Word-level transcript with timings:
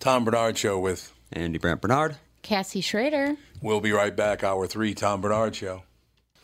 Tom 0.00 0.24
Barnard 0.24 0.58
Show 0.58 0.78
with 0.78 1.12
Andy 1.32 1.58
Brant 1.58 1.80
Barnard. 1.80 2.16
Cassie 2.42 2.80
Schrader. 2.80 3.36
We'll 3.62 3.80
be 3.80 3.92
right 3.92 4.14
back. 4.14 4.44
Hour 4.44 4.66
three, 4.66 4.94
Tom 4.94 5.20
Barnard 5.20 5.56
Show. 5.56 5.82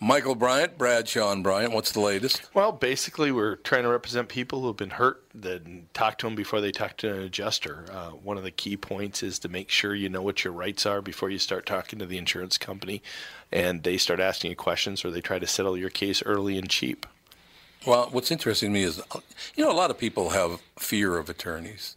Michael 0.03 0.35
Bryant, 0.35 0.79
Bradshaw 0.79 1.31
and 1.31 1.45
Bryant. 1.45 1.75
What's 1.75 1.93
the 1.93 2.01
latest? 2.01 2.49
Well, 2.55 2.73
basically, 2.73 3.31
we're 3.33 3.57
trying 3.57 3.83
to 3.83 3.91
represent 3.91 4.31
people 4.31 4.63
who 4.63 4.69
have 4.69 4.79
been 4.79 4.89
hurt, 4.89 5.23
then 5.35 5.89
talk 5.93 6.17
to 6.19 6.27
them 6.27 6.35
before 6.35 6.63
they 6.63 6.73
talk 6.73 6.97
to 6.99 7.13
an 7.13 7.21
adjuster. 7.21 7.85
Uh, 7.93 8.09
one 8.13 8.39
of 8.39 8.43
the 8.43 8.51
key 8.51 8.79
points 8.79 9.23
is 9.23 9.39
to 9.41 9.51
make 9.51 9.69
sure 9.69 9.95
you 9.95 10.09
know 10.09 10.23
what 10.23 10.43
your 10.43 10.55
rights 10.55 10.87
are 10.87 11.03
before 11.03 11.29
you 11.29 11.39
start 11.39 11.67
talking 11.67 11.99
to 11.99 12.07
the 12.07 12.17
insurance 12.17 12.57
company 12.57 13.03
and 13.53 13.83
they 13.83 13.99
start 13.99 14.21
asking 14.21 14.53
you 14.53 14.57
questions 14.57 15.05
or 15.05 15.11
they 15.11 15.21
try 15.21 15.39
to 15.39 15.47
settle 15.47 15.77
your 15.77 15.91
case 15.91 16.23
early 16.25 16.57
and 16.57 16.71
cheap. 16.71 17.05
Well, 17.87 18.09
what's 18.11 18.31
interesting 18.31 18.71
to 18.71 18.73
me 18.73 18.85
is, 18.85 19.03
you 19.55 19.63
know, 19.63 19.71
a 19.71 19.75
lot 19.77 19.91
of 19.91 19.99
people 19.99 20.31
have 20.31 20.63
fear 20.79 21.19
of 21.19 21.29
attorneys. 21.29 21.97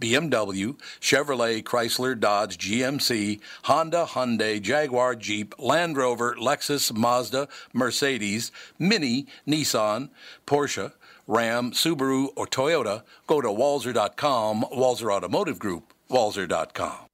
BMW, 0.00 0.78
Chevrolet, 1.00 1.62
Chrysler, 1.62 2.18
Dodge, 2.18 2.58
GMC, 2.58 3.40
Honda, 3.64 4.06
Hyundai, 4.08 4.60
Jaguar, 4.60 5.14
Jeep, 5.14 5.54
Land 5.58 5.96
Rover, 5.96 6.34
Lexus, 6.36 6.92
Mazda, 6.94 7.48
Mercedes, 7.72 8.52
Mini, 8.78 9.26
Nissan, 9.46 10.10
Porsche, 10.46 10.92
Ram, 11.26 11.72
Subaru, 11.72 12.28
or 12.36 12.46
Toyota, 12.46 13.02
go 13.26 13.40
to 13.40 13.48
walser.com, 13.48 14.64
Walser 14.72 15.12
Automotive 15.12 15.58
Group, 15.58 15.92
walser.com. 16.10 17.06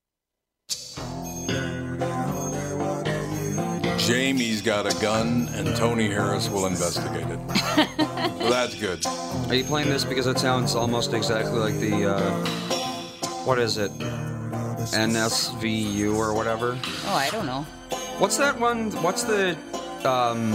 Jamie's 3.99 4.61
got 4.61 4.85
a 4.85 5.01
gun, 5.01 5.49
and 5.53 5.77
Tony 5.77 6.09
Harris 6.09 6.49
will 6.49 6.67
investigate 6.67 7.25
it. 7.25 7.39
so 8.39 8.51
that's 8.51 8.75
good. 8.75 9.07
Are 9.49 9.55
you 9.55 9.63
playing 9.63 9.91
this 9.91 10.05
because 10.05 10.27
it 10.27 10.41
sounds 10.41 10.75
almost 10.75 11.15
exactly 11.15 11.59
like 11.59 11.79
the 11.79 12.11
uh, 12.17 12.72
what 13.45 13.59
is 13.59 13.79
it? 13.79 13.91
NSVU 14.93 16.17
or 16.17 16.35
whatever. 16.35 16.79
Oh, 17.07 17.15
I 17.15 17.29
don't 17.31 17.47
know. 17.47 17.63
What's 18.19 18.37
that 18.39 18.59
one? 18.59 18.91
What's 19.03 19.25
the 19.25 19.57
um, 20.05 20.53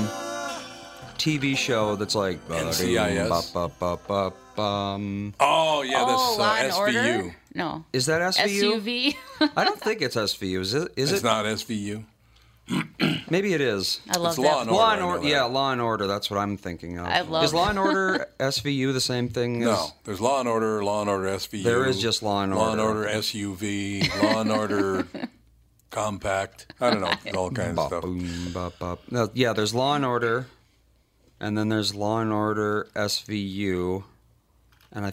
TV 1.18 1.56
show 1.58 1.96
that's 1.96 2.16
like 2.16 2.46
NCIS? 2.48 3.53
Ba, 3.53 3.70
ba, 3.70 3.74
ba, 3.80 4.00
ba, 4.08 4.34
bum. 4.56 5.34
Oh, 5.40 5.81
yeah, 5.81 6.03
oh, 6.06 6.36
that's 6.38 6.74
uh, 6.74 6.78
SVU. 6.78 7.18
Order? 7.18 7.36
No. 7.53 7.86
Is 7.94 8.06
that 8.08 8.22
SVU? 8.22 8.81
SUV? 8.81 9.16
I 9.56 9.64
don't 9.64 9.80
think 9.80 10.02
it's 10.02 10.16
SVU. 10.16 10.59
Is 10.59 10.74
it? 10.74 10.92
Is 10.96 11.12
It's 11.12 11.22
it? 11.22 11.25
not 11.25 11.46
SVU. 11.46 12.04
Maybe 13.30 13.54
it 13.54 13.62
is. 13.62 14.00
I 14.10 14.18
love 14.18 14.34
It's 14.34 14.36
that. 14.38 14.44
Law 14.44 14.62
and 14.62 14.70
Order. 14.70 14.80
Law 14.82 14.92
and 14.92 15.02
know 15.02 15.08
Order. 15.08 15.22
that. 15.24 15.28
Yeah, 15.30 15.44
Law 15.44 15.72
and 15.72 15.82
Order. 15.82 16.08
That's 16.08 16.30
what 16.32 16.38
I'm 16.40 16.56
thinking 16.58 16.98
of. 16.98 17.06
I 17.08 17.22
love 17.22 17.44
Is 17.44 17.54
Law 17.54 17.70
and 17.70 17.78
Order 17.80 18.28
SVU 18.40 18.94
the 18.94 19.02
same 19.02 19.28
thing? 19.30 19.60
No, 19.60 19.74
As, 19.74 19.94
there's 20.06 20.22
Law 20.22 20.40
and 20.40 20.48
Order, 20.48 20.84
Law 20.84 21.02
and 21.02 21.10
Order 21.10 21.28
SVU. 21.30 21.64
There 21.64 21.86
is 21.86 22.00
just 22.02 22.24
Law 22.24 22.44
and 22.44 22.54
Order. 22.54 22.66
Law 22.66 22.72
and 22.72 22.82
Order. 22.82 23.00
Order 23.08 23.10
SUV, 23.20 24.24
Law 24.24 24.42
and 24.42 24.52
Order 24.52 25.08
Compact. 25.90 26.74
I 26.80 26.90
don't 26.92 27.02
know, 27.02 27.14
all 27.40 27.50
kinds 27.52 27.78
of 27.80 27.88
stuff. 27.88 28.02
boom, 28.04 28.52
bop, 28.54 28.78
bop. 28.80 29.00
No, 29.10 29.30
yeah, 29.34 29.54
there's 29.54 29.74
Law 29.74 29.96
and 29.96 30.06
Order, 30.06 30.48
and 31.40 31.58
then 31.58 31.70
there's 31.70 31.96
Law 31.96 32.20
and 32.22 32.32
Order 32.32 32.88
SVU, 32.96 34.04
and 34.92 35.06
I 35.06 35.12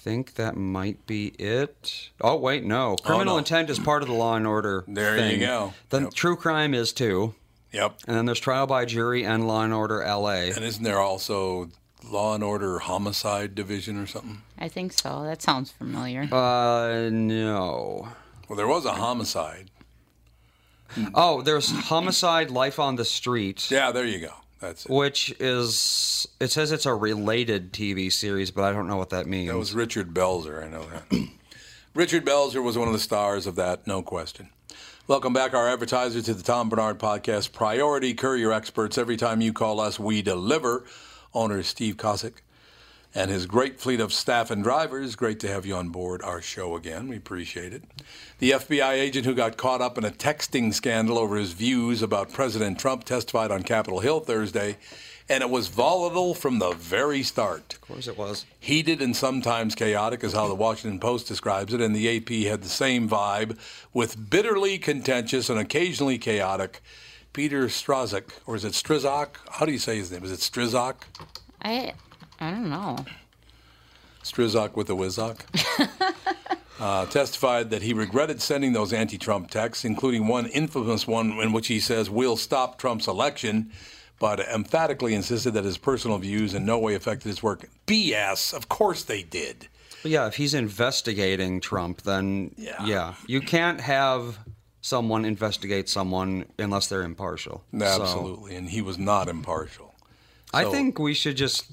think 0.00 0.34
that 0.34 0.56
might 0.56 1.04
be 1.06 1.28
it. 1.38 2.10
Oh 2.20 2.36
wait, 2.36 2.64
no, 2.64 2.96
Criminal 3.02 3.34
no. 3.34 3.38
Intent 3.38 3.68
is 3.70 3.78
part 3.78 4.02
of 4.02 4.08
the 4.08 4.14
Law 4.14 4.36
and 4.36 4.46
Order. 4.46 4.84
There 4.86 5.30
you 5.30 5.38
go. 5.40 5.74
Then 5.90 6.04
Yep. 6.04 6.14
True 6.14 6.36
Crime 6.36 6.72
is 6.74 6.92
too, 6.92 7.34
Yep. 7.72 7.98
and 8.06 8.16
then 8.16 8.26
there's 8.26 8.40
Trial 8.40 8.66
by 8.66 8.84
Jury 8.84 9.24
and 9.24 9.46
Law 9.46 9.62
and 9.62 9.74
Order 9.74 9.98
LA. 9.98 10.50
And 10.54 10.64
isn't 10.64 10.84
there 10.84 11.00
also 11.00 11.68
Law 12.04 12.34
and 12.34 12.42
Order 12.42 12.78
Homicide 12.78 13.54
Division 13.54 13.98
or 13.98 14.06
something? 14.06 14.42
I 14.58 14.68
think 14.68 14.92
so. 14.92 15.22
That 15.24 15.42
sounds 15.42 15.70
familiar. 15.70 16.22
Uh, 16.32 17.10
no. 17.10 18.08
Well, 18.48 18.56
there 18.56 18.66
was 18.66 18.86
a 18.86 18.92
homicide. 18.92 19.70
Oh, 21.14 21.42
there's 21.42 21.70
Homicide: 21.70 22.50
Life 22.50 22.78
on 22.78 22.96
the 22.96 23.04
Street. 23.04 23.70
Yeah, 23.70 23.92
there 23.92 24.06
you 24.06 24.20
go. 24.20 24.32
That's 24.60 24.86
it. 24.86 24.90
Which 24.90 25.34
is, 25.38 26.26
it 26.40 26.50
says 26.50 26.72
it's 26.72 26.86
a 26.86 26.94
related 26.94 27.72
TV 27.72 28.10
series, 28.10 28.50
but 28.50 28.64
I 28.64 28.72
don't 28.72 28.88
know 28.88 28.96
what 28.96 29.10
that 29.10 29.26
means. 29.26 29.50
That 29.50 29.58
was 29.58 29.74
Richard 29.74 30.14
Belzer. 30.14 30.64
I 30.64 30.68
know 30.68 30.86
that. 30.88 31.28
Richard 31.94 32.24
Belzer 32.24 32.62
was 32.62 32.78
one 32.78 32.88
of 32.88 32.94
the 32.94 33.00
stars 33.00 33.46
of 33.46 33.54
that, 33.56 33.86
no 33.86 34.02
question. 34.02 34.48
Welcome 35.08 35.32
back, 35.32 35.54
our 35.54 35.66
advertiser, 35.66 36.20
to 36.20 36.34
the 36.34 36.42
Tom 36.42 36.68
Barnard 36.68 36.98
Podcast. 36.98 37.54
Priority 37.54 38.12
Courier 38.12 38.52
Experts. 38.52 38.98
Every 38.98 39.16
time 39.16 39.40
you 39.40 39.54
call 39.54 39.80
us, 39.80 39.98
we 39.98 40.20
deliver. 40.20 40.84
owner 41.32 41.62
Steve 41.62 41.96
Kosick, 41.96 42.42
and 43.14 43.30
his 43.30 43.46
great 43.46 43.80
fleet 43.80 44.00
of 44.00 44.12
staff 44.12 44.50
and 44.50 44.62
drivers. 44.62 45.16
Great 45.16 45.40
to 45.40 45.48
have 45.48 45.64
you 45.64 45.74
on 45.76 45.88
board 45.88 46.20
our 46.20 46.42
show 46.42 46.76
again. 46.76 47.08
We 47.08 47.16
appreciate 47.16 47.72
it. 47.72 47.84
The 48.38 48.50
FBI 48.50 48.90
agent 48.92 49.24
who 49.24 49.34
got 49.34 49.56
caught 49.56 49.80
up 49.80 49.96
in 49.96 50.04
a 50.04 50.10
texting 50.10 50.74
scandal 50.74 51.16
over 51.16 51.36
his 51.36 51.54
views 51.54 52.02
about 52.02 52.30
President 52.30 52.78
Trump 52.78 53.04
testified 53.04 53.50
on 53.50 53.62
Capitol 53.62 54.00
Hill 54.00 54.20
Thursday, 54.20 54.76
and 55.28 55.42
it 55.42 55.50
was 55.50 55.68
volatile 55.68 56.34
from 56.34 56.58
the 56.58 56.72
very 56.72 57.22
start. 57.22 57.74
Of 57.74 57.80
course 57.82 58.08
it 58.08 58.16
was. 58.16 58.46
Heated 58.60 59.02
and 59.02 59.16
sometimes 59.16 59.74
chaotic 59.74 60.24
is 60.24 60.32
how 60.32 60.48
the 60.48 60.54
Washington 60.54 61.00
Post 61.00 61.28
describes 61.28 61.72
it, 61.72 61.80
and 61.80 61.94
the 61.94 62.16
AP 62.16 62.28
had 62.50 62.62
the 62.62 62.68
same 62.68 63.08
vibe 63.08 63.58
with 63.92 64.30
bitterly 64.30 64.78
contentious 64.78 65.50
and 65.50 65.58
occasionally 65.58 66.18
chaotic 66.18 66.80
Peter 67.32 67.66
Strzok, 67.66 68.30
or 68.46 68.56
is 68.56 68.64
it 68.64 68.72
Strizak? 68.72 69.28
How 69.50 69.66
do 69.66 69.72
you 69.72 69.78
say 69.78 69.96
his 69.98 70.10
name? 70.10 70.24
Is 70.24 70.32
it 70.32 70.40
Strizak? 70.40 70.94
I 71.62 71.92
I 72.40 72.50
don't 72.50 72.70
know. 72.70 72.96
Strizak 74.22 74.76
with 74.76 74.90
a 74.90 74.92
Wizok, 74.92 75.40
uh, 76.80 77.06
testified 77.06 77.70
that 77.70 77.82
he 77.82 77.92
regretted 77.92 78.42
sending 78.42 78.72
those 78.72 78.92
anti 78.92 79.18
Trump 79.18 79.50
texts, 79.50 79.84
including 79.84 80.26
one 80.26 80.46
infamous 80.46 81.06
one 81.06 81.32
in 81.40 81.52
which 81.52 81.68
he 81.68 81.80
says, 81.80 82.10
We'll 82.10 82.36
stop 82.36 82.78
Trump's 82.78 83.06
election, 83.06 83.70
but 84.18 84.40
emphatically 84.40 85.14
insisted 85.14 85.52
that 85.54 85.64
his 85.64 85.78
personal 85.78 86.18
views 86.18 86.54
in 86.54 86.64
no 86.64 86.78
way 86.78 86.94
affected 86.94 87.28
his 87.28 87.42
work. 87.42 87.68
BS. 87.86 88.52
Of 88.52 88.68
course 88.68 89.04
they 89.04 89.22
did. 89.22 89.68
Yeah, 90.04 90.26
if 90.26 90.36
he's 90.36 90.54
investigating 90.54 91.60
Trump, 91.60 92.02
then 92.02 92.54
Yeah. 92.56 92.84
yeah, 92.84 93.14
you 93.26 93.40
can't 93.40 93.80
have 93.80 94.38
someone 94.80 95.24
investigate 95.24 95.88
someone 95.88 96.46
unless 96.58 96.86
they're 96.86 97.02
impartial. 97.02 97.64
So, 97.76 97.84
Absolutely. 97.84 98.54
And 98.56 98.70
he 98.70 98.80
was 98.80 98.96
not 98.98 99.28
impartial. 99.28 99.94
I 100.54 100.64
think 100.64 100.98
we 100.98 101.14
should 101.14 101.36
just 101.36 101.64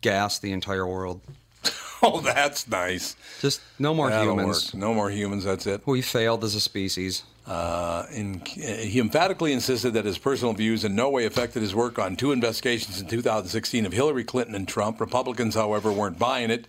gas 0.00 0.38
the 0.38 0.52
entire 0.52 0.86
world. 0.86 1.20
Oh, 2.02 2.22
that's 2.22 2.66
nice. 2.66 3.14
Just 3.42 3.60
no 3.78 3.92
more 3.92 4.08
That'll 4.08 4.32
humans. 4.32 4.72
work. 4.72 4.80
No 4.80 4.94
more 4.94 5.10
humans. 5.10 5.44
That's 5.44 5.66
it. 5.66 5.82
We 5.86 6.00
failed 6.00 6.42
as 6.44 6.54
a 6.54 6.60
species. 6.60 7.24
Uh, 7.46 8.06
in, 8.12 8.40
he 8.44 9.00
emphatically 9.00 9.52
insisted 9.52 9.92
that 9.94 10.04
his 10.04 10.18
personal 10.18 10.52
views 10.52 10.84
in 10.84 10.94
no 10.94 11.08
way 11.08 11.24
affected 11.24 11.62
his 11.62 11.74
work 11.74 11.98
on 11.98 12.14
two 12.14 12.32
investigations 12.32 13.00
in 13.00 13.06
2016 13.06 13.86
of 13.86 13.92
Hillary 13.92 14.24
Clinton 14.24 14.54
and 14.54 14.68
Trump. 14.68 15.00
Republicans, 15.00 15.54
however, 15.54 15.90
weren't 15.90 16.18
buying 16.18 16.50
it. 16.50 16.66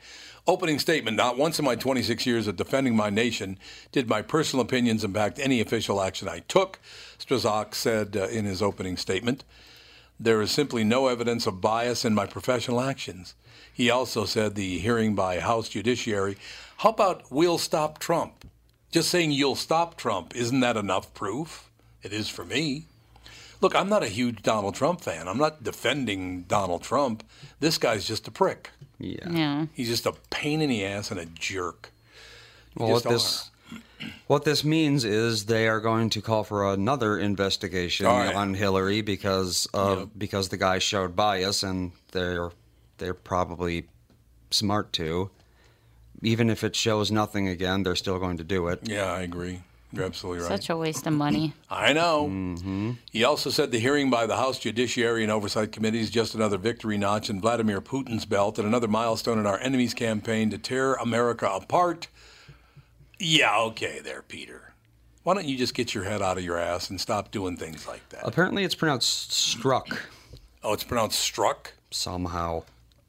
Opening 0.47 0.79
statement 0.79 1.17
Not 1.17 1.37
once 1.37 1.59
in 1.59 1.65
my 1.65 1.75
26 1.75 2.25
years 2.25 2.47
of 2.47 2.55
defending 2.55 2.95
my 2.95 3.11
nation 3.11 3.59
did 3.91 4.09
my 4.09 4.23
personal 4.23 4.65
opinions 4.65 5.03
impact 5.03 5.37
any 5.37 5.61
official 5.61 6.01
action 6.01 6.27
I 6.27 6.39
took, 6.39 6.79
Strazak 7.19 7.75
said 7.75 8.17
uh, 8.17 8.27
in 8.27 8.45
his 8.45 8.61
opening 8.61 8.97
statement. 8.97 9.43
There 10.19 10.41
is 10.41 10.51
simply 10.51 10.83
no 10.83 11.07
evidence 11.07 11.45
of 11.45 11.61
bias 11.61 12.05
in 12.05 12.15
my 12.15 12.25
professional 12.25 12.81
actions. 12.81 13.35
He 13.71 13.89
also 13.89 14.25
said 14.25 14.55
the 14.55 14.79
hearing 14.79 15.15
by 15.15 15.39
House 15.39 15.69
Judiciary, 15.69 16.37
how 16.77 16.89
about 16.89 17.31
we'll 17.31 17.57
stop 17.57 17.99
Trump? 17.99 18.45
Just 18.91 19.09
saying 19.09 19.31
you'll 19.31 19.55
stop 19.55 19.95
Trump, 19.95 20.35
isn't 20.35 20.59
that 20.59 20.77
enough 20.77 21.13
proof? 21.13 21.69
It 22.03 22.11
is 22.11 22.27
for 22.27 22.43
me. 22.43 22.85
Look, 23.61 23.75
I'm 23.75 23.89
not 23.89 24.03
a 24.03 24.07
huge 24.07 24.41
Donald 24.41 24.75
Trump 24.75 25.01
fan. 25.01 25.27
I'm 25.27 25.37
not 25.37 25.63
defending 25.63 26.43
Donald 26.43 26.81
Trump. 26.81 27.23
This 27.59 27.77
guy's 27.77 28.05
just 28.05 28.27
a 28.27 28.31
prick. 28.31 28.71
Yeah. 28.99 29.29
Yeah. 29.29 29.65
He's 29.73 29.87
just 29.87 30.05
a 30.05 30.13
pain 30.29 30.61
in 30.61 30.69
the 30.69 30.83
ass 30.83 31.11
and 31.11 31.19
a 31.19 31.25
jerk. 31.25 31.91
You 32.77 32.85
Well, 32.85 32.95
just 32.95 33.05
what 33.05 33.11
this 33.11 33.51
what 34.27 34.45
this 34.45 34.63
means 34.63 35.03
is 35.03 35.45
they 35.45 35.67
are 35.67 35.79
going 35.79 36.09
to 36.11 36.21
call 36.21 36.43
for 36.43 36.73
another 36.73 37.19
investigation 37.19 38.05
All 38.05 38.17
right. 38.17 38.35
on 38.35 38.55
Hillary 38.55 39.01
because 39.01 39.67
of 39.73 40.17
because 40.17 40.49
the 40.49 40.57
guy 40.57 40.79
showed 40.79 41.15
bias, 41.15 41.63
and 41.63 41.91
they're 42.11 42.51
they're 42.97 43.13
probably 43.13 43.87
smart 44.49 44.91
to. 44.93 45.29
Even 46.21 46.49
if 46.49 46.63
it 46.63 46.75
shows 46.75 47.11
nothing 47.11 47.47
again, 47.47 47.83
they're 47.83 47.95
still 47.95 48.19
going 48.19 48.37
to 48.37 48.43
do 48.43 48.67
it. 48.67 48.79
Yeah, 48.83 49.05
I 49.11 49.21
agree. 49.21 49.61
You're 49.93 50.05
absolutely 50.05 50.43
right. 50.43 50.47
Such 50.47 50.69
a 50.69 50.77
waste 50.77 51.05
of 51.07 51.13
money. 51.13 51.53
I 51.69 51.91
know. 51.93 52.27
Mm-hmm. 52.27 52.91
He 53.11 53.23
also 53.23 53.49
said 53.49 53.71
the 53.71 53.79
hearing 53.79 54.09
by 54.09 54.25
the 54.25 54.37
House 54.37 54.57
Judiciary 54.59 55.23
and 55.23 55.31
Oversight 55.31 55.71
Committee 55.71 55.99
is 55.99 56.09
just 56.09 56.33
another 56.35 56.57
victory 56.57 56.97
notch 56.97 57.29
in 57.29 57.41
Vladimir 57.41 57.81
Putin's 57.81 58.25
belt 58.25 58.57
and 58.57 58.67
another 58.67 58.87
milestone 58.87 59.37
in 59.39 59.45
our 59.45 59.59
enemy's 59.59 59.93
campaign 59.93 60.49
to 60.51 60.57
tear 60.57 60.93
America 60.93 61.47
apart. 61.47 62.07
Yeah, 63.19 63.59
okay, 63.59 63.99
there, 64.03 64.21
Peter. 64.21 64.73
Why 65.23 65.33
don't 65.33 65.45
you 65.45 65.57
just 65.57 65.73
get 65.75 65.93
your 65.93 66.05
head 66.05 66.21
out 66.21 66.37
of 66.37 66.43
your 66.43 66.57
ass 66.57 66.89
and 66.89 66.99
stop 66.99 67.29
doing 67.31 67.57
things 67.57 67.85
like 67.87 68.07
that? 68.09 68.25
Apparently, 68.25 68.63
it's 68.63 68.75
pronounced 68.75 69.31
struck 69.31 69.87
Oh, 70.63 70.73
it's 70.73 70.83
pronounced 70.83 71.19
struck? 71.19 71.73
somehow. 71.91 72.63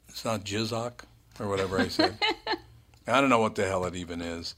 It's 0.09 0.25
not 0.25 0.43
Jizok 0.43 1.05
or 1.39 1.47
whatever 1.47 1.79
I 1.79 1.87
said. 1.87 2.17
I 3.07 3.19
don't 3.21 3.29
know 3.29 3.39
what 3.39 3.55
the 3.55 3.65
hell 3.65 3.85
it 3.85 3.95
even 3.95 4.21
is. 4.21 4.55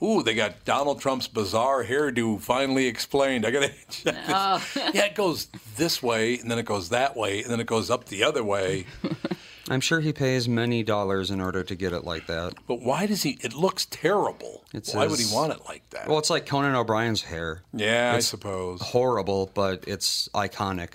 Ooh, 0.00 0.22
they 0.22 0.34
got 0.34 0.64
Donald 0.64 1.00
Trump's 1.00 1.26
bizarre 1.26 1.82
hairdo 1.84 2.40
finally 2.40 2.86
explained. 2.86 3.44
I 3.44 3.50
gotta 3.50 3.72
check 3.90 4.14
this. 4.14 4.76
Yeah, 4.94 5.06
it 5.06 5.14
goes 5.16 5.48
this 5.76 6.00
way, 6.02 6.38
and 6.38 6.48
then 6.50 6.58
it 6.58 6.64
goes 6.66 6.90
that 6.90 7.16
way, 7.16 7.42
and 7.42 7.50
then 7.50 7.58
it 7.60 7.66
goes 7.66 7.90
up 7.90 8.04
the 8.06 8.22
other 8.22 8.44
way. 8.44 8.86
I'm 9.70 9.80
sure 9.80 10.00
he 10.00 10.12
pays 10.14 10.48
many 10.48 10.82
dollars 10.82 11.30
in 11.30 11.40
order 11.42 11.62
to 11.62 11.74
get 11.74 11.92
it 11.92 12.02
like 12.04 12.26
that. 12.28 12.54
But 12.66 12.80
why 12.80 13.06
does 13.06 13.22
he? 13.24 13.38
It 13.42 13.52
looks 13.54 13.84
terrible. 13.86 14.64
It 14.72 14.88
why 14.92 15.06
would 15.06 15.18
he 15.18 15.26
want 15.34 15.52
it 15.52 15.60
like 15.66 15.82
that? 15.90 16.08
Well, 16.08 16.18
it's 16.18 16.30
like 16.30 16.46
Conan 16.46 16.74
O'Brien's 16.74 17.22
hair. 17.22 17.62
yeah, 17.74 18.12
I 18.14 18.20
suppose. 18.20 18.80
Horrible, 18.80 19.50
but 19.52 19.84
it's 19.86 20.28
iconic. 20.32 20.92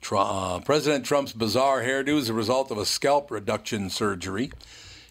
Tru- 0.00 0.18
uh, 0.18 0.60
President 0.60 1.04
Trump's 1.06 1.32
bizarre 1.32 1.82
hairdo 1.82 2.18
is 2.18 2.28
a 2.28 2.34
result 2.34 2.70
of 2.70 2.78
a 2.78 2.84
scalp 2.84 3.30
reduction 3.30 3.88
surgery, 3.90 4.52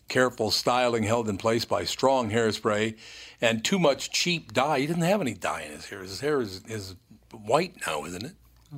careful 0.07 0.51
styling 0.51 1.03
held 1.03 1.27
in 1.29 1.37
place 1.37 1.65
by 1.65 1.83
strong 1.83 2.31
hairspray, 2.31 2.95
and 3.41 3.63
too 3.63 3.79
much 3.79 4.11
cheap 4.11 4.53
dye. 4.53 4.79
He 4.79 4.87
didn't 4.87 5.03
have 5.03 5.21
any 5.21 5.33
dye 5.33 5.61
in 5.61 5.71
his 5.71 5.85
hair. 5.87 6.01
His 6.01 6.19
hair 6.21 6.41
is, 6.41 6.61
is 6.67 6.95
white 7.31 7.75
now, 7.85 8.05
isn't 8.05 8.23
it? 8.25 8.33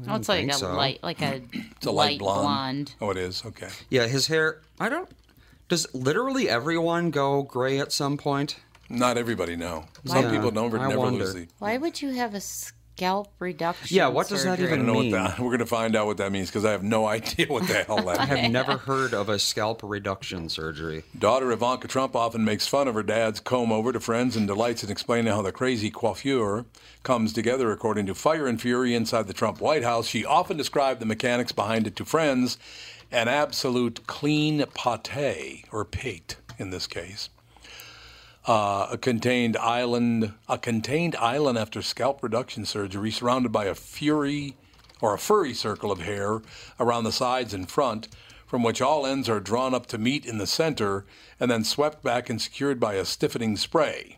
Oh, 0.07 0.15
it's 0.15 0.29
like 0.29 0.47
a 0.47 0.53
so. 0.53 0.73
light, 0.75 0.99
like 1.01 1.21
a, 1.21 1.41
It's 1.51 1.85
a 1.85 1.91
light, 1.91 2.19
blonde. 2.19 2.93
Oh, 3.01 3.09
it 3.09 3.17
is. 3.17 3.43
Okay. 3.45 3.69
Yeah, 3.89 4.05
his 4.07 4.27
hair. 4.27 4.61
I 4.79 4.87
don't. 4.89 5.09
Does 5.67 5.87
literally 5.93 6.47
everyone 6.49 7.09
go 7.11 7.41
gray 7.43 7.79
at 7.79 7.91
some 7.91 8.17
point? 8.17 8.57
Not 8.89 9.17
everybody 9.17 9.55
know. 9.55 9.85
Some 10.05 10.25
Yeah, 10.25 10.31
people 10.31 10.51
don't 10.51 10.73
I 10.75 10.87
never 10.89 10.99
wonder. 10.99 11.25
lose 11.25 11.33
the. 11.33 11.47
Why 11.59 11.77
would 11.77 12.01
you 12.01 12.09
have 12.11 12.33
a 12.33 12.41
scalp 12.99 13.31
reduction? 13.39 13.95
Yeah, 13.95 14.07
what 14.09 14.27
does 14.27 14.43
that 14.43 14.57
surgery? 14.57 14.65
I 14.65 14.73
even 14.73 14.85
don't 14.85 14.93
know 14.93 15.01
mean? 15.01 15.11
what 15.11 15.29
that. 15.29 15.39
We're 15.39 15.49
going 15.49 15.59
to 15.59 15.65
find 15.65 15.95
out 15.95 16.05
what 16.05 16.17
that 16.17 16.33
means 16.33 16.49
because 16.49 16.65
I 16.65 16.71
have 16.71 16.83
no 16.83 17.05
idea 17.17 17.47
what 17.47 17.65
the 17.65 17.83
hell 17.83 18.03
that 18.03 18.19
I 18.19 18.25
have 18.25 18.51
never 18.51 18.77
heard 18.77 19.13
of 19.13 19.29
a 19.29 19.39
scalp 19.39 19.81
reduction 19.83 20.49
surgery. 20.49 21.03
Daughter 21.17 21.51
Ivanka 21.51 21.87
Trump 21.87 22.15
often 22.15 22.43
makes 22.43 22.67
fun 22.67 22.87
of 22.89 22.95
her 22.95 23.03
dad's 23.03 23.39
comb 23.39 23.71
over 23.71 23.93
to 23.93 23.99
friends 23.99 24.35
and 24.35 24.47
delights 24.47 24.83
in 24.83 24.91
explaining 24.91 25.31
how 25.31 25.41
the 25.41 25.53
crazy 25.53 25.89
coiffure 25.89 26.65
comes 27.03 27.31
together. 27.31 27.71
According 27.71 28.05
to 28.07 28.15
Fire 28.15 28.47
and 28.47 28.61
Fury 28.61 28.93
inside 28.93 29.27
the 29.27 29.33
Trump 29.33 29.61
White 29.61 29.83
House, 29.83 30.07
she 30.07 30.25
often 30.25 30.57
described 30.57 30.99
the 30.99 31.05
mechanics 31.05 31.53
behind 31.53 31.87
it 31.87 31.95
to 31.95 32.05
friends 32.05 32.57
an 33.11 33.27
absolute 33.27 34.05
clean 34.07 34.63
pate, 34.75 35.65
or 35.71 35.85
pate 35.85 36.35
in 36.57 36.69
this 36.69 36.85
case. 36.85 37.29
Uh, 38.45 38.87
a 38.91 38.97
contained 38.97 39.57
island, 39.57 40.33
a 40.47 40.57
contained 40.57 41.15
island 41.17 41.57
after 41.57 41.81
scalp 41.81 42.23
reduction 42.23 42.65
surgery, 42.65 43.11
surrounded 43.11 43.51
by 43.51 43.65
a 43.65 43.75
fury 43.75 44.55
or 45.01 45.13
a 45.13 45.19
furry 45.19 45.53
circle 45.53 45.91
of 45.91 45.99
hair 45.99 46.41
around 46.79 47.03
the 47.03 47.11
sides 47.11 47.53
and 47.53 47.69
front, 47.69 48.07
from 48.47 48.63
which 48.63 48.81
all 48.81 49.05
ends 49.05 49.29
are 49.29 49.39
drawn 49.39 49.73
up 49.73 49.85
to 49.85 49.97
meet 49.97 50.25
in 50.25 50.37
the 50.37 50.47
center 50.47 51.05
and 51.39 51.51
then 51.51 51.63
swept 51.63 52.03
back 52.03 52.29
and 52.29 52.41
secured 52.41 52.79
by 52.79 52.95
a 52.95 53.05
stiffening 53.05 53.55
spray. 53.55 54.17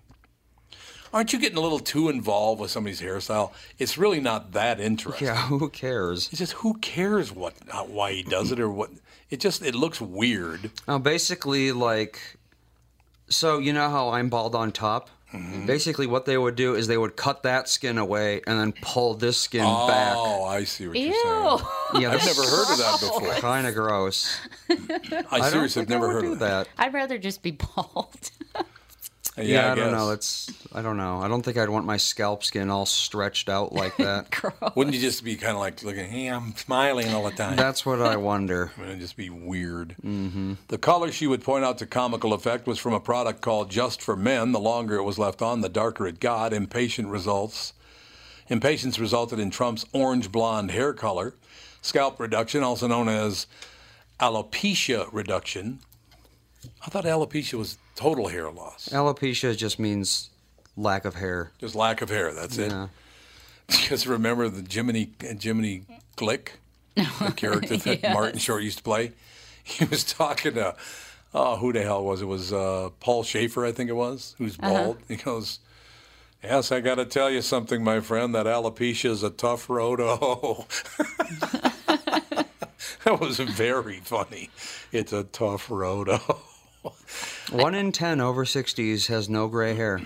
Aren't 1.13 1.33
you 1.33 1.39
getting 1.39 1.57
a 1.57 1.61
little 1.61 1.79
too 1.79 2.07
involved 2.07 2.61
with 2.61 2.71
somebody's 2.71 3.01
hairstyle? 3.01 3.51
It's 3.77 3.97
really 3.97 4.21
not 4.21 4.53
that 4.53 4.79
interesting. 4.79 5.27
Yeah, 5.27 5.35
who 5.47 5.69
cares? 5.69 6.29
It's 6.29 6.39
just 6.39 6.53
who 6.53 6.75
cares 6.75 7.33
what, 7.33 7.53
uh, 7.69 7.83
why 7.83 8.13
he 8.13 8.23
does 8.23 8.51
it 8.51 8.59
or 8.59 8.69
what. 8.69 8.91
It 9.29 9.39
just 9.39 9.61
it 9.61 9.75
looks 9.75 9.99
weird. 9.99 10.71
Uh, 10.87 10.99
basically, 10.99 11.71
like, 11.71 12.19
so 13.31 13.57
you 13.57 13.73
know 13.73 13.89
how 13.89 14.09
I'm 14.09 14.29
bald 14.29 14.55
on 14.55 14.71
top? 14.71 15.09
Mm-hmm. 15.33 15.65
Basically, 15.65 16.07
what 16.07 16.25
they 16.25 16.37
would 16.37 16.55
do 16.55 16.75
is 16.75 16.87
they 16.87 16.97
would 16.97 17.15
cut 17.15 17.43
that 17.43 17.69
skin 17.69 17.97
away 17.97 18.41
and 18.45 18.59
then 18.59 18.73
pull 18.81 19.13
this 19.13 19.37
skin 19.37 19.63
back. 19.63 20.15
Oh, 20.17 20.43
I 20.43 20.65
see 20.65 20.87
what 20.89 20.99
you're 20.99 21.13
saying. 21.13 22.01
Yeah, 22.01 22.11
I've 22.11 22.25
never 22.25 22.41
heard 22.43 22.71
of 22.71 22.77
that 22.77 22.97
before. 22.99 23.33
Kind 23.35 23.65
of 23.65 23.73
gross. 23.73 24.37
I 24.69 25.23
I 25.31 25.49
seriously 25.49 25.83
have 25.83 25.89
never 25.89 26.09
heard 26.11 26.25
of 26.25 26.39
that. 26.39 26.67
that. 26.67 26.67
I'd 26.77 26.93
rather 26.93 27.17
just 27.17 27.41
be 27.41 27.51
bald. 27.51 28.31
Yeah, 29.37 29.43
Yeah, 29.43 29.71
I, 29.71 29.75
guess. 29.75 29.83
don't 29.85 29.91
know. 29.93 30.11
It's 30.11 30.51
I 30.73 30.81
don't 30.81 30.97
know. 30.97 31.21
I 31.21 31.27
don't 31.27 31.41
think 31.41 31.57
I'd 31.57 31.69
want 31.69 31.85
my 31.85 31.97
scalp 31.97 32.43
skin 32.43 32.69
all 32.69 32.85
stretched 32.85 33.47
out 33.49 33.71
like 33.73 33.95
that. 33.97 34.27
Wouldn't 34.75 34.95
you 34.95 35.01
just 35.01 35.23
be 35.23 35.35
kind 35.35 35.53
of 35.53 35.59
like 35.59 35.81
looking, 35.83 36.09
hey, 36.09 36.27
I'm 36.27 36.55
smiling 36.55 37.13
all 37.13 37.23
the 37.23 37.31
time? 37.31 37.55
That's 37.55 37.85
what 37.85 38.01
I 38.01 38.17
wonder. 38.17 38.71
Wouldn't 38.77 38.89
It'd 38.95 39.01
just 39.01 39.15
be 39.17 39.29
weird. 39.29 39.95
Mm-hmm. 40.05 40.53
The 40.67 40.77
color 40.77 41.11
she 41.11 41.27
would 41.27 41.43
point 41.43 41.63
out 41.63 41.77
to 41.79 41.85
comical 41.85 42.33
effect 42.33 42.67
was 42.67 42.77
from 42.77 42.93
a 42.93 42.99
product 42.99 43.41
called 43.41 43.69
Just 43.69 44.01
for 44.01 44.15
Men. 44.15 44.51
The 44.51 44.59
longer 44.59 44.95
it 44.95 45.03
was 45.03 45.17
left 45.17 45.41
on, 45.41 45.61
the 45.61 45.69
darker 45.69 46.07
it 46.07 46.19
got. 46.19 46.51
Impatient 46.53 47.07
results. 47.07 47.73
Impatience 48.49 48.99
resulted 48.99 49.39
in 49.39 49.49
Trump's 49.49 49.85
orange 49.93 50.29
blonde 50.31 50.71
hair 50.71 50.91
color. 50.93 51.35
Scalp 51.81 52.19
reduction, 52.19 52.63
also 52.63 52.85
known 52.87 53.07
as 53.07 53.47
alopecia 54.19 55.07
reduction. 55.11 55.79
I 56.85 56.89
thought 56.89 57.05
alopecia 57.05 57.53
was 57.55 57.77
total 57.95 58.27
hair 58.29 58.49
loss, 58.51 58.89
Alopecia 58.91 59.55
just 59.55 59.79
means 59.79 60.29
lack 60.77 61.05
of 61.05 61.15
hair. 61.15 61.51
just 61.59 61.75
lack 61.75 62.01
of 62.01 62.09
hair. 62.09 62.33
That's 62.33 62.57
Yeah. 62.57 62.85
it. 62.85 62.89
Just 63.87 64.05
remember 64.05 64.49
the 64.49 64.67
Jiminy 64.69 65.11
Jiminy 65.41 65.83
Glick, 66.17 66.49
the 66.95 67.31
character 67.37 67.77
that 67.77 68.03
Martin 68.03 68.37
Short 68.37 68.63
used 68.63 68.79
to 68.79 68.83
play. 68.83 69.13
He 69.63 69.85
was 69.85 70.03
talking 70.03 70.55
to, 70.55 70.75
oh, 71.33 71.55
who 71.55 71.71
the 71.71 71.81
hell 71.83 72.03
was 72.03 72.19
it? 72.21 72.25
It 72.25 72.27
was 72.27 72.51
uh, 72.51 72.89
Paul 72.99 73.23
Shaffer, 73.23 73.65
I 73.65 73.71
think 73.71 73.89
it 73.89 73.93
was, 73.93 74.35
who's 74.39 74.57
bald. 74.57 74.97
He 75.07 75.15
goes, 75.15 75.59
"Yes, 76.43 76.69
I 76.73 76.81
got 76.81 76.95
to 76.95 77.05
tell 77.05 77.29
you 77.29 77.41
something, 77.41 77.81
my 77.81 78.01
friend. 78.01 78.35
That 78.35 78.45
alopecia 78.45 79.09
is 79.11 79.23
a 79.23 79.29
tough 79.29 79.69
road 79.69 80.01
Oh, 80.01 80.65
that 83.05 83.19
was 83.21 83.39
very 83.39 83.99
funny. 84.03 84.49
It's 84.91 85.13
a 85.13 85.23
tough 85.23 85.69
road 85.71 86.05
to 86.07 86.17
hoe. 86.17 86.41
One 87.51 87.75
in 87.75 87.91
ten 87.91 88.21
over 88.21 88.45
60s 88.45 89.07
has 89.07 89.29
no 89.29 89.47
gray 89.47 89.75
hair. 89.75 90.01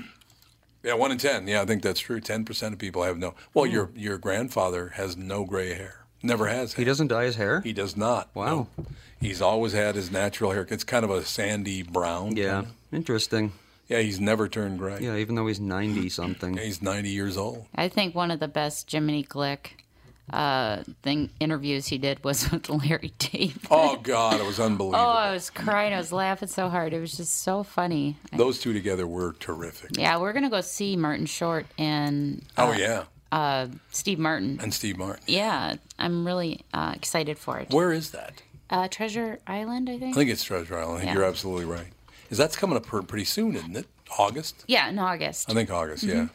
Yeah, 0.83 0.93
one 0.93 1.11
in 1.11 1.17
ten. 1.17 1.47
Yeah, 1.47 1.61
I 1.61 1.65
think 1.65 1.81
that's 1.81 1.99
true. 1.99 2.19
Ten 2.21 2.45
percent 2.45 2.73
of 2.73 2.79
people 2.79 3.01
have 3.03 3.17
no. 3.17 3.33
Well, 3.55 3.65
your 3.65 3.89
your 3.95 4.19
grandfather 4.19 4.89
has 4.89 5.17
no 5.17 5.43
gray 5.43 5.73
hair. 5.73 6.05
Never 6.21 6.47
has. 6.47 6.75
He 6.75 6.83
doesn't 6.83 7.07
dye 7.07 7.25
his 7.25 7.35
hair? 7.37 7.61
He 7.61 7.73
does 7.73 7.97
not. 7.97 8.29
Wow. 8.35 8.67
No. 8.77 8.85
He's 9.19 9.41
always 9.41 9.73
had 9.73 9.95
his 9.95 10.11
natural 10.11 10.51
hair. 10.51 10.67
It's 10.69 10.83
kind 10.83 11.03
of 11.03 11.09
a 11.09 11.23
sandy 11.23 11.81
brown. 11.81 12.35
Yeah. 12.35 12.61
kinda. 12.61 12.71
Interesting. 12.91 13.51
Yeah, 13.87 13.99
he's 13.99 14.19
never 14.19 14.47
turned 14.47 14.79
gray. 14.79 14.99
Yeah, 15.01 15.15
even 15.15 15.35
though 15.35 15.45
he's 15.47 15.59
90 15.59 16.09
something. 16.09 16.57
He's 16.57 16.81
90 16.81 17.09
years 17.09 17.37
old. 17.37 17.65
I 17.75 17.87
think 17.87 18.15
one 18.15 18.31
of 18.31 18.39
the 18.39 18.47
best 18.47 18.91
Jiminy 18.91 19.23
Glick 19.23 19.71
uh, 20.33 20.83
thing 21.03 21.29
interviews 21.39 21.87
he 21.87 21.97
did 21.97 22.23
was 22.23 22.49
with 22.51 22.69
Larry 22.69 23.13
David. 23.19 23.61
Oh 23.69 23.97
God, 23.97 24.39
it 24.39 24.45
was 24.45 24.59
unbelievable. 24.59 24.99
Oh, 25.05 25.09
I 25.09 25.31
was 25.31 25.49
crying. 25.49 25.93
I 25.93 25.97
was 25.97 26.11
laughing 26.11 26.47
so 26.47 26.69
hard. 26.69 26.93
It 26.93 26.99
was 26.99 27.15
just 27.15 27.41
so 27.43 27.63
funny. 27.63 28.17
Those 28.35 28.59
two 28.59 28.73
together 28.73 29.05
were 29.07 29.33
terrific. 29.33 29.97
Yeah, 29.97 30.17
we're 30.19 30.33
gonna 30.33 30.49
go 30.49 30.61
see 30.61 30.95
Martin 30.95 31.25
Short 31.27 31.65
and 31.77 32.43
Oh 32.57 32.71
yeah, 32.73 33.03
uh, 33.31 33.67
Steve 33.91 34.19
Martin. 34.19 34.59
and 34.61 34.73
Steve 34.73 34.97
Martin. 34.97 35.23
Yeah, 35.27 35.75
I'm 35.99 36.25
really 36.25 36.61
uh, 36.73 36.93
excited 36.95 37.37
for 37.37 37.59
it. 37.59 37.69
Where 37.69 37.91
is 37.91 38.11
that? 38.11 38.41
Uh, 38.69 38.87
Treasure 38.87 39.39
Island, 39.45 39.89
I 39.89 39.99
think. 39.99 40.15
I 40.15 40.19
think 40.19 40.31
it's 40.31 40.43
Treasure 40.43 40.75
Island. 40.77 40.97
I 40.97 40.99
think 41.01 41.07
Yeah. 41.09 41.13
you're 41.13 41.23
absolutely 41.25 41.65
right. 41.65 41.87
Is 42.31 42.39
that's 42.39 42.55
coming 42.55 42.75
up 42.75 42.85
pretty 42.87 43.25
soon, 43.25 43.55
isn't 43.55 43.75
it? 43.77 43.85
August. 44.17 44.63
Yeah, 44.67 44.89
in 44.89 44.97
August. 44.97 45.49
I 45.49 45.53
think 45.53 45.69
August, 45.69 46.03
yeah. 46.03 46.27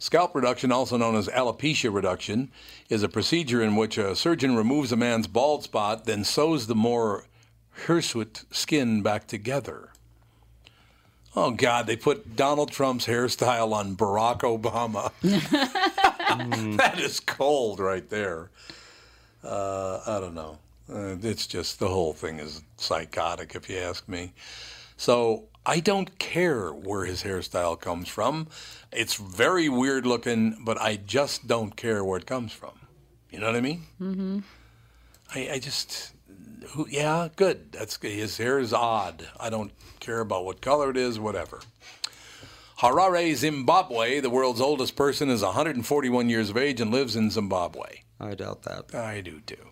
Scalp 0.00 0.34
reduction, 0.34 0.72
also 0.72 0.96
known 0.96 1.14
as 1.14 1.28
alopecia 1.28 1.92
reduction, 1.92 2.50
is 2.88 3.02
a 3.02 3.08
procedure 3.08 3.62
in 3.62 3.76
which 3.76 3.98
a 3.98 4.16
surgeon 4.16 4.56
removes 4.56 4.90
a 4.92 4.96
man's 4.96 5.26
bald 5.26 5.62
spot, 5.62 6.06
then 6.06 6.24
sews 6.24 6.66
the 6.66 6.74
more 6.74 7.26
hirsute 7.84 8.44
skin 8.50 9.02
back 9.02 9.26
together. 9.26 9.90
Oh, 11.36 11.50
God, 11.50 11.86
they 11.86 11.96
put 11.96 12.34
Donald 12.34 12.72
Trump's 12.72 13.06
hairstyle 13.06 13.74
on 13.74 13.94
Barack 13.94 14.40
Obama. 14.40 15.12
that 16.78 16.98
is 16.98 17.20
cold 17.20 17.78
right 17.78 18.08
there. 18.08 18.48
Uh, 19.44 20.00
I 20.06 20.18
don't 20.18 20.34
know. 20.34 20.58
Uh, 20.90 21.16
it's 21.22 21.46
just 21.46 21.78
the 21.78 21.88
whole 21.88 22.14
thing 22.14 22.38
is 22.38 22.62
psychotic, 22.78 23.54
if 23.54 23.68
you 23.68 23.76
ask 23.76 24.08
me. 24.08 24.32
So 24.96 25.44
I 25.66 25.80
don't 25.80 26.18
care 26.18 26.70
where 26.70 27.04
his 27.04 27.22
hairstyle 27.22 27.78
comes 27.78 28.08
from. 28.08 28.48
It's 28.92 29.14
very 29.14 29.68
weird 29.68 30.06
looking, 30.06 30.62
but 30.64 30.80
I 30.80 30.96
just 30.96 31.46
don't 31.46 31.76
care 31.76 32.04
where 32.04 32.18
it 32.18 32.26
comes 32.26 32.52
from. 32.52 32.72
You 33.30 33.40
know 33.40 33.46
what 33.46 33.56
I 33.56 33.60
mean? 33.60 33.82
Mm-hmm. 34.00 34.38
I, 35.34 35.50
I 35.52 35.58
just, 35.58 36.12
who, 36.70 36.86
yeah, 36.90 37.28
good. 37.36 37.72
That's 37.72 37.96
good. 37.96 38.12
His 38.12 38.36
hair 38.38 38.58
is 38.58 38.72
odd. 38.72 39.28
I 39.38 39.50
don't 39.50 39.72
care 40.00 40.20
about 40.20 40.44
what 40.44 40.60
color 40.60 40.90
it 40.90 40.96
is, 40.96 41.20
whatever. 41.20 41.60
Harare, 42.78 43.34
Zimbabwe, 43.34 44.20
the 44.20 44.30
world's 44.30 44.60
oldest 44.60 44.96
person, 44.96 45.28
is 45.28 45.42
141 45.42 46.30
years 46.30 46.48
of 46.48 46.56
age 46.56 46.80
and 46.80 46.90
lives 46.90 47.14
in 47.14 47.30
Zimbabwe. 47.30 48.00
I 48.18 48.34
doubt 48.34 48.62
that. 48.62 48.94
I 48.94 49.20
do 49.20 49.40
too. 49.40 49.68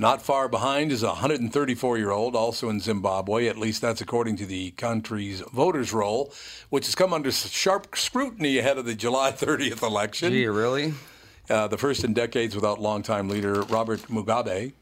Not 0.00 0.22
far 0.22 0.48
behind 0.48 0.92
is 0.92 1.02
a 1.02 1.08
134 1.08 1.98
year 1.98 2.10
old, 2.10 2.34
also 2.34 2.70
in 2.70 2.80
Zimbabwe. 2.80 3.48
At 3.48 3.58
least 3.58 3.82
that's 3.82 4.00
according 4.00 4.36
to 4.36 4.46
the 4.46 4.70
country's 4.70 5.42
voters' 5.52 5.92
roll, 5.92 6.32
which 6.70 6.86
has 6.86 6.94
come 6.94 7.12
under 7.12 7.30
sharp 7.30 7.94
scrutiny 7.94 8.56
ahead 8.56 8.78
of 8.78 8.86
the 8.86 8.94
July 8.94 9.30
30th 9.36 9.82
election. 9.82 10.32
Gee, 10.32 10.46
really? 10.46 10.94
Uh, 11.50 11.68
the 11.68 11.76
first 11.76 12.02
in 12.02 12.14
decades 12.14 12.54
without 12.54 12.80
longtime 12.80 13.28
leader 13.28 13.60
Robert 13.64 14.00
Mugabe. 14.08 14.72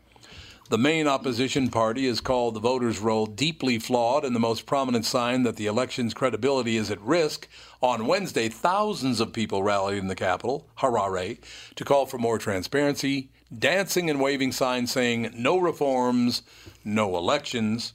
The 0.71 0.79
main 0.79 1.09
opposition 1.09 1.69
party 1.69 2.07
has 2.07 2.21
called 2.21 2.55
the 2.55 2.61
voters' 2.61 3.01
roll 3.01 3.27
deeply 3.27 3.81
flawed 3.81 4.25
and 4.25 4.37
the 4.37 4.41
most 4.41 4.67
prominent 4.67 5.05
sign 5.05 5.43
that 5.43 5.57
the 5.57 5.67
election's 5.67 6.15
credibility 6.15 6.77
is 6.77 6.93
at 6.93 7.01
risk. 7.01 7.49
On 7.83 8.07
Wednesday, 8.07 8.49
thousands 8.49 9.19
of 9.19 9.33
people 9.33 9.65
rallied 9.65 9.99
in 9.99 10.07
the 10.07 10.15
capital, 10.15 10.69
Harare, 10.79 11.39
to 11.75 11.85
call 11.85 12.07
for 12.07 12.19
more 12.19 12.39
transparency, 12.39 13.31
dancing 13.57 14.11
and 14.11 14.21
waving 14.21 14.53
signs 14.53 14.93
saying 14.93 15.31
no 15.35 15.59
reforms, 15.59 16.43
no 16.85 17.17
elections, 17.17 17.93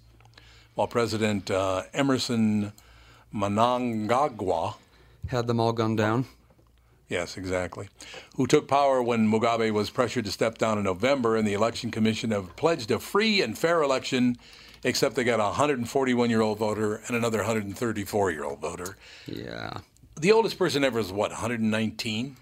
while 0.76 0.88
President 0.88 1.52
uh, 1.52 1.84
Emmerson 1.94 2.74
Mnangagwa 3.34 4.76
Had 5.28 5.48
them 5.48 5.60
all 5.60 5.74
gunned 5.74 5.98
down? 5.98 6.26
Yes, 7.10 7.38
exactly. 7.38 7.90
Who 8.38 8.48
took 8.48 8.68
power 8.68 9.04
when 9.04 9.30
Mugabe 9.30 9.72
was 9.72 9.90
pressured 9.90 10.26
to 10.26 10.32
step 10.32 10.58
down 10.58 10.78
in 10.78 10.84
November, 10.86 11.36
and 11.36 11.48
the 11.48 11.54
Election 11.54 11.92
Commission 11.92 12.32
have 12.32 12.56
pledged 12.56 12.90
a 12.90 12.98
free 13.00 13.42
and 13.42 13.56
fair 13.58 13.84
election, 13.84 14.38
except 14.84 15.16
they 15.16 15.24
got 15.24 15.40
a 15.40 15.44
141 15.44 16.30
year 16.30 16.42
old 16.42 16.58
voter 16.58 17.02
and 17.08 17.16
another 17.16 17.40
134 17.40 18.32
year 18.32 18.44
old 18.44 18.60
voter. 18.62 18.98
Yeah. 19.28 19.80
The 20.20 20.32
oldest 20.32 20.58
person 20.58 20.84
ever 20.84 21.00
is 21.00 21.12
what, 21.12 21.32
119? 21.32 22.26
Is 22.26 22.36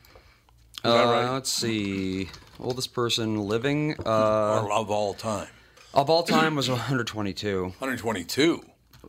that 0.83 0.89
Uh, 0.89 1.11
right? 1.11 1.33
Let's 1.33 1.51
see. 1.51 2.29
Oldest 2.61 2.93
person 2.93 3.47
living 3.47 3.95
uh, 4.05 4.61
or 4.63 4.71
of 4.71 4.91
all 4.91 5.13
time? 5.13 5.47
of 5.93 6.09
all 6.09 6.23
time 6.23 6.55
was 6.55 6.69
122. 6.69 7.63
122. 7.63 8.63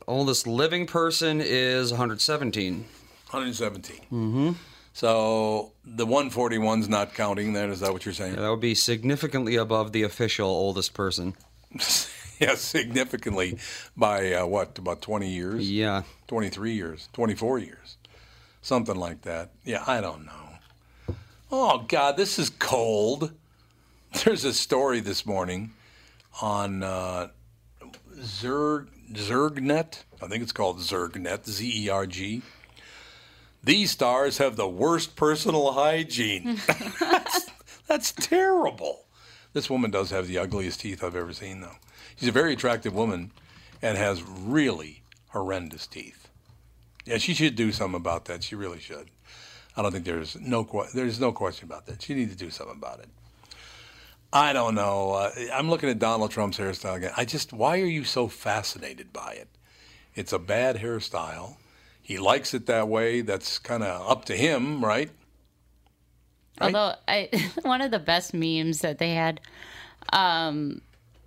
Oldest 0.06 0.46
living 0.46 0.86
person 0.86 1.40
is 1.40 1.90
117. 1.90 2.74
117. 3.30 3.96
Mm-hmm. 3.96 4.52
So 4.94 5.72
the 5.84 6.06
141's 6.06 6.88
not 6.88 7.14
counting 7.14 7.52
then, 7.52 7.70
is 7.70 7.80
that 7.80 7.92
what 7.92 8.04
you're 8.04 8.14
saying? 8.14 8.36
That 8.36 8.50
would 8.50 8.60
be 8.60 8.74
significantly 8.74 9.56
above 9.56 9.92
the 9.92 10.02
official 10.02 10.48
oldest 10.48 10.92
person. 10.92 11.34
yes, 12.38 12.60
significantly 12.60 13.58
by 13.96 14.34
uh, 14.34 14.46
what, 14.46 14.76
about 14.78 15.00
20 15.00 15.28
years? 15.28 15.70
Yeah. 15.70 16.02
23 16.28 16.72
years, 16.72 17.08
24 17.12 17.58
years, 17.60 17.96
something 18.60 18.96
like 18.96 19.22
that. 19.22 19.50
Yeah, 19.64 19.84
I 19.86 20.00
don't 20.00 20.26
know. 20.26 21.16
Oh, 21.50 21.84
God, 21.88 22.16
this 22.16 22.38
is 22.38 22.50
cold. 22.50 23.32
There's 24.24 24.44
a 24.44 24.52
story 24.52 25.00
this 25.00 25.24
morning 25.24 25.72
on 26.42 26.82
uh, 26.82 27.28
Zerg, 28.18 28.88
Zergnet. 29.12 30.02
I 30.22 30.26
think 30.26 30.42
it's 30.42 30.52
called 30.52 30.78
Zergnet, 30.80 31.46
Z 31.46 31.86
E 31.86 31.88
R 31.88 32.06
G. 32.06 32.42
These 33.64 33.90
stars 33.90 34.38
have 34.38 34.56
the 34.56 34.68
worst 34.68 35.16
personal 35.16 35.72
hygiene. 35.72 36.60
that's, 37.00 37.50
that's 37.86 38.12
terrible. 38.12 39.06
This 39.54 39.70
woman 39.70 39.90
does 39.90 40.10
have 40.10 40.28
the 40.28 40.38
ugliest 40.38 40.80
teeth 40.80 41.02
I've 41.02 41.16
ever 41.16 41.32
seen, 41.32 41.62
though. 41.62 41.76
She's 42.16 42.28
a 42.28 42.32
very 42.32 42.52
attractive 42.52 42.94
woman 42.94 43.32
and 43.80 43.96
has 43.96 44.22
really 44.22 45.02
horrendous 45.28 45.86
teeth. 45.86 46.28
Yeah, 47.06 47.18
she 47.18 47.32
should 47.32 47.56
do 47.56 47.72
something 47.72 47.96
about 47.96 48.26
that. 48.26 48.44
She 48.44 48.56
really 48.56 48.80
should. 48.80 49.08
I 49.74 49.82
don't 49.82 49.90
think 49.90 50.04
there's 50.04 50.38
no 50.38 50.86
there's 50.92 51.18
no 51.18 51.32
question 51.32 51.66
about 51.66 51.86
that. 51.86 52.02
She 52.02 52.14
needs 52.14 52.32
to 52.32 52.38
do 52.38 52.50
something 52.50 52.76
about 52.76 53.00
it. 53.00 53.08
I 54.32 54.52
don't 54.52 54.74
know. 54.74 55.12
Uh, 55.12 55.30
I'm 55.52 55.68
looking 55.68 55.88
at 55.90 55.98
Donald 55.98 56.30
Trump's 56.30 56.58
hairstyle 56.58 56.96
again. 56.96 57.12
I 57.16 57.24
just 57.24 57.52
why 57.52 57.80
are 57.80 57.86
you 57.86 58.04
so 58.04 58.28
fascinated 58.28 59.12
by 59.12 59.32
it? 59.34 59.48
It's 60.14 60.32
a 60.32 60.38
bad 60.38 60.76
hairstyle. 60.76 61.56
He 62.02 62.18
likes 62.18 62.54
it 62.54 62.66
that 62.66 62.88
way. 62.88 63.20
That's 63.20 63.58
kind 63.58 63.82
of 63.82 64.08
up 64.10 64.24
to 64.26 64.36
him, 64.36 64.84
right? 64.84 65.10
Right? 66.60 66.74
Although 66.74 66.94
I, 67.08 67.30
one 67.62 67.80
of 67.80 67.90
the 67.90 67.98
best 67.98 68.34
memes 68.34 68.80
that 68.80 68.98
they 68.98 69.14
had 69.14 69.40
um, 70.12 70.80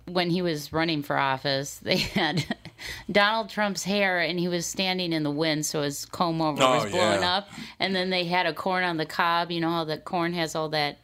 when 0.06 0.30
he 0.30 0.42
was 0.42 0.72
running 0.72 1.02
for 1.02 1.16
office, 1.16 1.76
they 1.82 1.96
had 1.96 2.44
Donald 3.10 3.50
Trump's 3.50 3.84
hair, 3.84 4.20
and 4.20 4.38
he 4.38 4.48
was 4.48 4.66
standing 4.66 5.12
in 5.12 5.22
the 5.22 5.30
wind, 5.30 5.64
so 5.66 5.82
his 5.82 6.04
comb 6.06 6.40
over 6.42 6.62
Oh, 6.62 6.74
was 6.82 6.90
blowing 6.90 7.20
yeah. 7.22 7.36
up. 7.36 7.48
And 7.80 7.94
then 7.94 8.10
they 8.10 8.24
had 8.24 8.46
a 8.46 8.52
corn 8.52 8.84
on 8.84 8.96
the 8.96 9.06
cob. 9.06 9.50
You 9.50 9.60
know 9.60 9.70
how 9.70 9.84
the 9.84 9.98
corn 9.98 10.32
has 10.34 10.54
all 10.54 10.68
that 10.70 10.98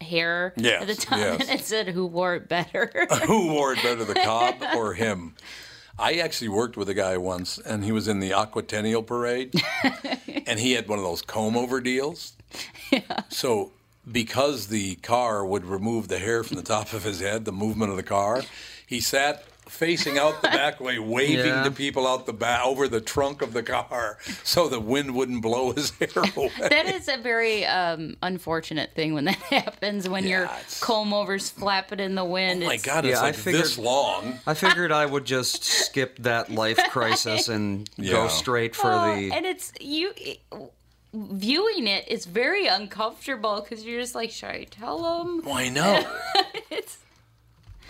hair 0.00 0.52
Yes, 0.56 0.82
at 0.82 0.88
the 0.88 0.94
time, 0.94 1.18
yes. 1.18 1.48
and 1.48 1.60
it 1.60 1.64
said, 1.64 1.88
"Who 1.88 2.06
wore 2.06 2.34
it 2.36 2.48
better?" 2.48 2.90
Who 3.26 3.52
wore 3.52 3.72
it 3.72 3.82
better, 3.82 4.04
the 4.04 4.14
cob 4.14 4.54
or 4.76 4.94
him? 4.94 5.34
I 5.98 6.14
actually 6.18 6.48
worked 6.50 6.76
with 6.76 6.88
a 6.88 6.94
guy 6.94 7.16
once, 7.16 7.58
and 7.58 7.84
he 7.84 7.90
was 7.90 8.06
in 8.06 8.20
the 8.20 8.30
Aquatennial 8.30 9.04
Parade, 9.04 9.52
and 10.46 10.60
he 10.60 10.72
had 10.72 10.88
one 10.88 10.98
of 10.98 11.04
those 11.04 11.22
comb 11.22 11.56
over 11.56 11.80
deals. 11.80 12.34
So, 13.30 13.72
because 14.10 14.68
the 14.68 14.94
car 14.96 15.44
would 15.44 15.64
remove 15.64 16.06
the 16.08 16.18
hair 16.18 16.44
from 16.44 16.56
the 16.56 16.62
top 16.62 16.92
of 16.92 17.02
his 17.02 17.20
head, 17.20 17.44
the 17.44 17.52
movement 17.52 17.90
of 17.90 17.96
the 17.96 18.04
car, 18.04 18.42
he 18.86 19.00
sat 19.00 19.44
facing 19.68 20.18
out 20.18 20.42
the 20.42 20.48
back 20.48 20.80
way, 20.80 20.98
waving 21.16 21.46
Yeah. 21.46 21.64
to 21.64 21.70
people 21.70 22.06
out 22.06 22.26
the 22.26 22.32
back 22.32 22.64
over 22.64 22.88
the 22.88 23.00
trunk 23.00 23.42
of 23.42 23.52
the 23.52 23.62
car, 23.62 24.18
so 24.44 24.68
the 24.68 24.80
wind 24.80 25.14
wouldn't 25.14 25.42
blow 25.42 25.72
his 25.76 25.90
hair 25.98 26.08
away. 26.36 26.50
That 26.68 26.86
is 26.86 27.08
a 27.08 27.16
very 27.18 27.64
um, 27.66 28.16
unfortunate 28.22 28.94
thing 28.94 29.14
when 29.14 29.24
that 29.26 29.36
happens. 29.36 30.08
When 30.08 30.24
your 30.26 30.42
Yeah, 30.44 30.54
it's- 30.56 30.80
comb 30.80 31.12
overs 31.12 31.50
flapping 31.50 32.00
in 32.00 32.14
the 32.14 32.24
wind. 32.24 32.62
oh 32.62 32.66
my 32.66 32.76
God, 32.78 33.04
it's 33.04 33.14
Yeah, 33.14 33.20
I 33.20 33.30
like 33.30 33.36
this 33.36 33.78
long. 33.78 34.38
I 34.46 34.54
figured 34.54 34.92
I 34.92 35.06
would 35.06 35.24
just 35.24 35.62
skip 35.64 36.18
that 36.20 36.50
life 36.50 36.78
crisis 36.90 37.48
and 37.48 37.88
Yeah. 37.96 38.12
go 38.12 38.28
straight 38.28 38.74
for 38.74 38.90
Oh, 38.92 39.14
the. 39.16 39.32
and 39.32 39.44
it's 39.46 39.72
you 39.80 40.12
viewing 41.14 41.86
it 41.86 42.04
it 42.06 42.08
is 42.12 42.26
very 42.26 42.66
uncomfortable 42.66 43.60
because 43.62 43.84
you're 43.84 44.00
just 44.00 44.14
like, 44.14 44.30
should 44.30 44.50
I 44.50 44.64
tell 44.64 44.98
them? 45.24 45.42
Well, 45.44 45.54
I 45.54 45.68
know. 45.70 46.06
It's 46.70 46.98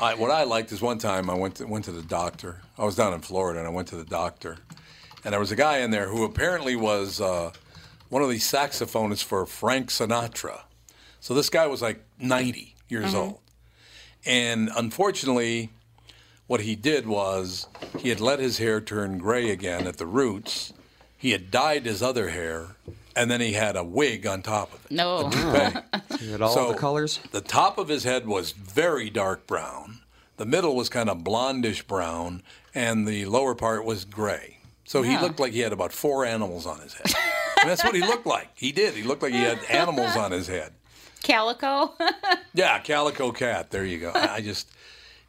I, 0.01 0.15
what 0.15 0.31
I 0.31 0.45
liked 0.45 0.71
is 0.71 0.81
one 0.81 0.99
time 0.99 1.29
I 1.29 1.35
went 1.35 1.57
to, 1.57 1.67
went 1.67 1.85
to 1.87 1.93
the 1.93 2.03
doctor. 2.03 2.63
I 2.79 2.85
was 2.85 2.95
down 2.95 3.13
in 3.15 3.21
Florida 3.21 3.59
and 3.59 3.67
I 3.67 3.71
went 3.71 3.89
to 3.89 3.97
the 3.97 4.05
doctor, 4.05 4.59
and 5.25 5.33
there 5.33 5.41
was 5.41 5.51
a 5.51 5.57
guy 5.57 5.79
in 5.79 5.91
there 5.91 6.09
who 6.09 6.25
apparently 6.25 6.77
was 6.77 7.21
uh, 7.21 7.51
one 8.09 8.23
of 8.23 8.31
these 8.31 8.49
saxophonists 8.51 9.25
for 9.25 9.45
Frank 9.45 9.89
Sinatra. 9.89 10.61
So 11.19 11.35
this 11.35 11.51
guy 11.51 11.67
was 11.67 11.83
like 11.83 12.05
90 12.21 12.77
years 12.89 13.13
old, 13.13 13.41
and 14.25 14.71
unfortunately, 14.77 15.71
what 16.47 16.61
he 16.61 16.77
did 16.77 17.09
was 17.09 17.67
he 17.99 18.09
had 18.09 18.21
let 18.21 18.39
his 18.39 18.59
hair 18.59 18.81
turn 18.81 19.19
gray 19.19 19.51
again 19.51 19.89
at 19.89 19.97
the 19.97 20.07
roots. 20.07 20.73
He 21.19 21.33
had 21.33 21.51
dyed 21.51 21.85
his 21.85 22.03
other 22.03 22.31
hair, 22.31 22.77
and 23.17 23.31
then 23.31 23.41
he 23.41 23.53
had 23.53 23.75
a 23.77 23.83
wig 23.85 24.27
on 24.27 24.41
top 24.43 24.73
of 24.73 24.85
it. 24.87 24.93
no. 24.93 25.27
a 25.27 25.31
toupee. 25.31 26.25
You 26.25 26.33
had 26.33 26.41
all 26.43 26.55
So, 26.55 26.73
the 26.73 26.79
colors. 26.79 27.19
The 27.33 27.41
top 27.41 27.77
of 27.77 27.89
his 27.89 28.05
head 28.05 28.27
was 28.27 28.53
very 28.53 29.11
dark 29.11 29.47
brown. 29.47 30.01
The 30.37 30.47
middle 30.47 30.77
was 30.77 30.89
kind 30.89 31.11
of 31.11 31.19
blondish 31.19 31.87
brown, 31.87 32.43
and 32.75 33.07
the 33.07 33.25
lower 33.27 33.55
part 33.57 33.85
was 33.85 34.05
gray. 34.05 34.59
So 34.85 35.03
he 35.03 35.19
looked 35.19 35.39
like 35.41 35.53
he 35.53 35.61
had 35.61 35.73
about 35.75 35.93
four 35.93 36.25
animals 36.25 36.65
on 36.65 36.81
his 36.81 36.95
head. 36.95 37.13
And 37.61 37.69
that's 37.69 37.85
what 37.85 37.95
he 37.95 38.01
looked 38.01 38.25
like. 38.25 38.49
He 38.55 38.73
did. 38.73 38.95
He 38.95 39.03
looked 39.03 39.21
like 39.23 39.33
he 39.33 39.41
had 39.43 39.59
animals 39.69 40.17
on 40.17 40.31
his 40.31 40.47
head. 40.47 40.73
Calico. 41.23 41.95
Yeah, 42.55 42.79
calico 42.81 43.31
cat. 43.31 43.71
There 43.71 43.85
you 43.85 43.99
go. 43.99 44.11
I 44.15 44.37
I 44.37 44.41
just, 44.41 44.69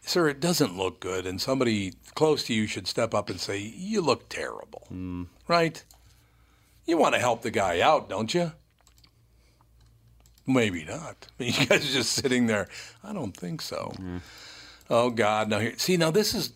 sir, 0.10 0.28
it 0.28 0.39
doesn't 0.39 0.75
look 0.78 1.00
good, 1.00 1.25
and 1.25 1.39
somebody 1.39 1.94
close 2.16 2.44
to 2.46 2.54
you 2.54 2.68
should 2.68 2.88
step 2.88 3.13
up 3.13 3.30
and 3.30 3.39
say, 3.39 3.58
"You 3.60 4.01
look 4.01 4.28
terrible." 4.30 4.88
Right? 5.48 5.84
You 6.86 6.98
want 6.98 7.13
to 7.16 7.22
help 7.22 7.44
the 7.44 7.51
guy 7.51 7.80
out, 7.82 8.10
don't 8.10 8.34
you? 8.34 8.51
Maybe 10.48 10.84
not. 10.84 11.28
You 11.38 11.66
guys 11.68 11.88
are 11.89 11.94
just 11.94 12.13
sitting 12.13 12.48
there. 12.48 12.68
I 13.04 13.13
don't 13.13 13.36
think 13.38 13.62
so. 13.62 13.94
Oh 14.89 15.10
God! 15.12 15.50
Now 15.50 15.60
here, 15.60 15.74
see, 15.78 15.98
now 15.98 16.12
this 16.12 16.34
is 16.34 16.51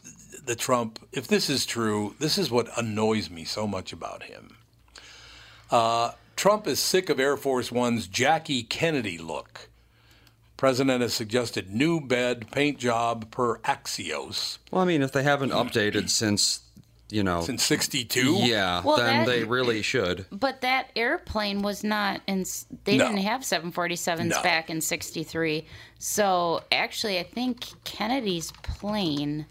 the 0.46 0.56
Trump. 0.56 1.00
If 1.12 1.28
this 1.28 1.50
is 1.50 1.66
true, 1.66 2.16
this 2.20 2.38
is 2.38 2.50
what 2.50 2.76
annoys 2.78 3.30
me 3.30 3.44
so 3.46 3.68
much 3.68 3.94
about 3.94 4.24
him. 4.24 4.58
Uh, 5.70 6.12
Trump 6.36 6.68
is 6.68 6.80
sick 6.80 7.10
of 7.10 7.20
Air 7.20 7.38
Force 7.38 7.72
One's 7.72 8.08
Jackie 8.08 8.64
Kennedy 8.64 9.18
look. 9.18 9.70
President 10.64 11.02
has 11.02 11.14
suggested 11.14 11.72
new 11.72 12.00
bed 12.00 12.50
paint 12.50 12.78
job 12.78 13.30
per 13.32 13.58
Axios 13.64 14.60
Well, 14.72 14.82
I 14.82 14.86
mean, 14.86 15.02
if 15.02 15.12
they 15.12 15.24
haven't 15.24 15.50
updated 15.52 16.04
hmm. 16.04 16.08
since, 16.08 16.62
you 17.10 17.22
know, 17.22 17.42
since 17.42 17.64
'62. 17.64 18.36
yeah, 18.36 18.82
Well, 18.82 18.96
then 18.96 19.26
that- 19.26 19.28
they 19.28 19.44
really 19.44 19.82
should. 19.82 20.26
But 20.32 20.62
that 20.62 20.90
airplane 20.96 21.64
was 21.64 21.84
not, 21.84 22.22
and 22.30 22.50
they 22.86 22.96
No. 22.96 23.08
didn't 23.10 23.24
have 23.24 23.44
747s 23.44 24.38
No. 24.38 24.42
back 24.42 24.70
in 24.70 24.80
'63. 24.80 25.66
So 26.00 26.64
actually, 26.72 27.20
I 27.20 27.24
think 27.24 27.66
Kennedy's 27.84 28.54
plane 28.64 29.48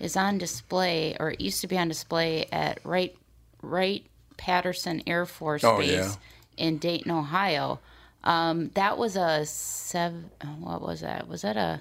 is 0.00 0.16
on 0.16 0.36
display, 0.36 1.16
or 1.20 1.30
it 1.30 1.40
used 1.40 1.60
to 1.60 1.68
be 1.68 1.78
on 1.78 1.86
display 1.86 2.46
at 2.50 2.80
Wright 2.82 3.16
Wright 3.62 4.04
Patterson 4.36 5.00
Air 5.06 5.26
Force 5.26 5.62
Oh, 5.62 5.78
Base 5.78 5.90
yeah. 5.92 6.12
in 6.56 6.78
Dayton, 6.78 7.12
Ohio. 7.12 7.78
Um, 8.26 8.70
that 8.74 8.98
was 8.98 9.16
a 9.16 9.46
seven. 9.46 10.30
What 10.60 10.82
was 10.82 11.00
that? 11.00 11.28
Was 11.28 11.42
that 11.42 11.56
a 11.56 11.80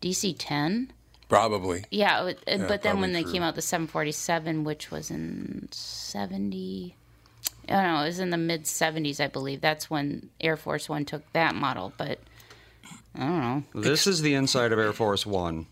DC-10? 0.00 0.90
probably. 1.28 1.84
Yeah, 1.90 2.26
it, 2.26 2.38
it- 2.46 2.58
but 2.68 2.82
then 2.82 2.92
probably 2.92 3.00
when 3.00 3.12
they 3.12 3.22
true. 3.24 3.32
came 3.32 3.42
out 3.42 3.56
the 3.56 3.62
747, 3.62 4.62
which 4.62 4.90
was 4.92 5.10
in 5.10 5.68
70, 5.72 6.94
I 7.68 7.72
don't 7.72 7.82
know, 7.82 8.02
it 8.02 8.06
was 8.06 8.20
in 8.20 8.30
the 8.30 8.36
mid 8.36 8.62
70s, 8.64 9.18
I 9.18 9.26
believe. 9.26 9.60
That's 9.60 9.90
when 9.90 10.28
Air 10.40 10.56
Force 10.56 10.88
One 10.88 11.04
took 11.04 11.32
that 11.32 11.54
model. 11.56 11.92
But 11.96 12.20
I 13.16 13.20
don't 13.20 13.40
know. 13.74 13.80
This 13.82 14.06
is 14.06 14.20
the 14.22 14.34
inside 14.34 14.70
of 14.72 14.78
Air 14.78 14.92
Force 14.92 15.26
One. 15.26 15.66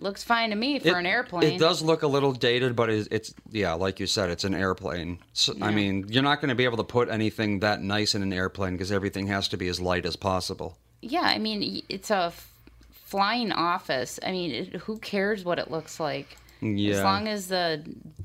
Looks 0.00 0.22
fine 0.24 0.50
to 0.50 0.56
me 0.56 0.78
for 0.78 0.96
an 0.96 1.04
airplane. 1.04 1.52
It 1.54 1.58
does 1.58 1.82
look 1.82 2.02
a 2.02 2.06
little 2.06 2.32
dated, 2.32 2.74
but 2.74 2.88
it's, 2.88 3.06
it's 3.10 3.34
yeah, 3.50 3.74
like 3.74 4.00
you 4.00 4.06
said, 4.06 4.30
it's 4.30 4.44
an 4.44 4.54
airplane. 4.54 5.18
So, 5.34 5.54
I 5.60 5.70
mean, 5.72 6.06
you're 6.08 6.22
not 6.22 6.40
going 6.40 6.48
to 6.48 6.54
be 6.54 6.64
able 6.64 6.78
to 6.78 6.84
put 6.84 7.10
anything 7.10 7.60
that 7.60 7.82
nice 7.82 8.14
in 8.14 8.22
an 8.22 8.32
airplane 8.32 8.72
because 8.72 8.90
everything 8.90 9.26
has 9.26 9.48
to 9.48 9.56
be 9.58 9.68
as 9.68 9.78
light 9.78 10.06
as 10.06 10.16
possible. 10.16 10.78
Yeah, 11.02 11.20
I 11.22 11.38
mean, 11.38 11.82
it's 11.88 12.10
a 12.10 12.24
f- 12.26 12.50
flying 12.90 13.52
office. 13.52 14.18
I 14.24 14.32
mean, 14.32 14.50
it, 14.52 14.76
who 14.76 14.98
cares 14.98 15.44
what 15.44 15.58
it 15.58 15.70
looks 15.70 16.00
like? 16.00 16.38
Yeah. 16.62 16.96
As 16.96 17.02
long 17.04 17.28
as 17.28 17.48
the 17.48 17.82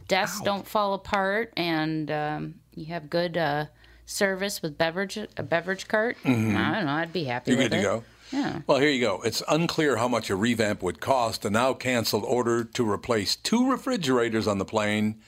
desks 0.07 0.41
don't 0.41 0.67
fall 0.67 0.93
apart 0.93 1.53
and 1.57 2.09
um, 2.11 2.55
you 2.73 2.85
have 2.87 3.09
good 3.09 3.37
uh, 3.37 3.65
service 4.05 4.61
with 4.61 4.77
beverage 4.77 5.17
a 5.17 5.43
beverage 5.43 5.87
cart, 5.87 6.17
I 6.25 6.29
don't 6.29 6.53
know. 6.53 6.91
I'd 6.91 7.13
be 7.13 7.23
happy 7.25 7.51
You're 7.51 7.57
with 7.61 7.71
good 7.71 7.77
to 7.77 7.79
it. 7.81 7.83
go. 7.83 8.03
Yeah. 8.35 8.61
Well, 8.67 8.79
here 8.79 8.89
you 8.89 8.99
go. 9.01 9.21
It's 9.23 9.41
unclear 9.47 9.95
how 9.97 10.07
much 10.07 10.29
a 10.29 10.35
revamp 10.35 10.83
would 10.83 10.99
cost. 10.99 11.45
A 11.45 11.49
now 11.49 11.73
canceled 11.73 12.23
order 12.25 12.63
to 12.63 12.89
replace 12.89 13.35
two 13.35 13.69
refrigerators 13.69 14.47
on 14.47 14.57
the 14.57 14.65
plane 14.65 15.21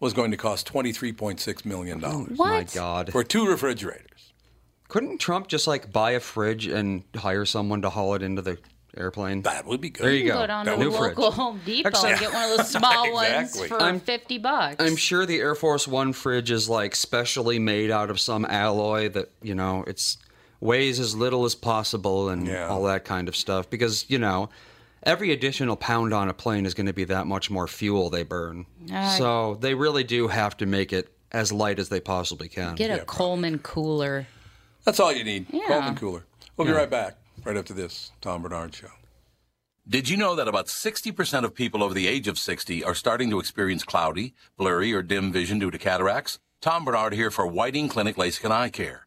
was 0.00 0.12
going 0.12 0.30
to 0.32 0.36
cost 0.36 0.72
$23.6 0.72 1.64
million 1.64 2.00
What? 2.00 2.36
My 2.38 2.64
God, 2.74 3.10
for 3.12 3.24
two 3.24 3.48
refrigerators. 3.48 4.32
couldn't 4.88 5.18
Trump 5.18 5.48
just 5.48 5.66
like 5.66 5.92
buy 5.92 6.12
a 6.12 6.20
fridge 6.20 6.66
and 6.66 7.02
hire 7.16 7.44
someone 7.44 7.82
to 7.82 7.90
haul 7.90 8.14
it 8.14 8.22
into 8.22 8.42
the 8.42 8.58
airplane? 8.96 9.42
That 9.42 9.66
would 9.66 9.80
be 9.80 9.90
good. 9.90 10.04
There 10.04 10.12
you 10.12 10.24
You 10.24 10.32
go. 10.32 10.38
go 10.40 10.46
down 10.46 10.66
That 10.66 10.72
to 10.72 10.78
the 10.78 10.84
New 10.84 10.90
fridge. 10.96 11.16
local 11.18 11.30
Home 11.32 11.60
Depot 11.64 11.88
Except- 11.90 12.10
and 12.12 12.20
get 12.20 12.32
one 12.32 12.50
of 12.50 12.56
those 12.58 12.70
small 12.70 13.04
Exactly. 13.20 13.60
ones 13.60 13.68
for 13.68 13.82
I'm- 13.82 14.00
50 14.00 14.38
bucks. 14.38 14.76
I'm 14.78 14.96
sure 14.96 15.26
the 15.26 15.38
Air 15.40 15.54
Force 15.54 15.86
One 15.88 16.12
fridge 16.12 16.50
is 16.50 16.68
like 16.68 16.94
specially 16.96 17.58
made 17.58 17.90
out 17.90 18.10
of 18.10 18.18
some 18.20 18.44
alloy 18.44 19.08
that 19.10 19.30
you 19.42 19.54
know 19.54 19.84
it's 19.86 20.16
weighs 20.60 20.98
as 21.00 21.14
little 21.14 21.44
as 21.44 21.54
possible 21.54 22.28
and 22.28 22.46
Yeah. 22.46 22.68
all 22.68 22.82
that 22.84 23.04
kind 23.04 23.28
of 23.28 23.36
stuff 23.36 23.68
because 23.70 24.04
you 24.08 24.18
know 24.18 24.48
every 25.02 25.30
additional 25.32 25.76
pound 25.76 26.12
on 26.12 26.28
a 26.28 26.34
plane 26.34 26.66
is 26.66 26.74
going 26.74 26.86
to 26.86 26.92
be 26.92 27.04
that 27.04 27.26
much 27.26 27.50
more 27.50 27.68
fuel 27.68 28.10
they 28.10 28.22
burn. 28.24 28.66
Ah, 28.92 29.14
so 29.16 29.54
they 29.60 29.74
really 29.74 30.04
do 30.04 30.28
have 30.28 30.56
to 30.56 30.66
make 30.66 30.92
it 30.92 31.12
as 31.30 31.52
light 31.52 31.78
as 31.78 31.88
they 31.88 32.00
possibly 32.00 32.48
can. 32.48 32.74
Get 32.74 32.90
a 32.98 33.04
Coleman 33.04 33.58
cooler. 33.58 34.26
That's 34.84 34.98
all 35.00 35.12
you 35.12 35.24
need. 35.24 35.46
Yeah. 35.52 35.66
Coleman 35.68 35.94
Cooler. 35.96 36.24
We'll 36.56 36.66
be 36.66 36.72
right 36.72 36.90
back 36.90 37.16
right 37.44 37.56
after 37.56 37.74
this 37.74 38.10
Tom 38.20 38.42
Barnard 38.42 38.74
Show. 38.74 38.88
Did 39.88 40.08
you 40.08 40.16
know 40.18 40.34
that 40.34 40.48
about 40.48 40.66
60% 40.66 41.44
of 41.44 41.54
people 41.54 41.82
over 41.82 41.94
the 41.94 42.06
age 42.08 42.28
of 42.28 42.38
60 42.38 42.84
are 42.84 42.94
starting 42.94 43.30
to 43.30 43.38
experience 43.38 43.84
cloudy, 43.84 44.34
blurry, 44.58 44.92
or 44.92 45.02
dim 45.02 45.32
vision 45.32 45.58
due 45.58 45.70
to 45.70 45.78
cataracts? 45.78 46.38
Tom 46.60 46.84
Barnard 46.84 47.14
here 47.14 47.30
for 47.30 47.46
Whiting 47.46 47.88
Clinic 47.88 48.16
LASIK 48.16 48.44
and 48.44 48.52
Eye 48.52 48.68
Care. 48.68 49.06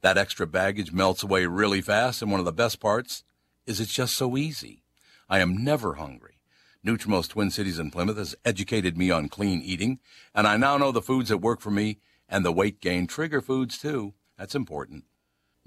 That 0.00 0.16
extra 0.16 0.46
baggage 0.46 0.92
melts 0.92 1.24
away 1.24 1.44
really 1.46 1.80
fast, 1.80 2.22
and 2.22 2.30
one 2.30 2.38
of 2.38 2.46
the 2.46 2.52
best 2.52 2.78
parts 2.78 3.24
is 3.66 3.80
it's 3.80 3.92
just 3.92 4.14
so 4.14 4.36
easy. 4.36 4.84
I 5.28 5.40
am 5.40 5.64
never 5.64 5.94
hungry. 5.94 6.38
Nutrimost 6.86 7.30
Twin 7.30 7.50
Cities 7.50 7.80
in 7.80 7.90
Plymouth 7.90 8.16
has 8.16 8.36
educated 8.44 8.96
me 8.96 9.10
on 9.10 9.28
clean 9.28 9.60
eating, 9.60 9.98
and 10.36 10.46
I 10.46 10.56
now 10.56 10.76
know 10.78 10.92
the 10.92 11.02
foods 11.02 11.30
that 11.30 11.38
work 11.38 11.60
for 11.60 11.72
me 11.72 11.98
and 12.28 12.44
the 12.44 12.52
weight 12.52 12.80
gain 12.80 13.08
trigger 13.08 13.40
foods 13.40 13.76
too. 13.76 14.14
That's 14.38 14.54
important. 14.54 15.02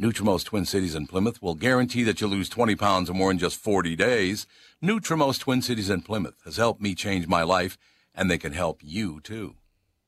Nutrimost 0.01 0.43
Twin 0.43 0.65
Cities 0.65 0.93
in 0.93 1.07
Plymouth 1.07 1.41
will 1.41 1.55
guarantee 1.55 2.03
that 2.03 2.19
you 2.19 2.27
lose 2.27 2.49
20 2.49 2.75
pounds 2.75 3.09
or 3.09 3.13
more 3.13 3.31
in 3.31 3.37
just 3.37 3.55
40 3.55 3.95
days. 3.95 4.45
Nutrimost 4.83 5.39
Twin 5.39 5.61
Cities 5.61 5.89
in 5.89 6.01
Plymouth 6.01 6.35
has 6.43 6.57
helped 6.57 6.81
me 6.81 6.93
change 6.93 7.27
my 7.27 7.43
life, 7.43 7.77
and 8.13 8.29
they 8.29 8.37
can 8.37 8.51
help 8.51 8.81
you 8.83 9.21
too. 9.21 9.55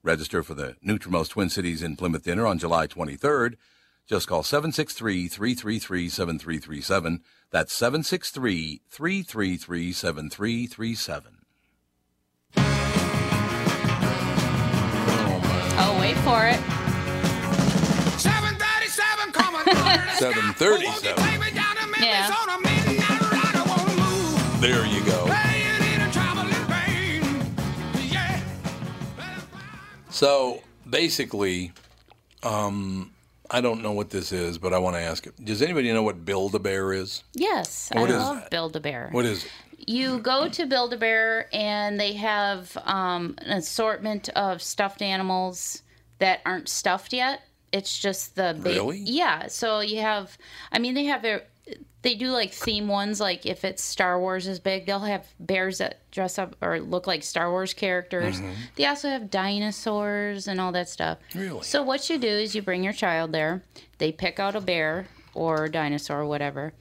Register 0.03 0.43
for 0.43 0.55
the 0.55 0.75
Nutrimost 0.85 1.29
Twin 1.29 1.49
Cities 1.49 1.81
in 1.81 1.95
Plymouth 1.95 2.23
dinner 2.23 2.45
on 2.45 2.59
July 2.59 2.85
23rd. 2.85 3.53
Just 4.05 4.27
call 4.27 4.43
763 4.43 5.29
333 5.29 6.09
7337. 6.09 7.21
That's 7.49 7.71
763 7.71 8.81
333 8.89 9.93
7337. 9.93 11.33
Oh, 15.79 15.97
wait 16.01 16.17
for 16.17 16.45
it. 16.45 16.59
737 18.19 18.46
coming. 18.46 18.46
737. 20.19 21.23
Yeah. 22.01 22.33
There 24.59 24.85
you 24.85 25.03
go. 25.05 25.25
So 30.09 30.61
basically, 30.89 31.71
um, 32.43 33.11
I 33.51 33.61
don't 33.61 33.81
know 33.83 33.91
what 33.91 34.09
this 34.09 34.31
is, 34.31 34.57
but 34.57 34.73
I 34.73 34.79
want 34.79 34.95
to 34.95 35.01
ask 35.01 35.27
it. 35.27 35.33
Does 35.43 35.61
anybody 35.61 35.91
know 35.93 36.01
what 36.03 36.25
Build 36.25 36.55
a 36.55 36.59
Bear 36.59 36.91
is? 36.91 37.23
Yes, 37.33 37.89
What 37.93 38.09
I 38.09 38.13
is 38.15 38.19
love? 38.21 38.49
Build 38.49 38.75
a 38.75 38.79
Bear. 38.79 39.09
What 39.11 39.25
is 39.25 39.45
it? 39.45 39.51
You 39.77 40.17
go 40.19 40.49
to 40.49 40.65
Build 40.65 40.93
a 40.93 40.97
Bear 40.97 41.47
and 41.53 41.99
they 41.99 42.13
have 42.13 42.75
um, 42.83 43.35
an 43.39 43.57
assortment 43.57 44.29
of 44.29 44.61
stuffed 44.61 45.01
animals 45.03 45.83
that 46.19 46.41
aren't 46.45 46.67
stuffed 46.67 47.13
yet. 47.13 47.41
It's 47.71 47.97
just 47.97 48.35
the 48.35 48.57
ba- 48.61 48.69
Really? 48.69 48.99
yeah. 48.99 49.47
So 49.47 49.79
you 49.81 49.99
have, 50.01 50.37
I 50.71 50.79
mean, 50.79 50.93
they 50.93 51.05
have 51.05 51.21
their, 51.21 51.43
they 52.01 52.15
do 52.15 52.27
like 52.29 52.53
theme 52.53 52.87
ones. 52.87 53.19
Like 53.19 53.45
if 53.45 53.65
it's 53.65 53.83
Star 53.83 54.19
Wars 54.19 54.47
is 54.47 54.59
big, 54.59 54.85
they'll 54.85 54.99
have 54.99 55.27
bears 55.39 55.79
that 55.79 56.09
dress 56.11 56.39
up 56.39 56.55
or 56.61 56.79
look 56.79 57.07
like 57.07 57.23
Star 57.23 57.51
Wars 57.51 57.73
characters. 57.73 58.37
Mm-hmm. 58.37 58.51
They 58.75 58.85
also 58.85 59.09
have 59.09 59.29
dinosaurs 59.29 60.47
and 60.47 60.61
all 60.61 60.71
that 60.71 60.87
stuff. 60.89 61.17
Really? 61.35 61.63
So 61.63 61.83
what 61.83 62.09
you 62.09 62.17
do 62.17 62.27
is 62.27 62.55
you 62.55 62.61
bring 62.61 62.83
your 62.83 62.93
child 62.93 63.31
there. 63.33 63.63
They 63.97 64.11
pick 64.11 64.39
out 64.39 64.55
a 64.55 64.61
bear 64.61 65.07
or 65.33 65.67
dinosaur 65.67 66.21
or 66.21 66.25
whatever, 66.25 66.73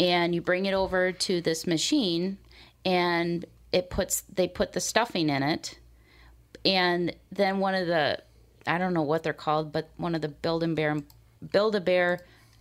and 0.00 0.34
you 0.34 0.40
bring 0.40 0.66
it 0.66 0.74
over 0.74 1.12
to 1.12 1.40
this 1.40 1.66
machine, 1.66 2.38
and 2.84 3.44
it 3.72 3.88
puts 3.90 4.22
they 4.22 4.48
put 4.48 4.72
the 4.72 4.80
stuffing 4.80 5.28
in 5.30 5.42
it, 5.42 5.78
and 6.64 7.14
then 7.30 7.58
one 7.58 7.74
of 7.74 7.86
the 7.86 8.18
I 8.66 8.78
don't 8.78 8.94
know 8.94 9.02
what 9.02 9.22
they're 9.22 9.32
called, 9.32 9.72
but 9.72 9.88
one 9.96 10.14
of 10.14 10.20
the 10.22 10.28
Build 10.28 10.62
and 10.62 10.74
Bear 10.76 11.02
Build 11.52 11.74
a 11.74 11.80
Bear 11.80 12.20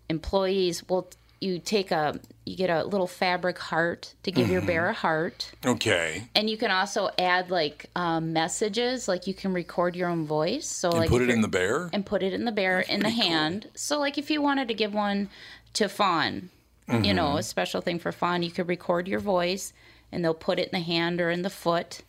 employees 0.10 0.88
will 0.90 1.10
you 1.40 1.58
take 1.58 1.92
a 1.92 2.20
you 2.46 2.56
get 2.56 2.70
a 2.70 2.84
little 2.84 3.08
fabric 3.08 3.58
heart 3.58 4.14
to 4.24 4.32
give 4.32 4.50
your 4.50 4.62
bear 4.62 4.88
a 4.90 4.94
heart 4.94 5.52
Okay. 5.66 6.24
and 6.36 6.50
you 6.50 6.58
can 6.58 6.70
also 6.70 7.10
add 7.18 7.50
like 7.50 7.90
um, 7.96 8.34
messages 8.34 9.08
like 9.08 9.26
you 9.26 9.34
can 9.34 9.54
record 9.54 9.96
your 9.96 10.10
own 10.10 10.26
voice 10.26 10.68
so 10.68 10.90
And 10.90 11.00
like 11.00 11.10
put 11.10 11.22
it 11.24 11.30
in 11.30 11.42
the 11.42 11.48
bear? 11.48 11.90
and 11.94 12.06
put 12.06 12.22
it 12.24 12.34
in 12.34 12.46
the 12.46 12.52
bear 12.52 12.82
in 12.82 13.00
the 13.00 13.10
hand 13.10 13.70
so 13.74 14.00
like 14.00 14.18
if 14.20 14.30
you 14.30 14.42
wanted 14.42 14.68
to 14.68 14.74
give 14.76 14.94
one 14.94 15.30
to 15.74 15.88
fawn 15.90 16.50
you 16.90 16.96
Mm-hmm. 16.96 17.16
know 17.16 17.38
a 17.38 17.44
special 17.44 17.80
thing 17.82 17.98
for 18.00 18.12
fawn 18.12 18.44
you 18.44 18.52
could 18.52 18.68
record 18.68 19.08
your 19.08 19.20
voice 19.22 19.72
and 20.12 20.24
they'll 20.24 20.34
put 20.34 20.60
it 20.60 20.70
in 20.72 20.80
the 20.80 20.86
hand 20.86 21.22
or 21.22 21.32
in 21.32 21.42
the 21.42 21.50
foot 21.50 22.02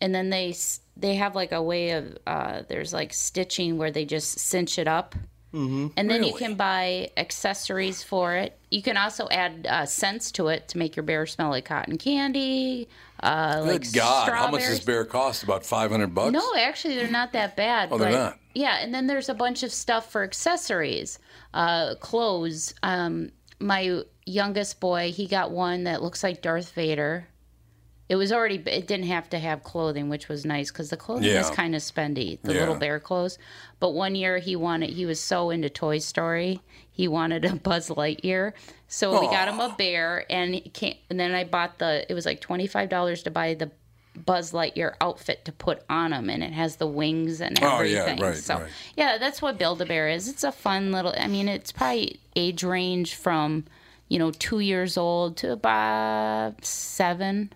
and 0.00 0.14
then 0.14 0.28
they 0.30 0.52
they 0.96 1.16
have 1.16 1.34
like 1.34 1.52
a 1.52 1.62
way 1.62 1.90
of 1.90 2.16
uh, 2.26 2.62
there's 2.68 2.92
like 2.92 3.12
stitching 3.12 3.78
where 3.78 3.90
they 3.90 4.04
just 4.04 4.38
cinch 4.38 4.78
it 4.78 4.88
up 4.88 5.14
and 5.56 6.10
then 6.10 6.22
you 6.22 6.34
can 6.34 6.54
buy 6.54 7.10
accessories 7.16 8.02
for 8.02 8.34
it. 8.34 8.58
You 8.70 8.82
can 8.82 8.96
also 8.96 9.26
add 9.30 9.66
uh, 9.68 9.86
scents 9.86 10.30
to 10.32 10.48
it 10.48 10.68
to 10.68 10.78
make 10.78 10.96
your 10.96 11.02
bear 11.02 11.24
smell 11.24 11.48
like 11.50 11.64
cotton 11.64 11.96
candy. 11.96 12.88
Uh, 13.20 13.62
Good 13.62 13.68
like 13.68 13.92
God. 13.92 14.28
How 14.30 14.50
much 14.50 14.62
does 14.62 14.80
bear 14.80 15.04
cost? 15.04 15.42
About 15.42 15.64
500 15.64 16.14
bucks? 16.14 16.32
No, 16.32 16.54
actually, 16.56 16.96
they're 16.96 17.10
not 17.10 17.32
that 17.32 17.56
bad. 17.56 17.88
Oh, 17.90 17.96
they're 17.98 18.10
not? 18.10 18.38
Yeah, 18.54 18.78
and 18.80 18.94
then 18.94 19.06
there's 19.06 19.28
a 19.28 19.34
bunch 19.34 19.62
of 19.62 19.72
stuff 19.72 20.10
for 20.10 20.22
accessories, 20.24 21.18
uh, 21.54 21.94
clothes. 22.00 22.74
Um, 22.82 23.30
my 23.58 24.02
youngest 24.26 24.80
boy, 24.80 25.12
he 25.12 25.26
got 25.26 25.50
one 25.50 25.84
that 25.84 26.02
looks 26.02 26.22
like 26.22 26.42
Darth 26.42 26.72
Vader. 26.72 27.28
It 28.08 28.14
was 28.16 28.30
already. 28.30 28.56
It 28.66 28.86
didn't 28.86 29.06
have 29.06 29.28
to 29.30 29.38
have 29.38 29.64
clothing, 29.64 30.08
which 30.08 30.28
was 30.28 30.44
nice 30.44 30.70
because 30.70 30.90
the 30.90 30.96
clothing 30.96 31.28
is 31.28 31.50
kind 31.50 31.74
of 31.74 31.82
spendy. 31.82 32.38
The 32.42 32.54
Yeah. 32.54 32.60
little 32.60 32.76
bear 32.76 33.00
clothes. 33.00 33.36
But 33.80 33.90
one 33.94 34.14
year 34.14 34.38
he 34.38 34.54
wanted. 34.54 34.90
He 34.90 35.06
was 35.06 35.18
so 35.20 35.50
into 35.50 35.68
Toy 35.68 35.98
Story. 35.98 36.60
He 36.90 37.08
wanted 37.08 37.44
a 37.44 37.54
Buzz 37.68 37.88
Lightyear. 37.88 38.52
So 38.86 39.20
we 39.20 39.26
got 39.26 39.48
him 39.48 39.58
a 39.58 39.74
bear, 39.76 40.24
and 40.30 40.54
he 40.54 40.60
came, 40.60 40.94
and 41.10 41.18
then 41.18 41.32
I 41.34 41.42
bought 41.44 41.78
the. 41.78 42.06
It 42.08 42.14
was 42.14 42.24
like 42.26 42.40
twenty 42.40 42.68
five 42.68 42.88
dollars 42.88 43.24
to 43.24 43.30
buy 43.32 43.54
the 43.54 43.72
Buzz 44.14 44.52
Lightyear 44.52 44.94
outfit 45.00 45.44
to 45.46 45.52
put 45.52 45.82
on 45.90 46.12
him, 46.12 46.30
and 46.30 46.44
it 46.44 46.52
has 46.52 46.76
the 46.76 46.86
wings 46.86 47.40
and 47.40 47.60
everything. 47.60 47.98
Oh, 47.98 48.06
yeah, 48.06 48.22
right, 48.22 48.36
so 48.36 48.60
right. 48.60 48.70
yeah, 48.96 49.18
that's 49.18 49.42
what 49.42 49.58
Build 49.58 49.82
a 49.82 49.84
Bear 49.86 50.08
is. 50.08 50.28
It's 50.28 50.44
a 50.44 50.52
fun 50.52 50.92
little. 50.92 51.12
I 51.18 51.26
mean, 51.26 51.48
it's 51.48 51.72
probably 51.72 52.20
age 52.36 52.62
range 52.62 53.16
from 53.16 53.64
you 54.08 54.20
know 54.20 54.30
two 54.30 54.60
years 54.60 54.96
old 54.96 55.36
to 55.38 55.50
about 55.52 56.64
seven. 56.64 57.52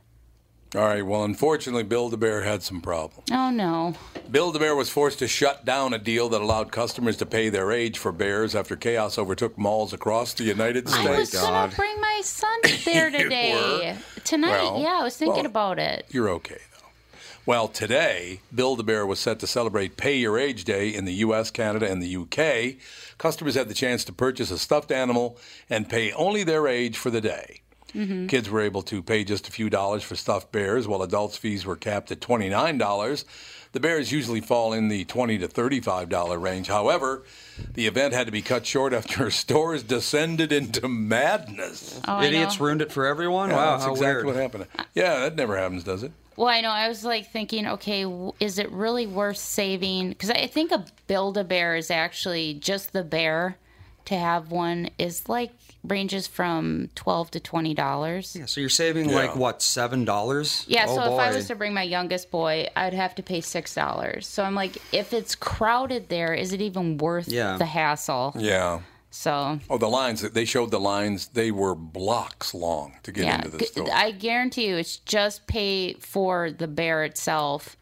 All 0.76 0.82
right. 0.82 1.04
Well, 1.04 1.24
unfortunately, 1.24 1.82
Build 1.82 2.14
a 2.14 2.16
Bear 2.16 2.42
had 2.42 2.62
some 2.62 2.80
problems. 2.80 3.28
Oh 3.32 3.50
no. 3.50 3.94
Build 4.30 4.54
a 4.54 4.60
Bear 4.60 4.76
was 4.76 4.88
forced 4.88 5.18
to 5.18 5.26
shut 5.26 5.64
down 5.64 5.92
a 5.92 5.98
deal 5.98 6.28
that 6.28 6.40
allowed 6.40 6.70
customers 6.70 7.16
to 7.16 7.26
pay 7.26 7.48
their 7.48 7.72
age 7.72 7.98
for 7.98 8.12
bears 8.12 8.54
after 8.54 8.76
chaos 8.76 9.18
overtook 9.18 9.58
malls 9.58 9.92
across 9.92 10.32
the 10.34 10.44
United 10.44 10.88
States. 10.88 11.08
I 11.08 11.18
was 11.18 11.28
States. 11.30 11.42
gonna 11.44 11.72
bring 11.74 12.00
my 12.00 12.20
son 12.22 12.56
there 12.84 13.10
today. 13.18 13.96
Tonight, 14.22 14.50
Well, 14.62 14.80
yeah, 14.80 14.98
I 15.00 15.02
was 15.02 15.16
thinking 15.16 15.38
well, 15.38 15.46
about 15.46 15.78
it. 15.80 16.06
You're 16.10 16.28
okay, 16.30 16.58
though. 16.78 16.86
Well, 17.46 17.66
today, 17.66 18.38
Build 18.54 18.78
a 18.78 18.84
Bear 18.84 19.04
was 19.04 19.18
set 19.18 19.40
to 19.40 19.48
celebrate 19.48 19.96
Pay 19.96 20.18
Your 20.18 20.38
Age 20.38 20.62
Day 20.62 20.90
in 20.94 21.04
the 21.04 21.14
U.S., 21.14 21.50
Canada, 21.50 21.90
and 21.90 22.00
the 22.00 22.06
U.K. 22.06 22.76
Customers 23.18 23.56
had 23.56 23.66
the 23.68 23.74
chance 23.74 24.04
to 24.04 24.12
purchase 24.12 24.52
a 24.52 24.58
stuffed 24.58 24.92
animal 24.92 25.36
and 25.68 25.88
pay 25.88 26.12
only 26.12 26.44
their 26.44 26.68
age 26.68 26.96
for 26.96 27.10
the 27.10 27.20
day. 27.20 27.59
Mm-hmm. 27.94 28.26
Kids 28.26 28.48
were 28.50 28.60
able 28.60 28.82
to 28.82 29.02
pay 29.02 29.24
just 29.24 29.48
a 29.48 29.52
few 29.52 29.70
dollars 29.70 30.02
for 30.02 30.16
stuffed 30.16 30.52
bears, 30.52 30.86
while 30.88 31.02
adults' 31.02 31.36
fees 31.36 31.64
were 31.66 31.76
capped 31.76 32.10
at 32.10 32.20
$29. 32.20 33.24
The 33.72 33.80
bears 33.80 34.10
usually 34.10 34.40
fall 34.40 34.72
in 34.72 34.88
the 34.88 35.04
20 35.04 35.38
to 35.38 35.48
$35 35.48 36.42
range. 36.42 36.66
However, 36.66 37.22
the 37.74 37.86
event 37.86 38.14
had 38.14 38.26
to 38.26 38.32
be 38.32 38.42
cut 38.42 38.66
short 38.66 38.92
after 38.92 39.30
stores 39.30 39.82
descended 39.84 40.50
into 40.50 40.88
madness. 40.88 42.00
Oh, 42.08 42.20
Idiots 42.20 42.60
ruined 42.60 42.82
it 42.82 42.90
for 42.90 43.06
everyone. 43.06 43.50
Yeah, 43.50 43.56
wow, 43.56 43.70
that's 43.72 43.84
how 43.84 43.92
exactly 43.92 44.24
weird. 44.24 44.26
what 44.26 44.36
happened. 44.36 44.66
Yeah, 44.94 45.20
that 45.20 45.36
never 45.36 45.56
happens, 45.56 45.84
does 45.84 46.02
it? 46.02 46.10
Well, 46.36 46.48
I 46.48 46.62
know. 46.62 46.70
I 46.70 46.88
was 46.88 47.04
like 47.04 47.30
thinking, 47.30 47.66
okay, 47.66 48.04
is 48.40 48.58
it 48.58 48.70
really 48.72 49.06
worth 49.06 49.36
saving? 49.36 50.08
Because 50.08 50.30
I 50.30 50.46
think 50.46 50.72
a 50.72 50.84
Build 51.06 51.36
a 51.36 51.44
Bear 51.44 51.76
is 51.76 51.90
actually 51.90 52.54
just 52.54 52.92
the 52.92 53.04
bear. 53.04 53.56
To 54.10 54.16
have 54.18 54.50
one 54.50 54.90
is 54.98 55.28
like 55.28 55.52
ranges 55.84 56.26
from 56.26 56.90
twelve 56.96 57.30
to 57.30 57.38
twenty 57.38 57.74
dollars. 57.74 58.34
Yeah, 58.36 58.46
so 58.46 58.60
you're 58.60 58.68
saving 58.68 59.12
like 59.12 59.36
what 59.36 59.62
seven 59.62 60.04
dollars? 60.04 60.64
Yeah, 60.66 60.86
oh, 60.88 60.96
so 60.96 61.00
boy. 61.02 61.14
if 61.14 61.20
I 61.20 61.30
was 61.36 61.46
to 61.46 61.54
bring 61.54 61.72
my 61.74 61.84
youngest 61.84 62.28
boy, 62.32 62.66
I'd 62.74 62.92
have 62.92 63.14
to 63.14 63.22
pay 63.22 63.40
six 63.40 63.72
dollars. 63.72 64.26
So 64.26 64.42
I'm 64.42 64.56
like, 64.56 64.78
if 64.92 65.12
it's 65.12 65.36
crowded 65.36 66.08
there, 66.08 66.34
is 66.34 66.52
it 66.52 66.60
even 66.60 66.98
worth 66.98 67.28
Yeah. 67.28 67.56
the 67.56 67.66
hassle? 67.66 68.34
Yeah. 68.36 68.80
So 69.12 69.60
Oh, 69.70 69.78
the 69.78 69.88
lines 69.88 70.22
they 70.22 70.44
showed 70.44 70.72
the 70.72 70.80
lines. 70.80 71.28
They 71.28 71.52
were 71.52 71.76
blocks 71.76 72.52
long 72.52 72.94
to 73.04 73.12
get 73.12 73.26
yeah, 73.26 73.36
into 73.36 73.50
the 73.50 73.64
store. 73.64 73.88
I 73.94 74.10
guarantee 74.10 74.66
you, 74.66 74.76
it's 74.76 74.96
just 74.96 75.46
pay 75.46 75.92
for 75.94 76.50
the 76.50 76.66
bear 76.66 77.04
itself, 77.04 77.76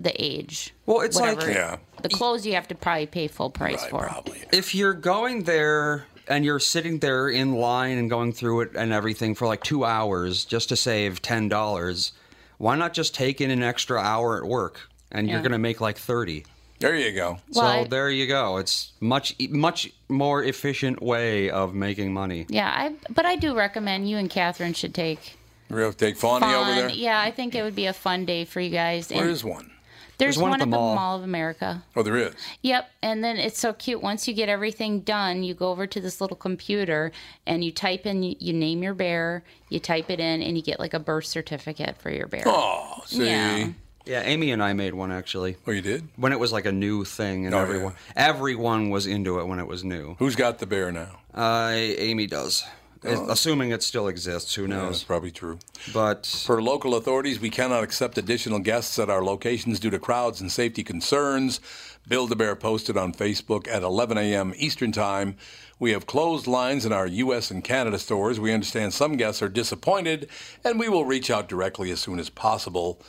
the 0.00 0.12
age. 0.22 0.74
Well, 0.86 1.00
it's 1.00 1.16
like- 1.16 1.40
Yeah. 1.42 1.76
The 2.02 2.08
clothes 2.10 2.46
you 2.46 2.54
have 2.54 2.68
to 2.68 2.74
probably 2.74 3.06
pay 3.06 3.26
full 3.26 3.50
price 3.50 3.80
Right, 3.82 3.90
for. 3.90 4.06
probably. 4.06 4.42
if 4.52 4.74
you're 4.74 4.92
going 4.92 5.44
there 5.44 6.06
and 6.28 6.44
you're 6.44 6.60
sitting 6.60 6.98
there 6.98 7.28
in 7.28 7.54
line 7.54 7.96
and 7.98 8.10
going 8.10 8.32
through 8.32 8.60
it 8.62 8.70
and 8.76 8.92
everything 8.92 9.34
for 9.34 9.46
like 9.46 9.62
two 9.64 9.84
hours 9.84 10.44
just 10.44 10.68
to 10.68 10.76
save 10.76 11.22
ten 11.22 11.48
dollars, 11.48 12.12
why 12.58 12.76
not 12.76 12.92
just 12.92 13.14
take 13.14 13.40
in 13.40 13.50
an 13.50 13.62
extra 13.62 13.98
hour 13.98 14.36
at 14.36 14.44
work 14.44 14.88
and 15.10 15.28
you're 15.28 15.40
going 15.40 15.52
to 15.52 15.58
make 15.58 15.80
like 15.80 15.96
thirty? 15.96 16.44
There 16.78 16.94
you 16.94 17.12
go. 17.12 17.38
Well, 17.54 17.64
so 17.72 17.80
I- 17.80 17.84
there 17.88 18.10
you 18.10 18.26
go. 18.26 18.58
It's 18.58 18.92
much 19.00 19.34
much 19.48 19.90
more 20.10 20.44
efficient 20.44 21.00
way 21.02 21.48
of 21.48 21.74
making 21.74 22.12
money. 22.12 22.44
Yeah, 22.50 22.68
I 22.70 22.92
but 23.10 23.24
I 23.24 23.36
do 23.36 23.56
recommend 23.56 24.08
you 24.10 24.18
and 24.18 24.28
Catherine 24.28 24.74
should 24.74 24.94
take 24.94 25.38
We're 25.70 25.90
take 25.92 26.16
Fawny 26.18 26.44
over 26.54 26.74
there. 26.74 26.90
Yeah, 26.90 27.18
I 27.18 27.30
think 27.30 27.54
it 27.54 27.62
would 27.62 27.74
be 27.74 27.86
a 27.86 27.94
fun 27.94 28.26
day 28.26 28.44
for 28.44 28.60
you 28.60 28.68
guys. 28.70 29.10
And 29.10 29.20
Where's 29.20 29.42
one? 29.42 29.70
There's, 30.18 30.38
one 30.38 30.50
one, 30.50 30.60
at 30.62 30.64
the 30.70 30.76
at 30.76 30.78
mall. 30.80 30.90
the 30.90 30.96
Mall 30.96 31.16
of 31.18 31.22
America. 31.24 31.82
Oh, 31.94 32.02
there 32.02 32.16
is. 32.16 32.34
Yep, 32.62 32.88
and 33.02 33.22
then 33.22 33.36
it's 33.36 33.58
so 33.58 33.72
cute. 33.74 34.02
Once 34.02 34.26
you 34.26 34.32
get 34.34 34.48
everything 34.48 35.00
done, 35.00 35.42
you 35.42 35.52
go 35.54 35.70
over 35.70 35.86
to 35.86 36.00
this 36.00 36.20
little 36.20 36.36
computer 36.36 37.12
and 37.46 37.62
you 37.62 37.70
type 37.70 38.06
in, 38.06 38.22
you 38.22 38.52
name 38.52 38.82
your 38.82 38.94
bear, 38.94 39.44
you 39.68 39.78
type 39.78 40.08
it 40.10 40.18
in, 40.20 40.42
and 40.42 40.56
you 40.56 40.62
get 40.62 40.80
like 40.80 40.94
a 40.94 40.98
birth 40.98 41.26
certificate 41.26 41.98
for 42.00 42.10
your 42.10 42.26
bear. 42.26 42.44
Oh, 42.46 43.02
see. 43.06 43.26
Yeah. 43.26 43.68
Yeah, 44.06 44.22
Amy 44.22 44.52
and 44.52 44.62
I 44.62 44.72
made 44.72 44.94
one 44.94 45.10
actually. 45.10 45.56
Oh, 45.66 45.72
you 45.72 45.82
did? 45.82 46.06
When 46.14 46.30
it 46.32 46.38
was 46.38 46.52
like 46.52 46.64
a 46.64 46.70
new 46.70 47.04
thing 47.04 47.44
and 47.44 47.52
Oh, 47.54 47.58
yeah. 47.58 47.62
everyone 47.64 47.94
everyone 48.14 48.90
was 48.90 49.06
into 49.06 49.40
it 49.40 49.46
when 49.48 49.58
it 49.58 49.66
was 49.66 49.82
new. 49.82 50.14
Who's 50.20 50.36
got 50.36 50.60
the 50.60 50.66
bear 50.66 50.92
now? 50.92 51.18
Uh, 51.34 51.70
Amy 51.74 52.28
does. 52.28 52.64
Assuming 53.02 53.70
it 53.70 53.82
still 53.82 54.08
exists, 54.08 54.54
who 54.54 54.66
That's 54.66 54.70
knows? 54.70 55.04
probably 55.04 55.30
true. 55.30 55.58
But 55.92 56.26
for 56.26 56.62
local 56.62 56.94
authorities, 56.94 57.40
we 57.40 57.50
cannot 57.50 57.84
accept 57.84 58.18
additional 58.18 58.58
guests 58.58 58.98
at 58.98 59.10
our 59.10 59.22
locations 59.24 59.78
due 59.78 59.90
to 59.90 59.98
crowds 59.98 60.40
and 60.40 60.50
safety 60.50 60.82
concerns. 60.82 61.60
Build 62.08 62.30
a 62.32 62.36
Bear 62.36 62.56
posted 62.56 62.96
on 62.96 63.12
Facebook 63.12 63.66
at 63.68 63.82
11 63.82 64.16
a.m. 64.18 64.54
Eastern 64.56 64.92
Time. 64.92 65.36
We 65.78 65.90
have 65.90 66.06
closed 66.06 66.46
lines 66.46 66.86
in 66.86 66.92
our 66.92 67.06
U.S. 67.06 67.50
and 67.50 67.62
Canada 67.62 67.98
stores. 67.98 68.40
We 68.40 68.52
understand 68.52 68.94
some 68.94 69.16
guests 69.16 69.42
are 69.42 69.48
disappointed, 69.48 70.28
and 70.64 70.78
we 70.80 70.88
will 70.88 71.04
reach 71.04 71.30
out 71.30 71.48
directly 71.48 71.90
as 71.90 72.00
soon 72.00 72.18
as 72.18 72.30
possible. 72.30 73.00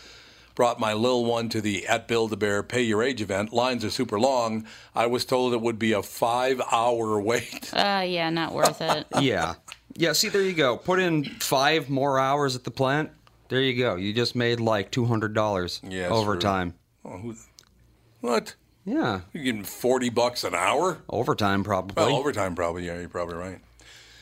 Brought 0.55 0.79
my 0.79 0.93
lil 0.93 1.23
one 1.23 1.49
to 1.49 1.61
the 1.61 1.85
at 1.85 2.07
Build 2.07 2.33
a 2.33 2.35
Bear 2.35 2.63
Pay 2.63 2.81
Your 2.81 3.03
Age 3.03 3.21
event. 3.21 3.53
Lines 3.53 3.85
are 3.85 3.91
super 3.91 4.19
long. 4.19 4.65
I 4.95 5.05
was 5.05 5.23
told 5.23 5.53
it 5.53 5.61
would 5.61 5.77
be 5.77 5.91
a 5.91 6.01
five 6.01 6.59
hour 6.71 7.21
wait. 7.21 7.71
Uh, 7.71 8.03
yeah, 8.03 8.31
not 8.31 8.53
worth 8.53 8.81
it. 8.81 9.05
yeah, 9.21 9.53
yeah. 9.97 10.13
See, 10.13 10.29
there 10.29 10.41
you 10.41 10.53
go. 10.53 10.77
Put 10.77 10.99
in 10.99 11.25
five 11.25 11.89
more 11.89 12.17
hours 12.19 12.55
at 12.55 12.63
the 12.63 12.71
plant. 12.71 13.09
There 13.49 13.61
you 13.61 13.77
go. 13.81 13.95
You 13.95 14.13
just 14.13 14.35
made 14.35 14.59
like 14.61 14.91
two 14.91 15.05
hundred 15.05 15.33
dollars 15.33 15.81
Yeah, 15.87 16.07
overtime. 16.09 16.73
Oh, 17.03 17.17
who, 17.17 17.35
what? 18.21 18.55
Yeah, 18.85 19.19
You're 19.33 19.43
getting 19.43 19.65
40 19.65 20.11
bucks 20.11 20.45
an 20.45 20.55
hour? 20.55 20.99
overtime 21.09 21.65
probably. 21.65 22.01
Well, 22.05 22.15
overtime 22.15 22.55
probably. 22.55 22.85
Yeah, 22.85 22.97
you're 22.99 23.09
probably 23.09 23.35
right. 23.35 23.59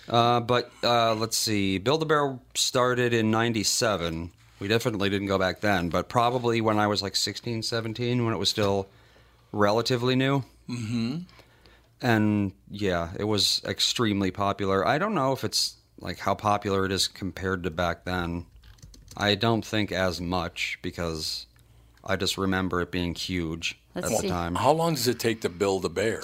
Uh, 0.09 0.39
but 0.39 0.71
uh, 0.83 1.13
let's 1.13 1.37
see. 1.37 1.77
Build 1.77 2.01
a 2.01 2.05
Bear 2.07 2.39
started 2.55 3.13
in 3.13 3.29
97. 3.29 4.31
We 4.59 4.67
definitely 4.67 5.11
didn't 5.11 5.27
go 5.27 5.37
back 5.37 5.61
then, 5.61 5.89
but 5.89 6.09
probably 6.09 6.61
when 6.61 6.79
I 6.79 6.87
was 6.87 7.03
like 7.03 7.15
16, 7.15 7.61
17, 7.61 8.25
when 8.25 8.33
it 8.33 8.37
was 8.37 8.49
still 8.49 8.87
relatively 9.51 10.15
new. 10.15 10.43
Mm-hmm. 10.67 11.17
And 12.01 12.53
yeah, 12.69 13.11
it 13.17 13.23
was 13.23 13.61
extremely 13.65 14.31
popular. 14.31 14.85
I 14.85 14.97
don't 14.97 15.15
know 15.15 15.31
if 15.31 15.43
it's 15.43 15.75
like 15.99 16.19
how 16.19 16.35
popular 16.35 16.85
it 16.85 16.91
is 16.91 17.07
compared 17.07 17.63
to 17.63 17.71
back 17.71 18.05
then. 18.05 18.45
I 19.17 19.35
don't 19.35 19.65
think 19.65 19.91
as 19.91 20.19
much 20.19 20.77
because 20.81 21.45
I 22.03 22.15
just 22.15 22.37
remember 22.37 22.81
it 22.81 22.91
being 22.91 23.15
huge 23.15 23.79
Let's 23.95 24.11
at 24.11 24.17
see. 24.17 24.27
the 24.27 24.33
time. 24.33 24.55
How 24.55 24.71
long 24.71 24.95
does 24.95 25.07
it 25.07 25.19
take 25.19 25.41
to 25.41 25.49
build 25.49 25.85
a 25.85 25.89
bear? 25.89 26.23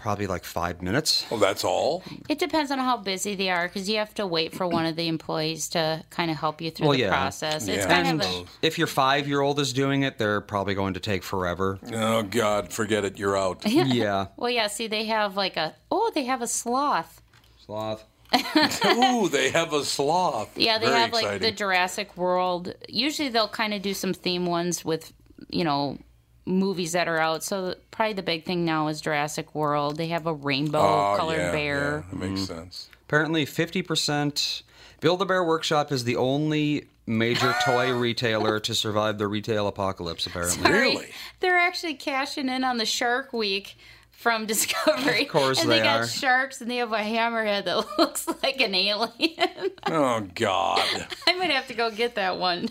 Probably 0.00 0.26
like 0.26 0.44
five 0.44 0.80
minutes. 0.80 1.26
Oh, 1.30 1.36
that's 1.36 1.62
all? 1.62 2.02
It 2.26 2.38
depends 2.38 2.70
on 2.70 2.78
how 2.78 2.96
busy 2.96 3.34
they 3.34 3.50
are 3.50 3.68
because 3.68 3.86
you 3.86 3.98
have 3.98 4.14
to 4.14 4.26
wait 4.26 4.54
for 4.54 4.66
one 4.66 4.86
of 4.86 4.96
the 4.96 5.08
employees 5.08 5.68
to 5.70 6.02
kind 6.08 6.30
of 6.30 6.38
help 6.38 6.62
you 6.62 6.70
through 6.70 6.88
Well, 6.88 6.96
the 6.96 7.02
yeah. 7.04 7.10
process. 7.10 7.68
It's 7.68 7.84
Yeah. 7.84 7.94
kind 7.94 8.08
And 8.08 8.22
of 8.22 8.26
a, 8.26 8.44
if 8.62 8.78
your 8.78 8.86
five 8.86 9.28
year 9.28 9.42
old 9.42 9.60
is 9.60 9.74
doing 9.74 10.02
it, 10.02 10.16
they're 10.16 10.40
probably 10.40 10.72
going 10.74 10.94
to 10.94 11.00
take 11.00 11.22
forever. 11.22 11.78
Oh, 11.92 12.22
God, 12.22 12.72
forget 12.72 13.04
it. 13.04 13.18
You're 13.18 13.36
out. 13.36 13.60
yeah. 13.66 14.28
well, 14.38 14.48
yeah. 14.50 14.68
See, 14.68 14.86
they 14.86 15.04
have 15.04 15.36
like 15.36 15.58
a 15.58 15.74
oh, 15.90 16.10
they 16.14 16.24
have 16.24 16.40
a 16.40 16.46
sloth. 16.48 17.20
Sloth. 17.66 18.04
Ooh, 18.86 19.28
they 19.28 19.50
have 19.50 19.74
a 19.74 19.84
sloth. 19.84 20.56
Yeah, 20.56 20.78
they 20.78 20.86
Very 20.86 20.98
have 20.98 21.12
like 21.12 21.40
the. 21.42 21.50
Jurassic 21.50 22.16
World. 22.16 22.72
Usually, 22.88 23.28
they'll 23.28 23.48
kind 23.48 23.74
of 23.74 23.82
do 23.82 23.92
some 23.92 24.14
theme 24.14 24.46
ones 24.46 24.82
with 24.82 25.12
you 25.50 25.64
know 25.64 25.98
movies 26.46 26.92
that 26.92 27.08
are 27.08 27.18
out. 27.18 27.42
So 27.42 27.74
probably 27.90 28.14
the 28.14 28.22
big 28.22 28.44
thing 28.44 28.64
now 28.64 28.88
is 28.88 29.00
Jurassic 29.00 29.54
World. 29.54 29.96
They 29.96 30.08
have 30.08 30.26
a 30.26 30.34
rainbow 30.34 30.80
Oh, 30.80 31.14
colored 31.16 31.36
yeah, 31.38 31.52
bear. 31.52 32.04
Yeah, 32.12 32.18
that 32.18 32.28
makes 32.28 32.40
mm-hmm. 32.42 32.58
sense. 32.58 32.88
Apparently, 33.06 33.44
50%. 33.44 34.62
Build 35.00 35.22
a 35.22 35.24
Bear 35.24 35.42
Workshop 35.42 35.90
is 35.92 36.04
the 36.04 36.16
only 36.16 36.86
major 37.06 37.54
toy 37.64 37.92
retailer 37.92 38.60
to 38.60 38.74
survive 38.74 39.18
the 39.18 39.26
retail 39.26 39.66
apocalypse, 39.66 40.26
apparently. 40.26 40.62
Sorry. 40.62 40.78
Really? 40.78 41.06
They're 41.40 41.58
actually 41.58 41.94
cashing 41.94 42.48
in 42.48 42.64
on 42.64 42.76
the 42.76 42.86
Shark 42.86 43.32
Week 43.32 43.76
from 44.10 44.44
Discovery. 44.46 45.22
Of 45.22 45.28
course 45.28 45.62
and 45.62 45.70
they, 45.70 45.78
they 45.78 45.84
got 45.84 46.00
are. 46.00 46.06
sharks 46.06 46.60
and 46.60 46.70
they 46.70 46.76
have 46.76 46.92
a 46.92 46.98
hammerhead 46.98 47.64
that 47.64 47.86
looks 47.98 48.28
like 48.42 48.60
an 48.60 48.74
alien. 48.74 49.70
Oh, 49.86 50.20
God. 50.34 51.06
I 51.26 51.32
might 51.36 51.50
have 51.50 51.66
to 51.68 51.74
go 51.74 51.90
get 51.90 52.16
that 52.16 52.38
one. 52.38 52.68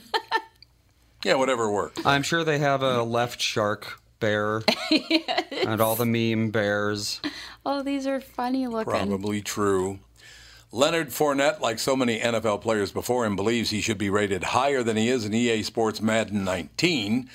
Yeah, 1.23 1.36
whatever 1.36 1.69
works. 1.69 2.05
I'm 2.05 2.23
sure 2.23 2.43
they 2.43 2.60
have 2.60 2.82
a 2.82 3.03
left 3.03 3.41
shark 3.41 4.01
bear 4.19 4.63
and 5.51 5.82
all 5.82 5.95
the 5.95 6.05
meme 6.05 6.51
bears. 6.51 7.21
oh, 7.65 7.84
these 7.84 8.08
are 8.08 8.19
funny 8.21 8.67
looking. 8.67 8.91
Probably 8.91 9.41
true. 9.41 9.99
Leonard 10.71 11.10
Fournette, 11.10 11.60
like 11.62 11.79
so 11.79 11.95
many 11.95 12.19
NFL 12.19 12.62
players 12.62 12.91
before 12.91 13.25
him, 13.25 13.36
believes 13.36 13.71
he 13.71 13.82
should 13.82 13.97
be 13.97 14.10
rated 14.10 14.43
higher 14.43 14.84
than 14.84 14.97
he 14.97 15.10
is 15.10 15.25
in 15.25 15.34
EA 15.34 15.63
Sports 15.63 15.99
Madden 15.99 16.43
19. 16.43 17.27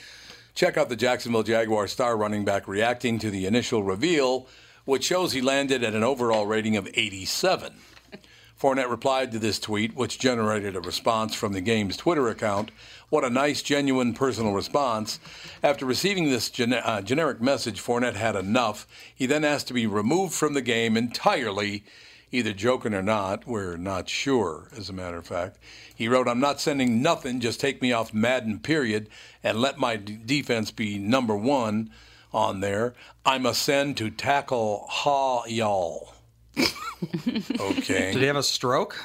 Check 0.55 0.77
out 0.77 0.89
the 0.89 0.95
Jacksonville 0.95 1.43
Jaguar 1.43 1.89
star 1.89 2.17
running 2.17 2.45
back 2.45 2.69
reacting 2.69 3.19
to 3.19 3.31
the 3.31 3.45
initial 3.45 3.83
reveal, 3.83 4.47
which 4.85 5.03
shows 5.05 5.33
he 5.33 5.41
landed 5.41 5.83
at 5.83 5.95
an 5.95 6.05
overall 6.05 6.47
rating 6.47 6.77
of 6.77 6.89
87. 6.95 7.75
Fournette 8.65 8.89
replied 8.89 9.31
to 9.31 9.39
this 9.39 9.59
tweet, 9.59 9.95
which 9.95 10.19
generated 10.19 10.75
a 10.75 10.81
response 10.81 11.35
from 11.35 11.53
the 11.53 11.61
game's 11.61 11.99
Twitter 11.99 12.29
account. 12.29 12.71
What 13.11 13.23
a 13.23 13.29
nice, 13.29 13.61
genuine, 13.61 14.15
personal 14.15 14.55
response. 14.55 15.21
After 15.63 15.85
receiving 15.85 16.31
this 16.31 16.51
uh, 16.59 17.03
generic 17.03 17.43
message, 17.43 17.83
Fournette 17.83 18.15
had 18.15 18.35
enough. 18.35 18.87
He 19.15 19.27
then 19.27 19.45
asked 19.45 19.69
to 19.69 19.75
be 19.75 19.87
removed 19.87 20.33
from 20.33 20.55
the 20.55 20.63
game 20.63 20.97
entirely, 20.97 21.85
either 22.33 22.55
joking 22.55 22.95
or 22.95 23.03
not. 23.03 23.47
We're 23.47 23.77
not 23.77 24.09
sure, 24.09 24.69
as 24.75 24.89
a 24.89 24.95
matter 24.95 25.19
of 25.19 25.27
fact. 25.27 25.59
He 25.95 26.09
wrote, 26.09 26.27
I'm 26.27 26.41
not 26.41 26.59
sending 26.59 27.03
nothing, 27.03 27.41
just 27.41 27.61
take 27.61 27.83
me 27.83 27.93
off 27.93 28.15
Madden, 28.15 28.61
period, 28.61 29.11
and 29.43 29.61
let 29.61 29.77
my 29.77 29.97
d- 29.97 30.19
defense 30.25 30.71
be 30.71 30.99
number 30.99 31.37
one 31.37 31.91
on 32.33 32.61
there. 32.61 32.95
I'm 33.27 33.45
a 33.45 33.53
send 33.53 33.99
to 33.99 34.09
tackle 34.09 34.87
ha 34.89 35.45
y'all. 35.45 36.14
okay. 37.61 38.13
Did 38.13 38.17
he 38.17 38.27
have 38.27 38.37
a 38.37 38.43
stroke? 38.43 39.03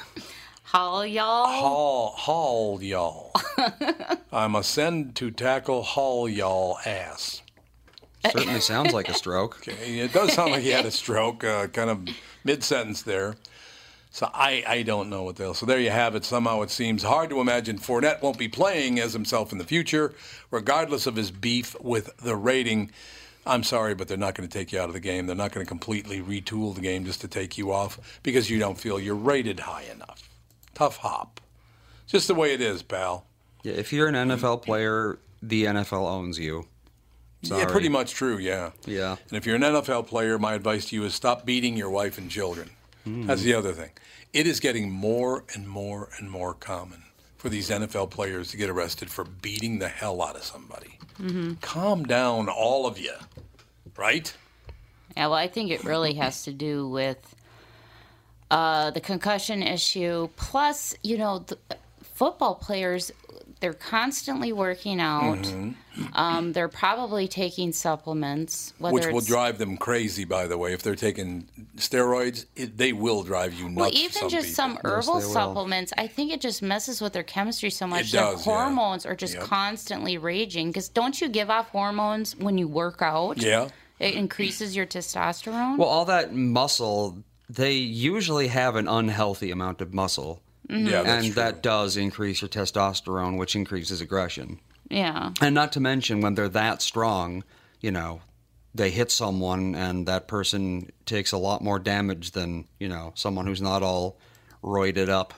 Haul 0.64 1.04
y'all. 1.04 1.46
Haul, 1.46 2.14
haul 2.16 2.82
y'all. 2.82 3.32
I'm 4.32 4.54
a 4.54 4.62
send 4.62 5.16
to 5.16 5.30
tackle 5.30 5.82
haul 5.82 6.28
y'all 6.28 6.78
ass. 6.86 7.42
Certainly 8.30 8.60
sounds 8.60 8.92
like 8.92 9.08
a 9.08 9.14
stroke. 9.14 9.58
Okay, 9.68 9.98
It 9.98 10.12
does 10.12 10.32
sound 10.32 10.52
like 10.52 10.62
he 10.62 10.70
had 10.70 10.86
a 10.86 10.90
stroke, 10.90 11.42
uh, 11.42 11.66
kind 11.68 11.90
of 11.90 12.06
mid 12.44 12.62
sentence 12.62 13.02
there. 13.02 13.36
So 14.12 14.28
I, 14.34 14.64
I 14.66 14.82
don't 14.82 15.08
know 15.08 15.22
what 15.22 15.36
the 15.36 15.44
hell. 15.44 15.54
So 15.54 15.66
there 15.66 15.78
you 15.78 15.90
have 15.90 16.14
it. 16.14 16.24
Somehow 16.24 16.62
it 16.62 16.70
seems 16.70 17.02
hard 17.02 17.30
to 17.30 17.40
imagine 17.40 17.78
Fournette 17.78 18.22
won't 18.22 18.38
be 18.38 18.48
playing 18.48 18.98
as 18.98 19.12
himself 19.12 19.52
in 19.52 19.58
the 19.58 19.64
future, 19.64 20.14
regardless 20.50 21.06
of 21.06 21.16
his 21.16 21.30
beef 21.30 21.76
with 21.80 22.16
the 22.18 22.34
rating. 22.34 22.90
I'm 23.50 23.64
sorry, 23.64 23.96
but 23.96 24.06
they're 24.06 24.16
not 24.16 24.36
going 24.36 24.48
to 24.48 24.58
take 24.58 24.70
you 24.70 24.78
out 24.78 24.88
of 24.88 24.92
the 24.92 25.00
game. 25.00 25.26
They're 25.26 25.34
not 25.34 25.50
going 25.50 25.66
to 25.66 25.68
completely 25.68 26.20
retool 26.20 26.72
the 26.72 26.80
game 26.80 27.04
just 27.04 27.20
to 27.22 27.28
take 27.28 27.58
you 27.58 27.72
off 27.72 28.20
because 28.22 28.48
you 28.48 28.60
don't 28.60 28.78
feel 28.78 29.00
you're 29.00 29.16
rated 29.16 29.60
high 29.60 29.84
enough. 29.92 30.30
Tough 30.72 30.98
hop. 30.98 31.40
Just 32.06 32.28
the 32.28 32.34
way 32.34 32.54
it 32.54 32.60
is, 32.60 32.82
pal. 32.82 33.26
Yeah, 33.64 33.72
if 33.72 33.92
you're 33.92 34.06
an 34.06 34.14
NFL 34.14 34.62
player, 34.62 35.18
the 35.42 35.64
NFL 35.64 36.08
owns 36.08 36.38
you. 36.38 36.66
Sorry. 37.42 37.62
Yeah, 37.62 37.66
pretty 37.66 37.88
much 37.88 38.14
true, 38.14 38.38
yeah. 38.38 38.70
Yeah. 38.86 39.16
And 39.28 39.36
if 39.36 39.46
you're 39.46 39.56
an 39.56 39.62
NFL 39.62 40.06
player, 40.06 40.38
my 40.38 40.54
advice 40.54 40.86
to 40.86 40.96
you 40.96 41.04
is 41.04 41.14
stop 41.14 41.44
beating 41.44 41.76
your 41.76 41.90
wife 41.90 42.18
and 42.18 42.30
children. 42.30 42.70
That's 43.04 43.40
hmm. 43.40 43.46
the 43.46 43.54
other 43.54 43.72
thing. 43.72 43.90
It 44.32 44.46
is 44.46 44.60
getting 44.60 44.92
more 44.92 45.44
and 45.54 45.66
more 45.66 46.10
and 46.18 46.30
more 46.30 46.54
common 46.54 47.02
for 47.40 47.48
these 47.48 47.70
NFL 47.70 48.10
players 48.10 48.50
to 48.50 48.58
get 48.58 48.68
arrested 48.68 49.10
for 49.10 49.24
beating 49.24 49.78
the 49.78 49.88
hell 49.88 50.20
out 50.20 50.36
of 50.36 50.44
somebody. 50.44 50.98
Calm 51.62 52.04
down, 52.04 52.50
all 52.50 52.86
of 52.86 52.98
you. 52.98 53.14
Right? 53.96 54.30
Yeah, 55.16 55.28
well, 55.28 55.38
I 55.38 55.48
think 55.48 55.70
it 55.70 55.82
really 55.82 56.12
has 56.14 56.42
to 56.44 56.52
do 56.52 56.86
with 56.86 57.34
uh, 58.50 58.90
the 58.90 59.00
concussion 59.00 59.62
issue. 59.62 60.28
Plus, 60.36 60.94
you 61.02 61.16
know, 61.16 61.38
the 61.38 61.56
football 62.20 62.54
players, 62.54 63.10
they're 63.60 63.72
constantly 63.72 64.52
working 64.52 65.00
out. 65.00 65.38
Mm-hmm. 65.38 66.02
Um, 66.12 66.52
they're 66.52 66.68
probably 66.68 67.26
taking 67.26 67.72
supplements. 67.72 68.74
Whether 68.76 68.92
Which 68.94 69.06
will 69.06 69.18
it's, 69.18 69.26
drive 69.26 69.56
them 69.56 69.78
crazy, 69.78 70.24
by 70.26 70.46
the 70.46 70.58
way. 70.58 70.74
If 70.74 70.82
they're 70.82 70.94
taking 70.94 71.48
steroids, 71.76 72.44
it, 72.56 72.76
they 72.76 72.92
will 72.92 73.22
drive 73.22 73.54
you 73.54 73.70
nuts. 73.70 73.76
Well, 73.76 73.90
even 73.94 74.12
some 74.12 74.28
just 74.28 74.48
people. 74.48 74.54
some 74.54 74.78
herbal 74.84 75.20
they 75.20 75.24
will. 75.24 75.32
supplements, 75.32 75.92
I 75.96 76.06
think 76.08 76.30
it 76.30 76.42
just 76.42 76.60
messes 76.60 77.00
with 77.00 77.14
their 77.14 77.22
chemistry 77.22 77.70
so 77.70 77.86
much. 77.86 78.08
It 78.08 78.12
Their 78.12 78.22
does, 78.32 78.46
yeah. 78.46 78.52
hormones 78.52 79.06
are 79.06 79.16
just 79.16 79.34
Yep. 79.34 79.44
constantly 79.44 80.18
raging. 80.18 80.68
Because 80.68 80.90
don't 80.90 81.18
you 81.22 81.28
give 81.30 81.48
off 81.48 81.70
hormones 81.70 82.36
when 82.36 82.58
you 82.58 82.68
work 82.68 83.00
out? 83.00 83.38
Yeah. 83.38 83.68
It 83.98 84.14
increases 84.14 84.76
your 84.76 84.84
testosterone. 84.84 85.78
Well, 85.78 85.88
all 85.88 86.04
that 86.04 86.34
muscle, 86.34 87.24
they 87.48 87.72
usually 87.72 88.48
have 88.48 88.76
an 88.76 88.88
unhealthy 88.88 89.50
amount 89.50 89.80
of 89.80 89.94
muscle. 89.94 90.42
Mm-hmm. 90.70 90.86
Yeah, 90.86 91.02
and 91.02 91.24
true. 91.26 91.34
that 91.34 91.62
does 91.62 91.96
increase 91.96 92.40
your 92.42 92.48
testosterone, 92.48 93.38
which 93.38 93.56
increases 93.56 94.00
aggression. 94.00 94.60
Yeah. 94.88 95.32
And 95.40 95.54
not 95.54 95.72
to 95.72 95.80
mention 95.80 96.20
when 96.20 96.34
they're 96.34 96.48
that 96.50 96.80
strong, 96.80 97.42
you 97.80 97.90
know, 97.90 98.20
they 98.74 98.90
hit 98.90 99.10
someone 99.10 99.74
and 99.74 100.06
that 100.06 100.28
person 100.28 100.90
takes 101.06 101.32
a 101.32 101.38
lot 101.38 101.62
more 101.62 101.78
damage 101.78 102.32
than, 102.32 102.66
you 102.78 102.88
know, 102.88 103.12
someone 103.16 103.46
who's 103.46 103.60
not 103.60 103.82
all 103.82 104.18
roided 104.62 105.08
up. 105.08 105.34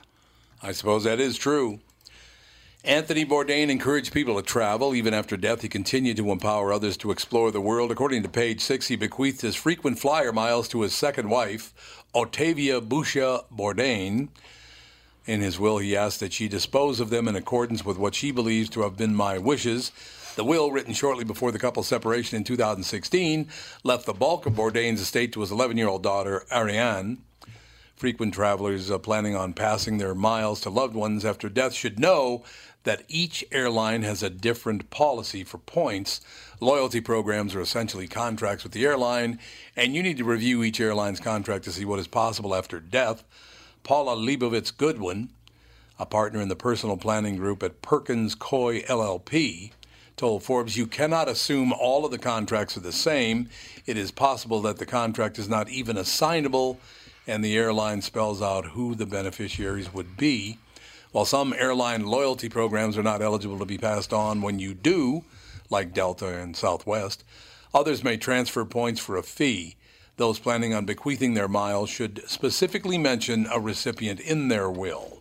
I 0.61 0.71
suppose 0.71 1.03
that 1.05 1.19
is 1.19 1.37
true. 1.37 1.79
Anthony 2.85 3.25
Bourdain 3.25 3.69
encouraged 3.69 4.13
people 4.13 4.35
to 4.35 4.41
travel. 4.41 4.93
Even 4.93 5.13
after 5.13 5.37
death, 5.37 5.61
he 5.61 5.69
continued 5.69 6.17
to 6.17 6.31
empower 6.31 6.73
others 6.73 6.97
to 6.97 7.11
explore 7.11 7.49
the 7.49 7.61
world. 7.61 7.91
According 7.91 8.23
to 8.23 8.29
page 8.29 8.59
six, 8.61 8.87
he 8.87 8.95
bequeathed 8.97 9.41
his 9.41 9.55
frequent 9.55 9.99
flyer 9.99 10.33
miles 10.33 10.67
to 10.69 10.81
his 10.81 10.93
second 10.93 11.29
wife, 11.29 11.73
Ottavia 12.13 12.81
Busia 12.81 13.45
Bourdain. 13.49 14.29
In 15.25 15.39
his 15.39 15.57
will, 15.57 15.77
he 15.77 15.95
asked 15.95 16.19
that 16.19 16.33
she 16.33 16.47
dispose 16.49 16.99
of 16.99 17.09
them 17.09 17.27
in 17.27 17.35
accordance 17.35 17.85
with 17.85 17.97
what 17.97 18.15
she 18.15 18.31
believes 18.31 18.69
to 18.71 18.81
have 18.81 18.97
been 18.97 19.15
my 19.15 19.37
wishes. 19.37 19.91
The 20.35 20.43
will, 20.43 20.71
written 20.71 20.93
shortly 20.93 21.23
before 21.23 21.51
the 21.51 21.59
couple's 21.59 21.87
separation 21.87 22.37
in 22.37 22.43
2016, 22.43 23.47
left 23.83 24.05
the 24.05 24.13
bulk 24.13 24.45
of 24.45 24.53
Bourdain's 24.53 24.99
estate 24.99 25.31
to 25.33 25.41
his 25.41 25.51
11 25.51 25.77
year 25.77 25.87
old 25.87 26.03
daughter, 26.03 26.45
Ariane. 26.51 27.19
Frequent 27.95 28.33
travelers 28.33 28.91
uh, 28.91 28.97
planning 28.97 29.35
on 29.35 29.53
passing 29.53 29.97
their 29.97 30.15
miles 30.15 30.59
to 30.61 30.69
loved 30.69 30.95
ones 30.95 31.23
after 31.23 31.47
death 31.47 31.73
should 31.73 31.99
know 31.99 32.43
that 32.83 33.03
each 33.07 33.45
airline 33.51 34.01
has 34.01 34.21
a 34.21 34.29
different 34.29 34.89
policy 34.89 35.45
for 35.45 35.57
points. 35.57 36.19
Loyalty 36.59 36.99
programs 36.99 37.55
are 37.55 37.61
essentially 37.61 38.07
contracts 38.07 38.63
with 38.63 38.73
the 38.73 38.85
airline, 38.85 39.39
and 39.75 39.95
you 39.95 40.03
need 40.03 40.17
to 40.17 40.25
review 40.25 40.63
each 40.63 40.81
airline's 40.81 41.21
contract 41.21 41.63
to 41.63 41.71
see 41.71 41.85
what 41.85 41.99
is 41.99 42.07
possible 42.07 42.53
after 42.53 42.81
death. 42.81 43.23
Paula 43.83 44.15
Leibovitz 44.15 44.75
Goodwin, 44.75 45.29
a 45.99 46.05
partner 46.05 46.39
in 46.39 46.47
the 46.47 46.55
personal 46.55 46.95
planning 46.95 47.35
group 47.35 47.61
at 47.61 47.81
Perkins 47.81 48.33
Coie 48.33 48.85
LLP, 48.85 49.71
told 50.15 50.41
Forbes, 50.43 50.77
You 50.77 50.87
cannot 50.87 51.27
assume 51.27 51.73
all 51.73 52.05
of 52.05 52.11
the 52.11 52.17
contracts 52.17 52.77
are 52.77 52.81
the 52.81 52.93
same. 52.93 53.49
It 53.85 53.97
is 53.97 54.09
possible 54.09 54.61
that 54.61 54.77
the 54.77 54.85
contract 54.85 55.37
is 55.37 55.49
not 55.49 55.69
even 55.69 55.97
assignable, 55.97 56.79
and 57.27 57.43
the 57.43 57.57
airline 57.57 58.01
spells 58.01 58.41
out 58.41 58.67
who 58.67 58.95
the 58.95 59.05
beneficiaries 59.05 59.93
would 59.93 60.15
be. 60.15 60.59
While 61.11 61.25
some 61.25 61.53
airline 61.53 62.05
loyalty 62.05 62.47
programs 62.47 62.97
are 62.97 63.03
not 63.03 63.21
eligible 63.21 63.59
to 63.59 63.65
be 63.65 63.77
passed 63.77 64.13
on 64.13 64.41
when 64.41 64.59
you 64.59 64.73
do, 64.73 65.25
like 65.69 65.93
Delta 65.93 66.37
and 66.37 66.55
Southwest, 66.55 67.25
others 67.73 68.01
may 68.01 68.15
transfer 68.15 68.63
points 68.63 69.01
for 69.01 69.17
a 69.17 69.23
fee. 69.23 69.75
Those 70.17 70.37
planning 70.39 70.73
on 70.73 70.85
bequeathing 70.85 71.33
their 71.33 71.47
miles 71.47 71.89
should 71.89 72.21
specifically 72.29 72.97
mention 72.97 73.47
a 73.51 73.59
recipient 73.59 74.19
in 74.19 74.47
their 74.47 74.69
will. 74.69 75.19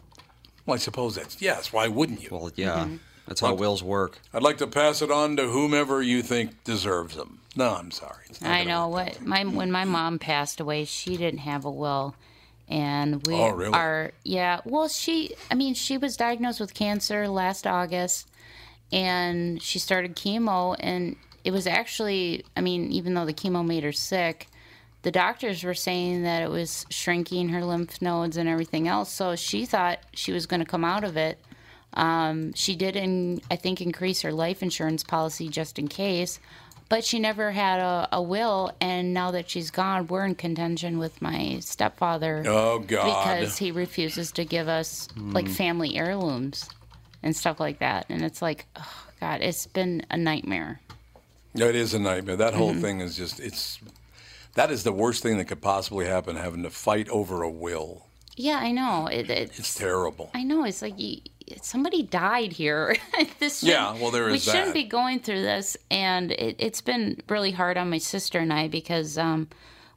Well, 0.66 0.74
I 0.74 0.78
suppose 0.78 1.14
that's 1.14 1.40
yes. 1.40 1.72
Why 1.72 1.88
wouldn't 1.88 2.22
you? 2.22 2.28
Well, 2.30 2.50
yeah, 2.54 2.84
mm-hmm. 2.84 2.96
that's 3.26 3.40
how 3.40 3.54
wills 3.54 3.82
work. 3.82 4.18
I'd 4.34 4.42
like 4.42 4.58
to 4.58 4.66
pass 4.66 5.00
it 5.02 5.10
on 5.10 5.36
to 5.36 5.48
whomever 5.48 6.02
you 6.02 6.22
think 6.22 6.62
deserves 6.64 7.16
them. 7.16 7.40
No, 7.56 7.74
I'm 7.74 7.90
sorry. 7.90 8.24
I 8.42 8.64
know 8.64 8.88
what 8.88 9.20
my 9.22 9.44
when 9.44 9.72
my 9.72 9.84
mom 9.84 10.18
passed 10.18 10.60
away, 10.60 10.84
she 10.84 11.16
didn't 11.16 11.40
have 11.40 11.64
a 11.64 11.70
will, 11.70 12.14
and 12.68 13.26
we 13.26 13.34
Oh, 13.34 13.48
really? 13.50 13.72
are 13.74 14.12
yeah. 14.24 14.60
Well, 14.64 14.88
she 14.88 15.34
I 15.50 15.54
mean 15.54 15.74
she 15.74 15.96
was 15.98 16.16
diagnosed 16.16 16.60
with 16.60 16.74
cancer 16.74 17.28
last 17.28 17.66
August, 17.66 18.28
and 18.92 19.60
she 19.62 19.78
started 19.78 20.16
chemo, 20.16 20.76
and 20.78 21.16
it 21.44 21.50
was 21.50 21.66
actually 21.66 22.44
I 22.56 22.60
mean 22.60 22.92
even 22.92 23.14
though 23.14 23.26
the 23.26 23.34
chemo 23.34 23.66
made 23.66 23.82
her 23.84 23.92
sick, 23.92 24.46
the 25.02 25.10
doctors 25.10 25.64
were 25.64 25.74
saying 25.74 26.22
that 26.22 26.42
it 26.42 26.50
was 26.50 26.86
shrinking 26.90 27.48
her 27.50 27.64
lymph 27.64 28.00
nodes 28.00 28.36
and 28.36 28.48
everything 28.48 28.86
else. 28.88 29.10
So 29.12 29.34
she 29.36 29.66
thought 29.66 29.98
she 30.14 30.32
was 30.32 30.46
going 30.46 30.60
to 30.60 30.66
come 30.66 30.84
out 30.84 31.04
of 31.04 31.16
it. 31.16 31.38
Um, 31.94 32.52
she 32.54 32.74
did, 32.76 32.96
in, 32.96 33.42
I 33.50 33.56
think, 33.56 33.80
increase 33.80 34.22
her 34.22 34.32
life 34.32 34.62
insurance 34.62 35.02
policy 35.04 35.48
just 35.48 35.78
in 35.78 35.88
case, 35.88 36.38
but 36.88 37.04
she 37.04 37.18
never 37.18 37.50
had 37.50 37.80
a, 37.80 38.08
a 38.12 38.22
will. 38.22 38.72
And 38.80 39.12
now 39.12 39.30
that 39.32 39.50
she's 39.50 39.70
gone, 39.70 40.06
we're 40.06 40.24
in 40.24 40.34
contention 40.34 40.98
with 40.98 41.20
my 41.20 41.58
stepfather 41.60 42.44
Oh 42.46 42.78
God. 42.78 43.04
because 43.40 43.58
he 43.58 43.72
refuses 43.72 44.32
to 44.32 44.44
give 44.44 44.68
us 44.68 45.08
like 45.16 45.48
family 45.48 45.96
heirlooms 45.96 46.68
and 47.22 47.36
stuff 47.36 47.60
like 47.60 47.80
that. 47.80 48.06
And 48.08 48.22
it's 48.22 48.40
like, 48.40 48.66
oh, 48.76 49.04
God, 49.20 49.40
it's 49.42 49.66
been 49.66 50.06
a 50.10 50.16
nightmare. 50.16 50.80
No, 51.54 51.68
it 51.68 51.76
is 51.76 51.92
a 51.92 51.98
nightmare. 51.98 52.36
That 52.36 52.52
Mm-hmm. 52.54 52.58
whole 52.62 52.74
thing 52.74 53.00
is 53.00 53.16
just 53.16 53.38
it's 53.40 53.78
that 54.54 54.70
is 54.70 54.84
the 54.84 54.92
worst 54.92 55.22
thing 55.22 55.38
that 55.38 55.46
could 55.46 55.62
possibly 55.62 56.06
happen 56.06 56.36
having 56.36 56.62
to 56.62 56.70
fight 56.70 57.08
over 57.08 57.42
a 57.42 57.50
will. 57.50 58.06
Yeah, 58.36 58.58
I 58.58 58.72
know. 58.72 59.06
It, 59.08 59.28
It's 59.30 59.58
it's 59.58 59.74
terrible. 59.74 60.30
I 60.34 60.42
know. 60.42 60.64
It's 60.64 60.80
like 60.82 60.98
you, 60.98 61.18
somebody 61.60 62.02
died 62.02 62.52
here. 62.54 62.96
this 63.38 63.62
Yeah, 63.62 63.92
well, 63.94 64.10
there 64.10 64.26
we 64.26 64.34
is 64.34 64.44
shouldn't 64.44 64.72
be 64.74 64.84
going 64.84 65.20
through 65.20 65.42
this, 65.42 65.76
and 65.90 66.32
it, 66.32 66.56
it's 66.58 66.80
been 66.80 67.20
really 67.28 67.50
hard 67.50 67.76
on 67.76 67.90
my 67.90 67.98
sister 67.98 68.38
and 68.38 68.52
I 68.52 68.68
because 68.68 69.18
um, 69.18 69.48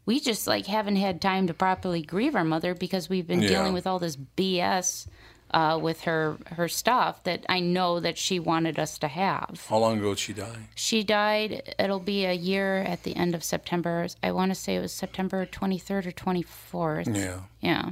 we 0.05 0.19
just 0.19 0.47
like 0.47 0.65
haven't 0.67 0.97
had 0.97 1.21
time 1.21 1.47
to 1.47 1.53
properly 1.53 2.01
grieve 2.01 2.35
our 2.35 2.43
mother 2.43 2.73
because 2.75 3.07
we've 3.09 3.27
been 3.27 3.41
Yeah. 3.41 3.49
dealing 3.49 3.73
with 3.73 3.87
all 3.87 3.99
this 3.99 4.17
BS 4.17 5.07
uh, 5.55 5.79
with 5.81 6.01
her 6.01 6.37
her 6.47 6.67
stuff 6.67 7.23
that 7.23 7.45
I 7.47 7.61
know 7.61 8.01
that 8.01 8.17
she 8.17 8.39
wanted 8.39 8.77
us 8.77 8.99
to 8.99 9.07
have. 9.07 9.65
How 9.69 9.77
long 9.77 9.99
ago 9.99 10.09
did 10.09 10.19
she 10.19 10.33
die? 10.33 10.67
She 10.75 11.01
died. 11.01 11.73
It'll 11.79 12.01
be 12.01 12.25
a 12.25 12.33
year 12.33 12.79
at 12.79 13.03
the 13.03 13.15
end 13.15 13.33
of 13.33 13.43
September. 13.43 14.05
I 14.21 14.33
want 14.33 14.51
to 14.51 14.55
say 14.55 14.75
it 14.75 14.81
was 14.81 14.91
September 14.91 15.45
23rd 15.45 16.07
or 16.07 16.11
24th. 16.11 17.15
Yeah. 17.15 17.39
Yeah. 17.61 17.91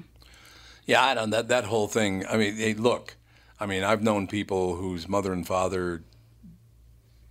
Yeah, 0.86 1.06
I 1.06 1.14
don't 1.14 1.30
that 1.30 1.48
that 1.48 1.64
whole 1.64 1.88
thing. 1.88 2.26
I 2.28 2.36
mean, 2.36 2.58
hey, 2.58 2.74
look. 2.74 3.16
I 3.60 3.66
mean, 3.66 3.84
I've 3.84 4.04
known 4.04 4.28
people 4.28 4.76
whose 4.76 5.08
mother 5.08 5.32
and 5.32 5.48
father 5.48 6.04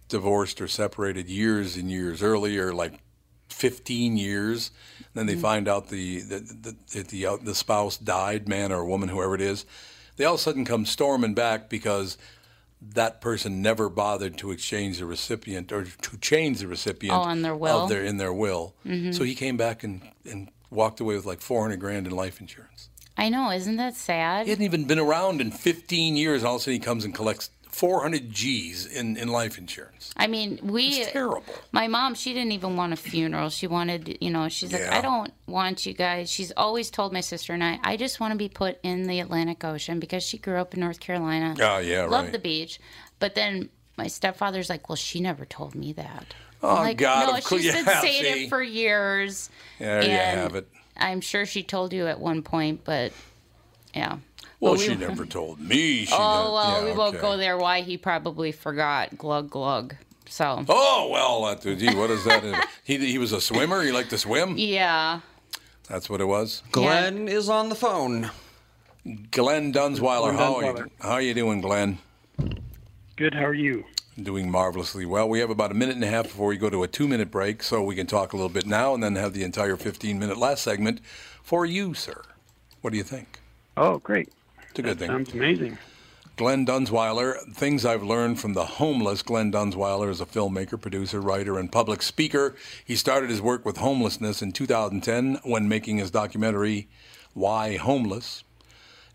divorced 0.09 0.63
or 0.63 0.69
separated 0.69 1.29
years 1.29 1.77
and 1.77 1.91
years 1.91 2.23
earlier, 2.23 2.73
like 2.73 2.95
15 3.51 4.17
years. 4.17 4.71
Then 5.13 5.27
they 5.27 5.35
find 5.35 5.69
out 5.69 5.89
the 5.91 6.21
the 6.21 6.39
the, 6.39 6.77
the, 6.91 7.03
the, 7.03 7.27
uh, 7.27 7.37
the 7.37 7.55
spouse 7.55 7.99
died, 7.99 8.49
man 8.49 8.73
or 8.73 8.87
woman, 8.87 9.11
whoever 9.11 9.35
it 9.35 9.43
is. 9.43 9.67
They 10.23 10.27
all 10.27 10.35
of 10.35 10.39
a 10.41 10.43
sudden 10.45 10.65
come 10.65 10.87
storming 10.87 11.35
back 11.35 11.69
because 11.69 12.17
that 12.81 13.21
person 13.21 13.61
never 13.61 13.89
bothered 13.89 14.39
to 14.39 14.53
exchange 14.53 14.99
the 15.01 15.05
recipient 15.05 15.73
or 15.73 15.83
to 15.83 16.17
change 16.19 16.61
the 16.61 16.69
recipient 16.69 17.19
Oh, 17.19 17.23
on 17.23 17.43
their 17.43 17.57
will? 17.57 17.81
of 17.83 17.89
their 17.89 18.05
in 18.05 18.19
their 18.19 18.33
will. 18.33 18.77
Mm-hmm. 18.87 19.11
So 19.11 19.25
he 19.25 19.35
came 19.35 19.57
back 19.57 19.83
and, 19.83 20.01
and 20.25 20.49
walked 20.71 21.01
away 21.01 21.17
with 21.17 21.27
like 21.27 21.41
400 21.41 21.81
grand 21.81 22.07
in 22.07 22.13
life 22.15 22.41
insurance. 22.41 22.89
I 23.17 23.31
know. 23.31 23.51
Isn't 23.51 23.79
that 23.79 23.97
sad? 23.97 24.45
He 24.47 24.51
hadn't 24.51 24.65
even 24.65 24.85
been 24.85 25.01
around 25.01 25.41
in 25.41 25.51
15 25.51 26.15
years, 26.17 26.43
and 26.43 26.47
all 26.49 26.55
of 26.55 26.61
a 26.61 26.63
sudden 26.63 26.75
he 26.75 26.79
comes 26.79 27.05
and 27.05 27.13
collects 27.13 27.51
400 27.73 28.31
G's 28.31 28.87
in, 28.87 29.17
in 29.17 29.29
life 29.29 29.57
insurance. 29.57 30.13
I 30.17 30.27
mean, 30.27 30.61
we. 30.63 30.89
It's 30.89 31.13
terrible. 31.13 31.43
My 31.73 31.89
mom, 31.89 32.15
she 32.15 32.35
didn't 32.35 32.53
even 32.53 32.77
want 32.77 32.93
a 32.93 32.97
funeral. 32.97 33.49
She 33.49 33.67
wanted, 33.67 34.19
you 34.21 34.31
know, 34.31 34.49
she's 34.51 34.73
like, 34.73 34.89
I 34.89 35.01
don't 35.01 35.33
want 35.47 35.87
you 35.87 35.95
guys. 35.95 36.31
She's 36.31 36.53
always 36.57 36.91
told 36.91 37.13
my 37.13 37.21
sister 37.21 37.55
and 37.55 37.65
I, 37.65 37.81
I 37.83 37.97
just 37.97 38.21
want 38.21 38.33
to 38.33 38.39
be 38.39 38.51
put 38.51 38.79
in 38.83 39.05
the 39.05 39.21
Atlantic 39.21 39.65
Ocean 39.65 39.99
because 39.99 40.23
she 40.23 40.37
grew 40.37 40.57
up 40.57 40.75
in 40.75 40.81
North 40.81 41.01
Carolina. 41.01 41.55
Oh, 41.61 41.79
yeah, 41.79 42.05
Love 42.05 42.25
right. 42.25 42.33
the 42.33 42.39
beach. 42.39 42.79
But 43.19 43.35
then 43.35 43.71
my 43.97 44.07
stepfather's 44.07 44.69
like, 44.69 44.89
well, 44.89 44.97
she 44.97 45.21
never 45.21 45.47
told 45.47 45.75
me 45.75 45.95
that. 45.95 46.35
Oh, 46.63 46.77
I'm 46.77 46.83
like, 46.83 46.99
God, 46.99 47.33
no, 47.33 47.41
she's 47.41 47.73
been 47.73 47.87
saying 47.87 48.23
see? 48.23 48.45
it 48.45 48.49
for 48.51 48.63
years. 48.63 49.49
There 49.79 50.05
you 50.05 50.11
have 50.11 50.55
it. 50.55 50.69
I'm 50.97 51.23
sure 51.23 51.47
she 51.47 51.63
told 51.63 51.93
you 51.93 52.07
at 52.07 52.21
one 52.21 52.43
point, 52.43 52.83
but 52.85 53.13
yeah. 53.95 54.19
Well, 54.63 54.75
But 54.75 54.79
we- 54.79 54.87
she 54.87 54.95
never 54.95 55.27
told 55.27 55.59
me. 55.59 56.05
She 56.05 56.15
Oh, 56.17 56.45
did- 56.45 56.53
well, 56.53 56.79
yeah, 56.79 56.85
we 56.85 56.93
won't 56.97 57.15
okay. 57.17 57.21
go 57.21 57.37
there. 57.37 57.59
Why 57.59 57.81
he 57.81 57.97
probably 57.99 58.53
forgot. 58.53 59.19
Glug, 59.19 59.51
glug. 59.51 59.97
So, 60.29 60.65
Oh, 60.69 61.09
well, 61.11 61.45
that, 61.47 61.63
gee, 61.79 61.93
what 61.97 62.11
is 62.11 62.25
that? 62.25 62.69
he, 62.85 62.97
he 62.99 63.19
was 63.19 63.33
a 63.33 63.41
swimmer? 63.41 63.83
He 63.83 63.91
liked 63.91 64.11
to 64.11 64.19
swim? 64.19 64.55
yeah. 64.57 65.19
That's 65.89 66.09
what 66.09 66.21
it 66.21 66.27
was? 66.27 66.63
Glenn 66.71 67.27
is 67.27 67.49
on 67.49 67.71
the 67.71 67.75
phone. 67.75 68.31
Glenn 69.33 69.73
Dunzweiler. 69.73 70.31
Glenn 70.33 70.37
How 70.37 70.55
are, 70.57 70.63
you, 70.65 70.73
Dunzweiler. 70.73 70.91
how 71.01 71.11
are 71.11 71.21
you 71.21 71.35
doing, 71.35 71.61
Glenn? 71.61 71.99
Good. 73.17 73.35
How 73.35 73.45
are 73.47 73.53
you? 73.55 73.85
Doing 74.23 74.49
marvelously 74.49 75.05
well. 75.07 75.29
We 75.29 75.41
have 75.41 75.51
about 75.51 75.73
a 75.73 75.75
minute 75.75 75.97
and 75.97 76.05
a 76.05 76.09
half 76.09 76.27
before 76.29 76.47
we 76.47 76.57
go 76.57 76.71
to 76.71 76.85
a 76.85 76.89
two 76.89 77.09
minute 77.09 77.33
break, 77.33 77.65
so 77.65 77.83
we 77.83 77.97
can 77.97 78.07
talk 78.07 78.33
a 78.33 78.37
little 78.37 78.49
bit 78.49 78.65
now 78.65 78.95
and 78.95 79.03
then 79.03 79.17
have 79.17 79.33
the 79.33 79.43
entire 79.43 79.77
15 79.77 80.19
minute 80.21 80.39
last 80.39 80.63
segment 80.63 81.01
for 81.43 81.67
you, 81.67 81.95
sir. 81.95 82.23
What 82.81 82.91
do 82.93 82.97
you 82.97 83.03
think? 83.05 83.41
Oh, 83.77 83.99
great. 83.99 84.29
It's 84.73 84.79
a 84.79 84.83
good 84.83 84.99
thing. 84.99 85.09
Sounds 85.09 85.35
amazing. 85.35 85.77
Glenn 86.37 86.65
Dunzweiler, 86.65 87.39
things 87.53 87.85
I've 87.85 88.03
learned 88.03 88.41
from 88.41 88.55
the 88.55 88.65
homeless. 88.65 89.21
Glenn 89.21 89.53
Dunzweiler 89.53 90.09
is 90.09 90.23
a 90.23 90.25
filmmaker, 90.25 90.81
producer, 90.81 91.21
writer, 91.21 91.59
and 91.59 91.71
public 91.71 92.01
speaker. 92.01 92.57
He 92.83 92.97
started 92.97 93.29
his 93.29 93.43
work 93.43 93.67
with 93.67 93.77
homelessness 93.77 94.41
in 94.41 94.53
2010 94.53 95.41
when 95.45 95.69
making 95.69 95.99
his 95.99 96.11
documentary, 96.11 96.89
Why 97.35 97.77
Homeless. 97.77 98.45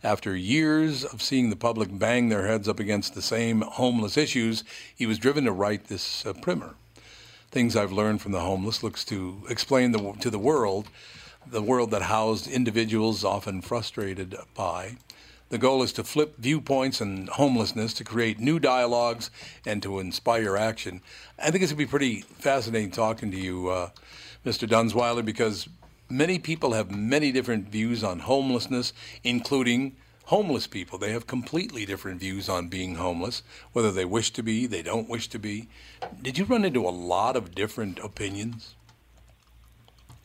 After 0.03 0.35
years 0.35 1.03
of 1.03 1.23
seeing 1.23 1.49
the 1.49 1.55
public 1.55 1.89
bang 1.91 2.29
their 2.29 2.45
heads 2.45 2.67
up 2.67 2.79
against 2.79 3.15
the 3.15 3.23
same 3.23 3.61
homeless 3.61 4.15
issues, 4.15 4.63
he 4.95 5.07
was 5.07 5.17
driven 5.17 5.45
to 5.45 5.51
write 5.51 5.85
this 5.85 6.23
uh, 6.23 6.33
primer. 6.33 6.75
Things 7.49 7.75
I've 7.75 7.91
learned 7.91 8.21
from 8.21 8.31
the 8.31 8.41
homeless 8.41 8.83
looks 8.83 9.03
to 9.05 9.41
explain 9.49 9.91
the, 9.91 10.13
to 10.19 10.29
the 10.29 10.37
world, 10.37 10.87
the 11.47 11.63
world 11.63 11.89
that 11.89 12.03
housed 12.03 12.47
individuals 12.47 13.23
often 13.23 13.63
frustrated 13.63 14.35
by 14.53 14.97
The 15.49 15.57
goal 15.57 15.81
is 15.81 15.93
to 15.93 16.03
flip 16.03 16.35
viewpoints 16.37 16.99
and 16.99 17.29
homelessness 17.29 17.93
to 17.95 18.03
create 18.03 18.39
new 18.39 18.59
dialogues 18.59 19.31
and 19.65 19.81
to 19.81 19.99
inspire 19.99 20.57
action. 20.57 21.01
I 21.39 21.51
think 21.51 21.63
it's 21.63 21.71
going 21.71 21.79
to 21.79 21.85
be 21.85 21.89
pretty 21.89 22.21
fascinating 22.21 22.91
talking 22.91 23.31
to 23.31 23.37
you, 23.37 23.69
uh, 23.69 23.89
Mr. 24.45 24.67
Dunzweiler, 24.67 25.23
because 25.23 25.69
many 26.09 26.37
people 26.37 26.73
have 26.73 26.91
many 26.91 27.31
different 27.31 27.69
views 27.69 28.03
on 28.03 28.19
homelessness, 28.19 28.91
including 29.23 29.95
homeless 30.25 30.67
people. 30.67 30.97
They 30.97 31.13
have 31.13 31.27
completely 31.27 31.85
different 31.85 32.19
views 32.19 32.49
on 32.49 32.67
being 32.67 32.95
homeless, 32.95 33.41
whether 33.71 33.91
they 33.91 34.03
wish 34.03 34.31
to 34.31 34.43
be, 34.43 34.67
they 34.67 34.81
don't 34.81 35.07
wish 35.07 35.29
to 35.29 35.39
be. 35.39 35.69
Did 36.21 36.37
you 36.37 36.43
run 36.43 36.65
into 36.65 36.85
a 36.85 36.91
lot 36.91 37.37
of 37.37 37.55
different 37.55 37.99
opinions? 37.99 38.75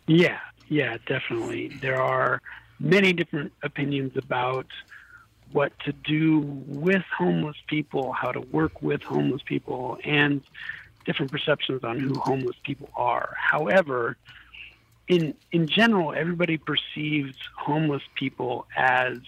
Yeah, 0.09 0.41
yeah, 0.69 0.97
definitely. 1.07 1.69
There 1.81 2.03
are 2.03 2.43
many 2.81 3.13
different 3.13 3.53
opinions 3.63 4.17
about 4.17 4.67
what 5.53 5.73
to 5.81 5.93
do 5.93 6.41
with 6.67 7.03
homeless 7.17 7.57
people, 7.67 8.13
how 8.13 8.33
to 8.33 8.41
work 8.41 8.83
with 8.83 9.03
homeless 9.03 9.43
people, 9.45 9.99
and 10.05 10.43
different 11.05 11.31
perceptions 11.31 11.85
on 11.85 11.99
who 11.99 12.15
homeless 12.15 12.57
people 12.63 12.89
are. 12.97 13.35
However, 13.39 14.17
in 15.09 15.35
in 15.51 15.67
general, 15.67 16.13
everybody 16.13 16.59
perceives 16.59 17.37
homeless 17.57 18.03
people 18.15 18.67
as 18.77 19.19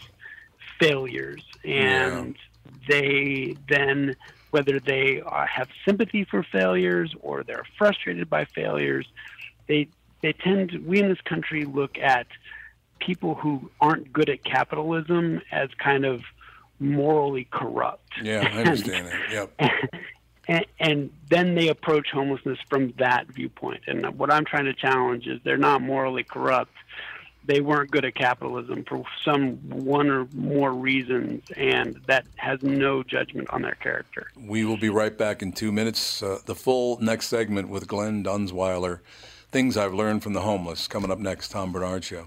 failures, 0.79 1.43
and 1.65 2.37
yeah. 2.37 2.73
they 2.89 3.57
then 3.69 4.17
whether 4.51 4.79
they 4.79 5.21
are, 5.23 5.47
have 5.47 5.69
sympathy 5.85 6.23
for 6.23 6.45
failures 6.45 7.13
or 7.23 7.43
they're 7.43 7.67
frustrated 7.77 8.31
by 8.31 8.45
failures, 8.45 9.05
they 9.67 9.89
they 10.23 10.33
tend 10.33 10.71
to, 10.71 10.79
we 10.79 11.01
in 11.01 11.09
this 11.09 11.21
country 11.23 11.65
look 11.65 11.99
at 11.99 12.29
people 13.05 13.35
who 13.35 13.71
aren't 13.81 14.13
good 14.13 14.29
at 14.29 14.45
capitalism 14.45 15.41
as 15.53 15.69
kind 15.79 16.05
of 16.05 16.23
morally 16.81 17.47
corrupt. 17.51 18.13
Yeah, 18.23 18.49
I 18.53 18.61
understand 18.61 19.09
that. 19.09 19.21
Yep. 19.31 19.71
And, 20.47 20.67
and, 20.79 21.11
then 21.31 21.55
they 21.55 21.69
approach 21.69 22.11
homelessness 22.13 22.59
from 22.69 22.93
that 22.99 23.29
viewpoint. 23.29 23.85
And 23.87 24.19
what 24.19 24.31
I'm 24.31 24.45
trying 24.45 24.67
to 24.67 24.75
challenge 24.75 25.27
is 25.27 25.41
they're 25.43 25.57
not 25.57 25.81
morally 25.81 26.23
corrupt. 26.23 26.71
They 27.47 27.63
weren't 27.63 27.91
good 27.91 28.05
at 28.05 28.15
capitalism 28.15 28.85
for 28.85 29.05
some 29.25 29.55
one 29.71 30.11
or 30.11 30.29
more 30.35 30.71
reasons, 30.71 31.45
and 31.57 31.99
that 32.09 32.27
has 32.37 32.63
no 32.63 33.03
judgment 33.03 33.49
on 33.51 33.63
their 33.63 33.77
character. 33.77 34.27
We 34.37 34.67
will 34.67 34.77
be 34.77 34.91
right 34.91 35.17
back 35.17 35.41
in 35.41 35.53
two 35.53 35.73
minutes. 35.73 36.23
Uh, 36.23 36.41
the 36.45 36.55
full 36.55 37.01
next 37.01 37.29
segment 37.29 37.71
with 37.71 37.89
Glenn 37.89 38.23
Dunzweiler. 38.23 39.01
Things 39.51 39.79
I've 39.79 39.95
learned 39.95 40.23
from 40.23 40.35
the 40.35 40.43
homeless 40.43 40.87
coming 40.89 41.11
up 41.11 41.19
next. 41.19 41.53
Tom 41.53 41.73
Barnard 41.73 42.05
Show. 42.05 42.27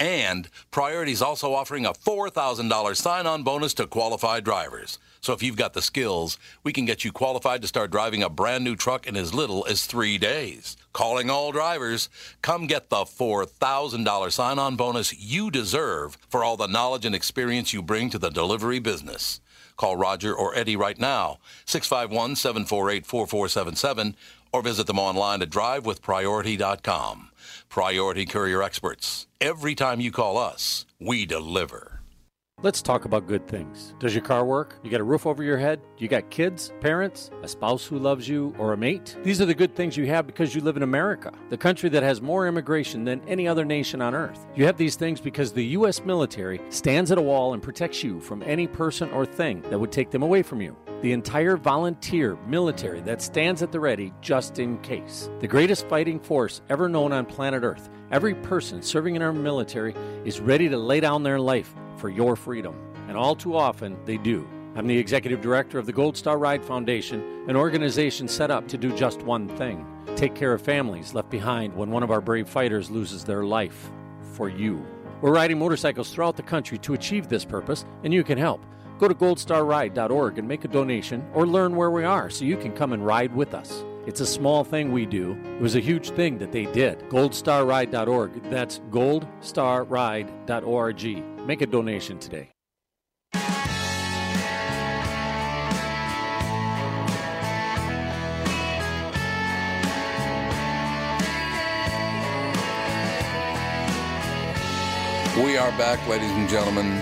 And 0.00 0.48
Priority 0.70 1.12
is 1.12 1.20
also 1.20 1.52
offering 1.52 1.84
a 1.84 1.92
$4,000 1.92 2.96
sign 2.96 3.26
on 3.26 3.42
bonus 3.42 3.74
to 3.74 3.86
qualified 3.86 4.44
drivers. 4.44 4.98
So 5.20 5.34
if 5.34 5.42
you've 5.42 5.58
got 5.58 5.74
the 5.74 5.82
skills, 5.82 6.38
we 6.64 6.72
can 6.72 6.86
get 6.86 7.04
you 7.04 7.12
qualified 7.12 7.60
to 7.60 7.68
start 7.68 7.90
driving 7.90 8.22
a 8.22 8.30
brand 8.30 8.64
new 8.64 8.76
truck 8.76 9.06
in 9.06 9.14
as 9.14 9.34
little 9.34 9.66
as 9.68 9.84
three 9.84 10.16
days. 10.16 10.78
Calling 10.94 11.28
all 11.28 11.52
drivers, 11.52 12.08
come 12.40 12.66
get 12.66 12.88
the 12.88 13.04
$4,000 13.04 14.32
sign 14.32 14.58
on 14.58 14.76
bonus 14.76 15.12
you 15.20 15.50
deserve 15.50 16.16
for 16.30 16.42
all 16.42 16.56
the 16.56 16.66
knowledge 16.66 17.04
and 17.04 17.14
experience 17.14 17.74
you 17.74 17.82
bring 17.82 18.08
to 18.08 18.18
the 18.18 18.30
delivery 18.30 18.78
business. 18.78 19.42
Call 19.76 19.96
Roger 19.96 20.34
or 20.34 20.54
Eddie 20.54 20.76
right 20.76 20.98
now, 20.98 21.38
651 21.64 22.36
748 22.36 23.06
4477, 23.06 24.16
or 24.52 24.62
visit 24.62 24.86
them 24.86 24.98
online 24.98 25.42
at 25.42 25.50
drivewithpriority.com. 25.50 27.30
Priority 27.68 28.26
Courier 28.26 28.62
Experts. 28.62 29.26
Every 29.40 29.74
time 29.74 30.00
you 30.00 30.10
call 30.10 30.36
us, 30.36 30.86
we 30.98 31.24
deliver. 31.24 31.99
Let's 32.62 32.82
talk 32.82 33.06
about 33.06 33.26
good 33.26 33.48
things. 33.48 33.94
Does 34.00 34.14
your 34.14 34.22
car 34.22 34.44
work? 34.44 34.78
You 34.82 34.90
got 34.90 35.00
a 35.00 35.04
roof 35.04 35.24
over 35.24 35.42
your 35.42 35.56
head? 35.56 35.80
You 35.96 36.08
got 36.08 36.28
kids, 36.28 36.74
parents, 36.82 37.30
a 37.42 37.48
spouse 37.48 37.86
who 37.86 37.98
loves 37.98 38.28
you, 38.28 38.54
or 38.58 38.74
a 38.74 38.76
mate? 38.76 39.16
These 39.22 39.40
are 39.40 39.46
the 39.46 39.54
good 39.54 39.74
things 39.74 39.96
you 39.96 40.04
have 40.08 40.26
because 40.26 40.54
you 40.54 40.60
live 40.60 40.76
in 40.76 40.82
America, 40.82 41.32
the 41.48 41.56
country 41.56 41.88
that 41.88 42.02
has 42.02 42.20
more 42.20 42.46
immigration 42.46 43.02
than 43.04 43.26
any 43.26 43.48
other 43.48 43.64
nation 43.64 44.02
on 44.02 44.14
earth. 44.14 44.46
You 44.54 44.66
have 44.66 44.76
these 44.76 44.94
things 44.94 45.22
because 45.22 45.54
the 45.54 45.64
U.S. 45.68 46.04
military 46.04 46.60
stands 46.68 47.10
at 47.10 47.16
a 47.16 47.22
wall 47.22 47.54
and 47.54 47.62
protects 47.62 48.04
you 48.04 48.20
from 48.20 48.42
any 48.42 48.66
person 48.66 49.10
or 49.12 49.24
thing 49.24 49.62
that 49.70 49.78
would 49.78 49.90
take 49.90 50.10
them 50.10 50.22
away 50.22 50.42
from 50.42 50.60
you. 50.60 50.76
The 51.00 51.12
entire 51.12 51.56
volunteer 51.56 52.36
military 52.46 53.00
that 53.02 53.22
stands 53.22 53.62
at 53.62 53.72
the 53.72 53.80
ready 53.80 54.12
just 54.20 54.58
in 54.58 54.76
case. 54.82 55.30
The 55.38 55.48
greatest 55.48 55.88
fighting 55.88 56.20
force 56.20 56.60
ever 56.68 56.90
known 56.90 57.10
on 57.10 57.24
planet 57.24 57.62
Earth. 57.62 57.88
Every 58.10 58.34
person 58.34 58.82
serving 58.82 59.16
in 59.16 59.22
our 59.22 59.32
military 59.32 59.94
is 60.26 60.40
ready 60.40 60.68
to 60.68 60.76
lay 60.76 61.00
down 61.00 61.22
their 61.22 61.40
life 61.40 61.74
for 62.00 62.08
your 62.08 62.34
freedom. 62.34 62.74
And 63.08 63.16
all 63.16 63.36
too 63.36 63.56
often, 63.56 63.96
they 64.04 64.16
do. 64.16 64.48
I'm 64.74 64.86
the 64.86 64.98
executive 64.98 65.40
director 65.40 65.78
of 65.78 65.86
the 65.86 65.92
Gold 65.92 66.16
Star 66.16 66.38
Ride 66.38 66.64
Foundation, 66.64 67.44
an 67.48 67.56
organization 67.56 68.28
set 68.28 68.50
up 68.50 68.68
to 68.68 68.78
do 68.78 68.96
just 68.96 69.22
one 69.22 69.48
thing 69.56 69.86
take 70.16 70.34
care 70.34 70.52
of 70.52 70.60
families 70.60 71.14
left 71.14 71.30
behind 71.30 71.74
when 71.74 71.90
one 71.90 72.02
of 72.02 72.10
our 72.10 72.20
brave 72.20 72.46
fighters 72.46 72.90
loses 72.90 73.24
their 73.24 73.44
life. 73.44 73.90
For 74.34 74.50
you. 74.50 74.84
We're 75.22 75.32
riding 75.32 75.58
motorcycles 75.58 76.12
throughout 76.12 76.36
the 76.36 76.42
country 76.42 76.78
to 76.78 76.94
achieve 76.94 77.28
this 77.28 77.44
purpose, 77.44 77.84
and 78.04 78.12
you 78.12 78.24
can 78.24 78.38
help. 78.38 78.64
Go 78.98 79.08
to 79.08 79.14
goldstarride.org 79.14 80.38
and 80.38 80.46
make 80.46 80.64
a 80.64 80.68
donation 80.68 81.26
or 81.34 81.46
learn 81.46 81.74
where 81.74 81.90
we 81.90 82.04
are 82.04 82.28
so 82.28 82.44
you 82.44 82.56
can 82.56 82.72
come 82.72 82.92
and 82.92 83.04
ride 83.04 83.34
with 83.34 83.54
us. 83.54 83.82
It's 84.06 84.20
a 84.20 84.26
small 84.26 84.64
thing 84.64 84.92
we 84.92 85.06
do. 85.06 85.38
It 85.56 85.62
was 85.62 85.76
a 85.76 85.80
huge 85.80 86.10
thing 86.10 86.38
that 86.38 86.52
they 86.52 86.66
did. 86.66 87.00
Goldstarride.org. 87.10 88.50
That's 88.50 88.80
goldstarride.org. 88.90 91.29
Make 91.46 91.62
a 91.62 91.66
donation 91.66 92.18
today. 92.18 92.50
We 105.36 105.56
are 105.56 105.70
back, 105.78 106.06
ladies 106.06 106.30
and 106.32 106.48
gentlemen. 106.48 107.00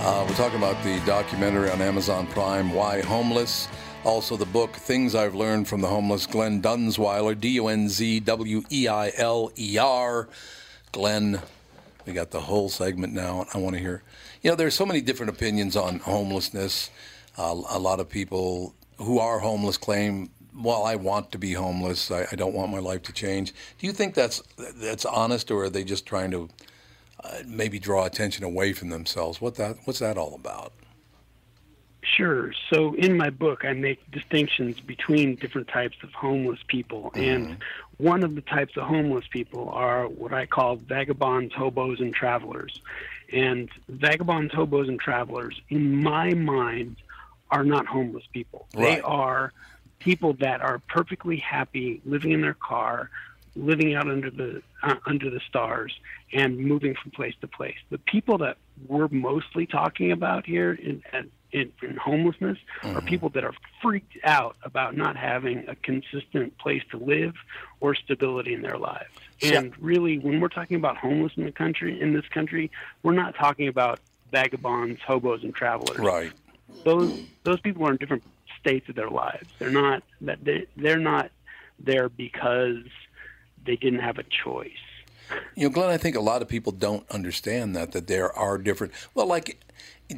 Uh, 0.00 0.26
we're 0.28 0.34
talking 0.34 0.58
about 0.58 0.82
the 0.84 1.00
documentary 1.06 1.70
on 1.70 1.80
Amazon 1.80 2.26
Prime, 2.26 2.74
Why 2.74 3.00
Homeless. 3.00 3.68
Also, 4.04 4.36
the 4.36 4.44
book, 4.44 4.72
Things 4.72 5.14
I've 5.14 5.34
Learned 5.34 5.66
from 5.66 5.80
the 5.80 5.86
Homeless, 5.86 6.26
Glenn 6.26 6.60
Dunzweiler, 6.60 7.40
D 7.40 7.48
U 7.50 7.68
N 7.68 7.88
Z 7.88 8.20
W 8.20 8.62
E 8.70 8.88
I 8.88 9.12
L 9.16 9.50
E 9.58 9.78
R. 9.78 10.28
Glenn, 10.90 11.40
we 12.06 12.12
got 12.12 12.30
the 12.30 12.40
whole 12.40 12.68
segment 12.68 13.12
now. 13.12 13.46
I 13.54 13.58
want 13.58 13.74
to 13.74 13.80
hear. 13.80 14.02
You 14.42 14.50
know, 14.50 14.56
there's 14.56 14.74
so 14.74 14.86
many 14.86 15.00
different 15.00 15.30
opinions 15.30 15.76
on 15.76 16.00
homelessness. 16.00 16.90
Uh, 17.36 17.60
a 17.70 17.78
lot 17.78 18.00
of 18.00 18.08
people 18.08 18.74
who 18.98 19.18
are 19.18 19.38
homeless 19.38 19.76
claim, 19.76 20.30
"Well, 20.54 20.84
I 20.84 20.96
want 20.96 21.32
to 21.32 21.38
be 21.38 21.52
homeless. 21.52 22.10
I, 22.10 22.26
I, 22.30 22.36
don't 22.36 22.54
want 22.54 22.70
my 22.70 22.78
life 22.78 23.02
to 23.04 23.12
change." 23.12 23.52
Do 23.78 23.86
you 23.86 23.92
think 23.92 24.14
that's 24.14 24.42
that's 24.76 25.04
honest, 25.04 25.50
or 25.50 25.64
are 25.64 25.70
they 25.70 25.84
just 25.84 26.06
trying 26.06 26.30
to 26.32 26.48
uh, 27.24 27.38
maybe 27.46 27.78
draw 27.78 28.04
attention 28.04 28.44
away 28.44 28.72
from 28.72 28.90
themselves? 28.90 29.40
What 29.40 29.54
that 29.56 29.76
what's 29.84 30.00
that 30.00 30.18
all 30.18 30.34
about? 30.34 30.72
Sure. 32.02 32.52
So 32.70 32.94
in 32.94 33.16
my 33.16 33.30
book, 33.30 33.64
I 33.64 33.72
make 33.74 34.10
distinctions 34.10 34.80
between 34.80 35.36
different 35.36 35.68
types 35.68 35.96
of 36.02 36.12
homeless 36.12 36.58
people. 36.66 37.12
Mm-hmm. 37.14 37.20
And 37.20 37.56
one 38.02 38.24
of 38.24 38.34
the 38.34 38.40
types 38.40 38.76
of 38.76 38.82
homeless 38.82 39.24
people 39.30 39.68
are 39.68 40.08
what 40.08 40.32
I 40.32 40.46
call 40.46 40.74
vagabonds, 40.74 41.54
hobos, 41.54 42.00
and 42.00 42.12
travelers. 42.12 42.80
And 43.32 43.70
vagabonds, 43.88 44.52
hobos, 44.52 44.88
and 44.88 44.98
travelers, 44.98 45.60
in 45.68 46.02
my 46.02 46.34
mind, 46.34 46.96
are 47.52 47.62
not 47.62 47.86
homeless 47.86 48.24
people. 48.32 48.66
Right. 48.74 48.96
They 48.96 49.00
are 49.02 49.52
people 50.00 50.32
that 50.40 50.62
are 50.62 50.80
perfectly 50.88 51.36
happy 51.36 52.00
living 52.04 52.32
in 52.32 52.40
their 52.40 52.54
car, 52.54 53.08
living 53.54 53.94
out 53.94 54.10
under 54.10 54.30
the 54.30 54.62
uh, 54.82 54.96
under 55.06 55.30
the 55.30 55.40
stars, 55.48 55.96
and 56.32 56.58
moving 56.58 56.96
from 57.00 57.12
place 57.12 57.34
to 57.40 57.46
place. 57.46 57.76
The 57.90 57.98
people 57.98 58.38
that 58.38 58.56
we're 58.88 59.08
mostly 59.12 59.64
talking 59.64 60.10
about 60.10 60.44
here 60.44 60.72
in, 60.72 61.04
at 61.12 61.26
in, 61.52 61.72
in 61.82 61.96
homelessness 61.96 62.58
mm-hmm. 62.82 62.96
are 62.96 63.00
people 63.02 63.28
that 63.30 63.44
are 63.44 63.52
freaked 63.80 64.16
out 64.24 64.56
about 64.62 64.96
not 64.96 65.16
having 65.16 65.68
a 65.68 65.74
consistent 65.76 66.56
place 66.58 66.82
to 66.90 66.96
live 66.96 67.34
or 67.80 67.94
stability 67.94 68.54
in 68.54 68.62
their 68.62 68.78
lives. 68.78 69.10
And 69.42 69.76
really, 69.78 70.18
when 70.18 70.40
we're 70.40 70.48
talking 70.48 70.76
about 70.76 70.96
homeless 70.96 71.32
in 71.36 71.44
the 71.44 71.52
country, 71.52 72.00
in 72.00 72.12
this 72.12 72.26
country, 72.28 72.70
we're 73.02 73.12
not 73.12 73.34
talking 73.34 73.68
about 73.68 74.00
vagabonds, 74.30 75.00
hobos, 75.02 75.42
and 75.42 75.54
travelers. 75.54 75.98
Right. 75.98 76.32
those 76.84 77.22
those 77.44 77.60
people 77.60 77.86
are 77.86 77.90
in 77.90 77.96
different 77.96 78.22
states 78.58 78.88
of 78.88 78.94
their 78.94 79.10
lives. 79.10 79.48
They're 79.58 79.70
not 79.70 80.02
that 80.22 80.44
they, 80.44 80.66
they're 80.76 80.98
not 80.98 81.30
there 81.78 82.08
because 82.08 82.84
they 83.64 83.76
didn't 83.76 84.00
have 84.00 84.18
a 84.18 84.24
choice. 84.24 84.70
You 85.54 85.68
know, 85.68 85.74
Glenn, 85.74 85.90
I 85.90 85.96
think 85.96 86.16
a 86.16 86.20
lot 86.20 86.42
of 86.42 86.48
people 86.48 86.72
don't 86.72 87.08
understand 87.10 87.74
that 87.76 87.92
that 87.92 88.06
there 88.06 88.32
are 88.32 88.58
different. 88.58 88.92
Well, 89.14 89.26
like 89.26 89.58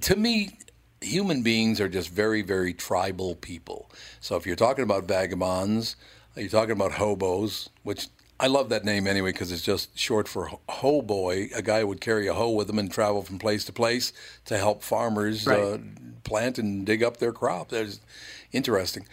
to 0.00 0.16
me, 0.16 0.58
human 1.04 1.42
beings 1.42 1.80
are 1.80 1.88
just 1.88 2.08
very, 2.10 2.42
very 2.42 2.72
tribal 2.74 3.34
people. 3.36 3.90
So 4.20 4.36
if 4.36 4.46
you're 4.46 4.56
talking 4.56 4.84
about 4.84 5.04
vagabonds, 5.04 5.96
you're 6.36 6.48
talking 6.48 6.72
about 6.72 6.92
hobos, 6.92 7.68
which 7.82 8.08
I 8.40 8.48
love 8.48 8.68
that 8.70 8.84
name 8.84 9.06
anyway 9.06 9.30
because 9.32 9.52
it's 9.52 9.62
just 9.62 9.96
short 9.98 10.26
for 10.26 10.50
hoe 10.68 11.02
boy. 11.02 11.48
A 11.54 11.62
guy 11.62 11.80
who 11.80 11.86
would 11.88 12.00
carry 12.00 12.26
a 12.26 12.34
hoe 12.34 12.50
with 12.50 12.68
him 12.68 12.78
and 12.78 12.90
travel 12.90 13.22
from 13.22 13.38
place 13.38 13.64
to 13.66 13.72
place 13.72 14.12
to 14.46 14.58
help 14.58 14.82
farmers 14.82 15.46
Right. 15.46 15.60
uh, 15.60 15.78
plant 16.24 16.58
and 16.58 16.84
dig 16.84 17.02
up 17.02 17.18
their 17.18 17.32
crops. 17.32 17.70
That's 17.70 18.00
interesting. 18.52 19.06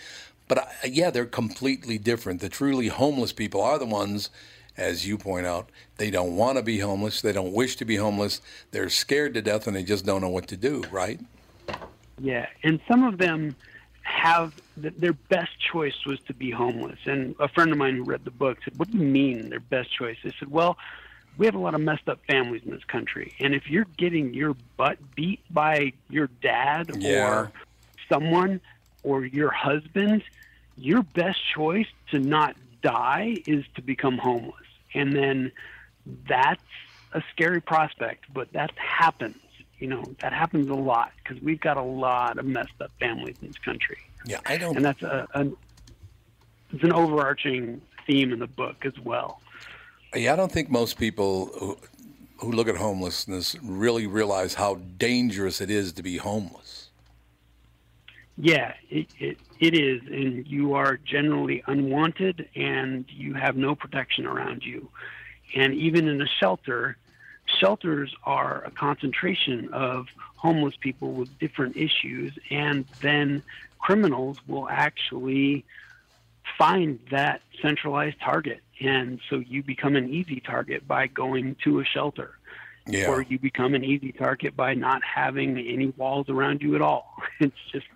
But 0.48 0.58
uh, 0.58 0.66
yeah, 0.90 1.12
they're 1.12 1.26
completely 1.26 1.98
different. 1.98 2.42
The 2.42 2.50
truly 2.50 2.88
homeless 2.88 3.32
people 3.32 3.62
are 3.62 3.78
the 3.78 3.86
ones, 3.86 4.30
as 4.76 5.06
you 5.08 5.18
point 5.18 5.46
out, 5.46 5.70
they 5.98 6.10
don't 6.10 6.36
want 6.36 6.58
to 6.58 6.64
be 6.64 6.80
homeless. 6.80 7.22
They 7.22 7.32
don't 7.32 7.54
wish 7.54 7.76
to 7.78 7.86
be 7.86 7.98
homeless. 7.98 8.42
They're 8.72 8.90
scared 8.90 9.34
to 9.36 9.42
death 9.42 9.68
and 9.68 9.76
they 9.76 9.84
just 9.84 10.06
don't 10.06 10.22
know 10.22 10.30
what 10.30 10.48
to 10.48 10.58
do, 10.58 10.84
right? 10.92 11.20
Yeah, 12.22 12.48
and 12.64 12.80
some 12.88 13.04
of 13.04 13.18
them 13.18 13.56
have 14.04 14.54
th- 14.82 14.94
their 14.98 15.14
best 15.14 15.52
choice 15.60 16.06
was 16.06 16.20
to 16.28 16.34
be 16.34 16.52
homeless. 16.52 17.00
And 17.06 17.36
a 17.40 17.48
friend 17.48 17.72
of 17.72 17.78
mine 17.78 17.96
who 17.96 18.04
read 18.04 18.24
the 18.26 18.32
book 18.32 18.60
said, 18.64 18.78
"What 18.78 18.92
do 18.92 18.98
you 18.98 19.04
mean 19.04 19.50
their 19.50 19.60
best 19.60 19.92
choice?" 19.92 20.18
I 20.24 20.32
said, 20.40 20.52
"Well, 20.52 20.78
we 21.38 21.46
have 21.46 21.56
a 21.56 21.60
lot 21.60 21.74
of 21.74 21.82
messed 21.82 22.08
up 22.08 22.20
families 22.28 22.62
in 22.64 22.72
this 22.72 22.84
country, 22.84 23.34
and 23.40 23.56
if 23.56 23.70
you're 23.70 23.88
getting 23.98 24.34
your 24.34 24.56
butt 24.78 24.98
beat 25.16 25.40
by 25.50 25.94
your 26.10 26.28
dad 26.42 26.92
Yeah. 26.98 27.28
or 27.28 27.52
someone 28.10 28.62
or 29.04 29.26
your 29.26 29.50
husband, 29.52 30.24
your 30.78 31.02
best 31.04 31.40
choice 31.56 31.88
to 32.12 32.20
not 32.20 32.56
die 32.82 33.38
is 33.48 33.66
to 33.76 33.82
become 33.82 34.18
homeless. 34.18 34.68
And 34.94 35.14
then 35.16 35.52
that's 36.28 36.62
a 37.14 37.24
scary 37.32 37.62
prospect, 37.62 38.26
but 38.34 38.52
that 38.54 38.72
happens. 38.78 39.38
You 39.82 39.88
know, 39.88 40.04
that 40.20 40.32
happens 40.32 40.70
a 40.70 40.76
lot 40.76 41.12
because 41.18 41.42
we've 41.42 41.60
got 41.60 41.76
a 41.76 41.82
lot 41.82 42.38
of 42.38 42.46
messed 42.46 42.80
up 42.80 42.92
families 43.00 43.36
in 43.42 43.48
this 43.48 43.58
country. 43.58 43.98
Yeah, 44.26 44.40
I 44.46 44.58
don't. 44.58 44.76
And 44.76 44.86
that's 44.86 45.02
a, 45.02 45.28
a 45.34 45.48
it's 46.72 46.84
an 46.84 46.94
overarching 46.94 47.82
theme 48.06 48.32
in 48.32 48.38
the 48.38 48.48
book 48.48 48.86
as 48.86 48.98
well. 49.00 49.42
Yeah, 50.16 50.34
I 50.34 50.36
don't 50.36 50.52
think 50.52 50.70
most 50.70 51.00
people 51.00 51.48
who, 51.60 51.78
who 52.38 52.52
look 52.52 52.68
at 52.68 52.78
homelessness 52.78 53.56
really 53.64 54.06
realize 54.06 54.54
how 54.54 54.76
dangerous 54.76 55.62
it 55.62 55.72
is 55.72 55.94
to 55.94 56.04
be 56.04 56.18
homeless. 56.18 56.90
Yeah, 58.38 58.74
it, 58.90 59.08
it 59.20 59.38
it 59.60 59.74
is, 59.74 60.02
and 60.12 60.48
you 60.48 60.76
are 60.76 60.98
generally 60.98 61.64
unwanted, 61.66 62.50
and 62.56 63.06
you 63.10 63.34
have 63.34 63.58
no 63.58 63.74
protection 63.74 64.28
around 64.28 64.64
you. 64.64 64.90
And 65.56 65.74
even 65.74 66.08
in 66.08 66.22
a 66.22 66.28
shelter, 66.28 66.98
shelters 67.62 68.14
are 68.24 68.64
a 68.66 68.72
concentration 68.72 69.70
of 69.72 70.08
homeless 70.36 70.76
people 70.80 71.12
with 71.14 71.30
different 71.40 71.78
issues, 71.78 72.34
and 72.50 72.86
then 73.02 73.44
criminals 73.80 74.38
will 74.48 74.68
actually 74.70 75.64
find 76.58 77.00
that 77.12 77.42
centralized 77.62 78.20
target, 78.20 78.62
and 78.80 79.20
so 79.30 79.36
you 79.38 79.62
become 79.62 79.96
an 79.96 80.10
easy 80.10 80.40
target 80.40 80.88
by 80.88 81.06
going 81.08 81.56
to 81.64 81.80
a 81.80 81.86
shelter 81.86 82.32
Yeah. 82.88 83.10
or 83.10 83.22
you 83.22 83.38
become 83.38 83.76
an 83.76 83.84
easy 83.84 84.12
target 84.12 84.56
by 84.56 84.74
not 84.74 85.04
having 85.04 85.58
any 85.60 85.88
walls 85.98 86.30
around 86.30 86.62
you 86.64 86.76
at 86.76 86.82
all. 86.82 87.06
It's 87.40 87.64
just, 87.72 87.88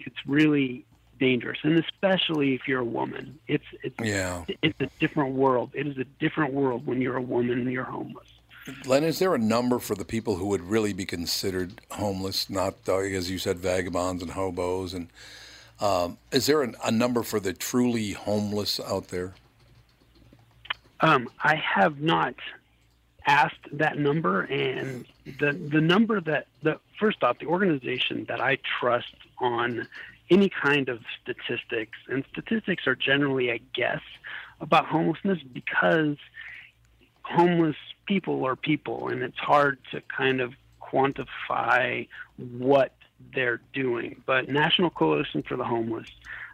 it's 0.00 0.16
really 0.26 0.84
dangerous, 1.20 1.58
and 1.62 1.78
especially 1.78 2.54
if 2.54 2.62
you're 2.68 2.80
a 2.80 2.84
woman. 3.00 3.38
It's 3.48 3.64
it's 3.82 3.98
Yeah. 4.02 4.44
it's 4.62 4.80
a 4.80 4.88
different 5.00 5.34
world. 5.34 5.70
It 5.74 5.86
is 5.86 5.98
a 5.98 6.04
different 6.24 6.52
world 6.52 6.86
when 6.86 7.00
you're 7.00 7.16
a 7.16 7.22
woman 7.36 7.58
and 7.60 7.70
you're 7.72 7.84
homeless. 7.98 8.28
Len, 8.86 9.04
is 9.04 9.18
there 9.18 9.34
a 9.34 9.38
number 9.38 9.78
for 9.78 9.94
the 9.94 10.04
people 10.04 10.36
who 10.36 10.46
would 10.46 10.62
really 10.62 10.92
be 10.92 11.04
considered 11.04 11.80
homeless, 11.90 12.50
not, 12.50 12.74
uh, 12.88 12.98
as 12.98 13.30
you 13.30 13.38
said, 13.38 13.58
vagabonds 13.58 14.22
and 14.22 14.32
hobos? 14.32 14.94
And 14.94 15.08
um, 15.80 16.18
is 16.32 16.46
there 16.46 16.62
an, 16.62 16.76
a 16.84 16.90
number 16.90 17.22
for 17.22 17.40
the 17.40 17.52
truly 17.52 18.12
homeless 18.12 18.80
out 18.80 19.08
there? 19.08 19.34
Um, 21.00 21.28
I 21.42 21.54
have 21.54 22.00
not 22.00 22.34
asked 23.26 23.68
that 23.72 23.98
number, 23.98 24.42
and 24.42 25.04
the 25.38 25.52
the 25.52 25.80
number 25.80 26.20
that 26.22 26.48
the 26.62 26.80
first 26.98 27.22
off, 27.22 27.38
the 27.38 27.46
organization 27.46 28.24
that 28.28 28.40
I 28.40 28.58
trust 28.80 29.14
on 29.38 29.86
any 30.30 30.48
kind 30.48 30.88
of 30.88 31.00
statistics, 31.22 31.98
and 32.08 32.24
statistics 32.32 32.86
are 32.86 32.96
generally 32.96 33.50
a 33.50 33.58
guess 33.74 34.00
about 34.60 34.86
homelessness 34.86 35.38
because 35.52 36.16
homeless 37.28 37.76
people 38.06 38.44
are 38.46 38.56
people, 38.56 39.08
and 39.08 39.22
it's 39.22 39.38
hard 39.38 39.78
to 39.92 40.00
kind 40.16 40.40
of 40.40 40.54
quantify 40.80 42.08
what 42.36 42.92
they're 43.34 43.60
doing. 43.72 44.22
But 44.26 44.48
National 44.48 44.90
Coalition 44.90 45.42
for 45.42 45.56
the 45.56 45.64
Homeless, 45.64 46.08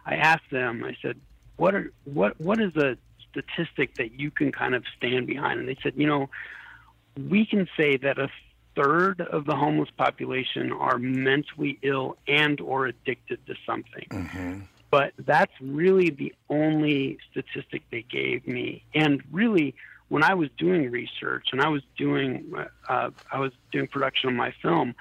I 0.05 0.15
asked 0.15 0.49
them. 0.51 0.83
I 0.83 0.95
said, 1.01 1.17
"What 1.57 1.73
are 1.75 1.91
what 2.03 2.39
what 2.39 2.59
is 2.59 2.75
a 2.75 2.97
statistic 3.29 3.95
that 3.95 4.19
you 4.19 4.31
can 4.31 4.51
kind 4.51 4.75
of 4.75 4.83
stand 4.97 5.27
behind?" 5.27 5.59
And 5.59 5.69
they 5.69 5.77
said, 5.81 5.93
"You 5.95 6.07
know, 6.07 6.29
we 7.29 7.45
can 7.45 7.67
say 7.77 7.97
that 7.97 8.19
a 8.19 8.29
third 8.75 9.21
of 9.21 9.45
the 9.45 9.55
homeless 9.55 9.89
population 9.97 10.73
are 10.73 10.97
mentally 10.97 11.79
ill 11.81 12.17
and 12.27 12.59
or 12.59 12.87
addicted 12.87 13.45
to 13.47 13.55
something." 13.65 14.07
Mm-hmm. 14.09 14.59
but 14.91 15.11
that's 15.17 15.51
really 15.59 16.09
the 16.09 16.33
only 16.49 17.17
statistic 17.29 17.81
they 17.91 18.03
gave 18.03 18.47
me. 18.47 18.83
And 18.93 19.21
really, 19.31 19.75
when 20.09 20.23
I 20.23 20.33
was 20.33 20.49
doing 20.57 20.91
research 20.91 21.47
and 21.51 21.61
I 21.61 21.69
was 21.69 21.81
doing 21.97 22.53
uh, 22.87 23.09
I 23.31 23.39
was 23.39 23.51
doing 23.71 23.87
production 23.87 24.29
on 24.29 24.35
my 24.35 24.53
film, 24.61 24.95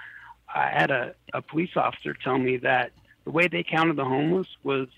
I 0.52 0.68
had 0.68 0.90
a, 0.90 1.14
a 1.32 1.42
police 1.42 1.76
officer 1.76 2.14
tell 2.14 2.38
me 2.38 2.58
that 2.58 2.92
the 3.24 3.30
way 3.30 3.48
they 3.48 3.62
counted 3.62 3.96
the 3.96 4.04
homeless 4.04 4.48
was 4.62 4.88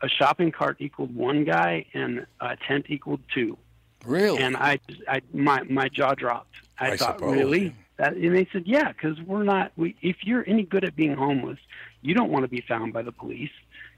a 0.00 0.08
shopping 0.08 0.50
cart 0.50 0.76
equaled 0.80 1.14
one 1.14 1.44
guy 1.44 1.86
and 1.94 2.26
a 2.40 2.56
tent 2.56 2.86
equaled 2.88 3.20
two. 3.32 3.56
Really? 4.04 4.38
And 4.38 4.56
I, 4.56 4.80
I 5.08 5.22
my 5.32 5.62
my 5.64 5.88
jaw 5.88 6.14
dropped. 6.14 6.54
I, 6.78 6.92
I 6.92 6.96
thought, 6.96 7.18
suppose, 7.18 7.36
really? 7.36 7.74
That, 7.98 8.14
and 8.14 8.34
they 8.34 8.48
said, 8.52 8.64
yeah, 8.66 8.90
because 8.92 9.20
we're 9.20 9.44
not. 9.44 9.72
We, 9.76 9.94
if 10.02 10.16
you're 10.22 10.44
any 10.48 10.64
good 10.64 10.84
at 10.84 10.96
being 10.96 11.14
homeless, 11.14 11.58
you 12.00 12.14
don't 12.14 12.30
want 12.30 12.44
to 12.44 12.48
be 12.48 12.62
found 12.62 12.92
by 12.92 13.02
the 13.02 13.12
police 13.12 13.50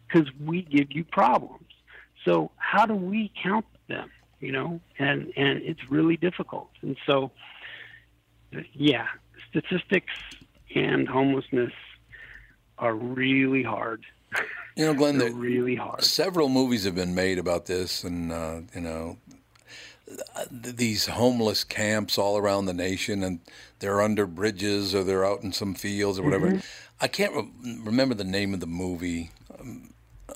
because 0.06 0.28
we 0.44 0.62
give 0.62 0.92
you 0.92 1.04
problems. 1.04 1.64
So 2.24 2.50
how 2.56 2.86
do 2.86 2.94
we 2.94 3.32
count 3.42 3.64
them? 3.88 4.10
You 4.44 4.52
know, 4.52 4.80
and 4.98 5.32
and 5.36 5.62
it's 5.62 5.90
really 5.90 6.16
difficult. 6.16 6.68
And 6.82 6.96
so, 7.06 7.30
yeah, 8.72 9.06
statistics 9.48 10.12
and 10.74 11.08
homelessness 11.08 11.72
are 12.78 12.94
really 12.94 13.62
hard. 13.62 14.04
You 14.76 14.86
know, 14.86 14.94
Glenn, 14.94 15.18
They're 15.18 15.30
there, 15.30 15.38
really 15.38 15.76
hard. 15.76 16.04
several 16.04 16.48
movies 16.48 16.84
have 16.84 16.94
been 16.94 17.14
made 17.14 17.38
about 17.38 17.66
this, 17.66 18.04
and 18.04 18.32
uh, 18.32 18.60
you 18.74 18.80
know, 18.80 19.16
these 20.50 21.06
homeless 21.06 21.64
camps 21.64 22.18
all 22.18 22.36
around 22.36 22.66
the 22.66 22.74
nation, 22.74 23.22
and 23.22 23.40
they're 23.78 24.02
under 24.02 24.26
bridges 24.26 24.94
or 24.94 25.04
they're 25.04 25.24
out 25.24 25.42
in 25.42 25.52
some 25.52 25.74
fields 25.74 26.18
or 26.18 26.22
whatever. 26.22 26.48
Mm-hmm. 26.48 26.58
I 27.00 27.08
can't 27.08 27.34
re- 27.34 27.78
remember 27.82 28.14
the 28.14 28.24
name 28.24 28.54
of 28.54 28.60
the 28.60 28.66
movie. 28.66 29.30
Um, 29.58 29.90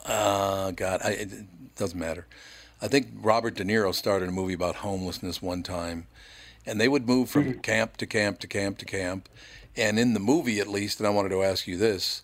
uh, 0.06 0.70
God, 0.72 1.00
I, 1.04 1.10
it 1.10 1.76
doesn't 1.76 1.98
matter. 1.98 2.26
I 2.80 2.88
think 2.88 3.08
Robert 3.20 3.54
De 3.54 3.64
Niro 3.64 3.94
started 3.94 4.28
a 4.28 4.32
movie 4.32 4.54
about 4.54 4.76
homelessness 4.76 5.42
one 5.42 5.62
time, 5.62 6.06
and 6.64 6.80
they 6.80 6.88
would 6.88 7.06
move 7.06 7.28
from 7.30 7.44
Mm-hmm. 7.44 7.60
camp 7.60 7.96
to 7.98 8.06
camp 8.06 8.38
to 8.40 8.46
camp 8.46 8.78
to 8.78 8.84
camp. 8.84 9.28
And 9.76 9.98
in 9.98 10.14
the 10.14 10.20
movie, 10.20 10.60
at 10.60 10.68
least, 10.68 10.98
and 11.00 11.06
I 11.06 11.10
wanted 11.10 11.30
to 11.30 11.42
ask 11.42 11.66
you 11.66 11.76
this 11.76 12.22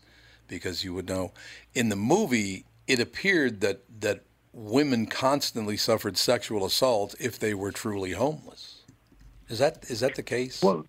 because 0.48 0.84
you 0.84 0.94
would 0.94 1.08
know, 1.08 1.32
in 1.74 1.88
the 1.88 1.96
movie, 1.96 2.64
it 2.86 3.00
appeared 3.00 3.60
that 3.62 3.82
that 4.00 4.22
women 4.52 5.06
constantly 5.06 5.76
suffered 5.76 6.16
sexual 6.16 6.64
assault 6.64 7.14
if 7.18 7.38
they 7.38 7.54
were 7.54 7.72
truly 7.72 8.12
homeless. 8.12 8.82
Is 9.48 9.58
that 9.58 9.84
is 9.88 10.00
that 10.00 10.14
the 10.14 10.22
case? 10.22 10.62
Well, 10.62 10.86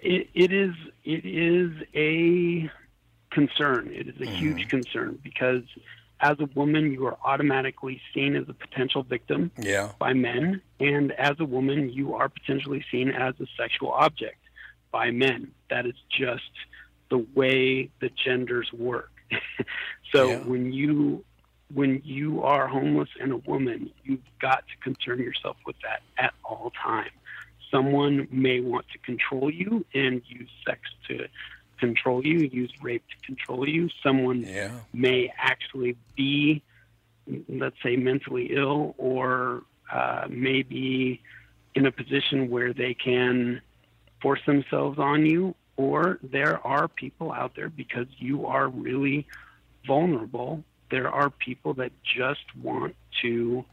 it, 0.00 0.28
it 0.34 0.52
is 0.52 0.74
it 1.04 1.24
is 1.24 1.72
a 1.94 2.70
concern. 3.30 3.90
It 3.92 4.08
is 4.08 4.20
a 4.20 4.26
huge 4.26 4.68
concern 4.68 5.18
because 5.22 5.62
as 6.20 6.36
a 6.40 6.48
woman, 6.54 6.92
you 6.92 7.06
are 7.06 7.16
automatically 7.24 8.00
seen 8.12 8.34
as 8.36 8.48
a 8.48 8.52
potential 8.52 9.02
victim 9.02 9.50
yeah. 9.58 9.92
by 9.98 10.12
men, 10.12 10.60
and 10.80 11.12
as 11.12 11.36
a 11.38 11.44
woman, 11.44 11.90
you 11.90 12.14
are 12.14 12.28
potentially 12.28 12.84
seen 12.90 13.10
as 13.10 13.34
a 13.40 13.46
sexual 13.56 13.92
object 13.92 14.38
by 14.90 15.10
men. 15.10 15.52
That 15.70 15.86
is 15.86 15.94
just 16.10 16.50
the 17.10 17.24
way 17.34 17.90
the 18.00 18.10
genders 18.24 18.72
work. 18.72 19.12
so 20.12 20.30
Yeah. 20.30 20.38
when 20.38 20.72
you 20.72 21.24
when 21.74 22.00
you 22.02 22.42
are 22.42 22.66
homeless 22.66 23.10
and 23.20 23.30
a 23.30 23.36
woman, 23.36 23.90
you've 24.02 24.20
got 24.40 24.64
to 24.68 24.76
concern 24.82 25.18
yourself 25.18 25.56
with 25.66 25.76
that 25.82 26.00
at 26.16 26.32
all 26.42 26.72
times. 26.82 27.10
Someone 27.70 28.26
may 28.30 28.60
want 28.60 28.86
to 28.92 28.98
control 29.00 29.50
you 29.52 29.84
and 29.92 30.22
use 30.26 30.48
sex 30.66 30.80
to 31.08 31.28
control 31.78 32.26
you, 32.26 32.40
use 32.40 32.72
rape 32.82 33.04
to 33.08 33.26
control 33.26 33.68
you. 33.68 33.88
Someone 34.02 34.42
Yeah. 34.42 34.80
may 34.92 35.32
actually 35.38 35.96
be, 36.16 36.62
let's 37.48 37.76
say, 37.82 37.96
mentally 37.96 38.46
ill 38.54 38.94
or 38.98 39.62
uh, 39.92 40.26
maybe 40.28 41.20
in 41.74 41.86
a 41.86 41.92
position 41.92 42.50
where 42.50 42.72
they 42.72 42.94
can 42.94 43.60
force 44.20 44.40
themselves 44.46 44.98
on 44.98 45.24
you, 45.24 45.54
or 45.76 46.18
there 46.22 46.64
are 46.66 46.88
people 46.88 47.32
out 47.32 47.54
there 47.54 47.68
because 47.68 48.06
you 48.18 48.46
are 48.46 48.68
really 48.68 49.26
vulnerable. 49.86 50.64
There 50.90 51.08
are 51.08 51.30
people 51.30 51.74
that 51.74 51.92
just 52.02 52.44
want 52.56 52.96
to 53.22 53.64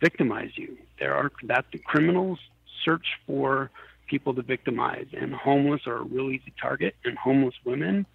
victimize 0.00 0.52
you. 0.56 0.78
There 0.98 1.14
are 1.14 1.30
that 1.44 1.66
the 1.72 1.78
criminals 1.78 2.38
search 2.84 3.06
for 3.26 3.70
people 4.06 4.34
to 4.34 4.42
victimize, 4.42 5.06
and 5.12 5.34
homeless 5.34 5.86
are 5.86 5.98
a 5.98 6.02
real 6.02 6.30
easy 6.30 6.52
target, 6.60 6.94
and 7.04 7.16
homeless 7.18 7.54
women 7.64 8.06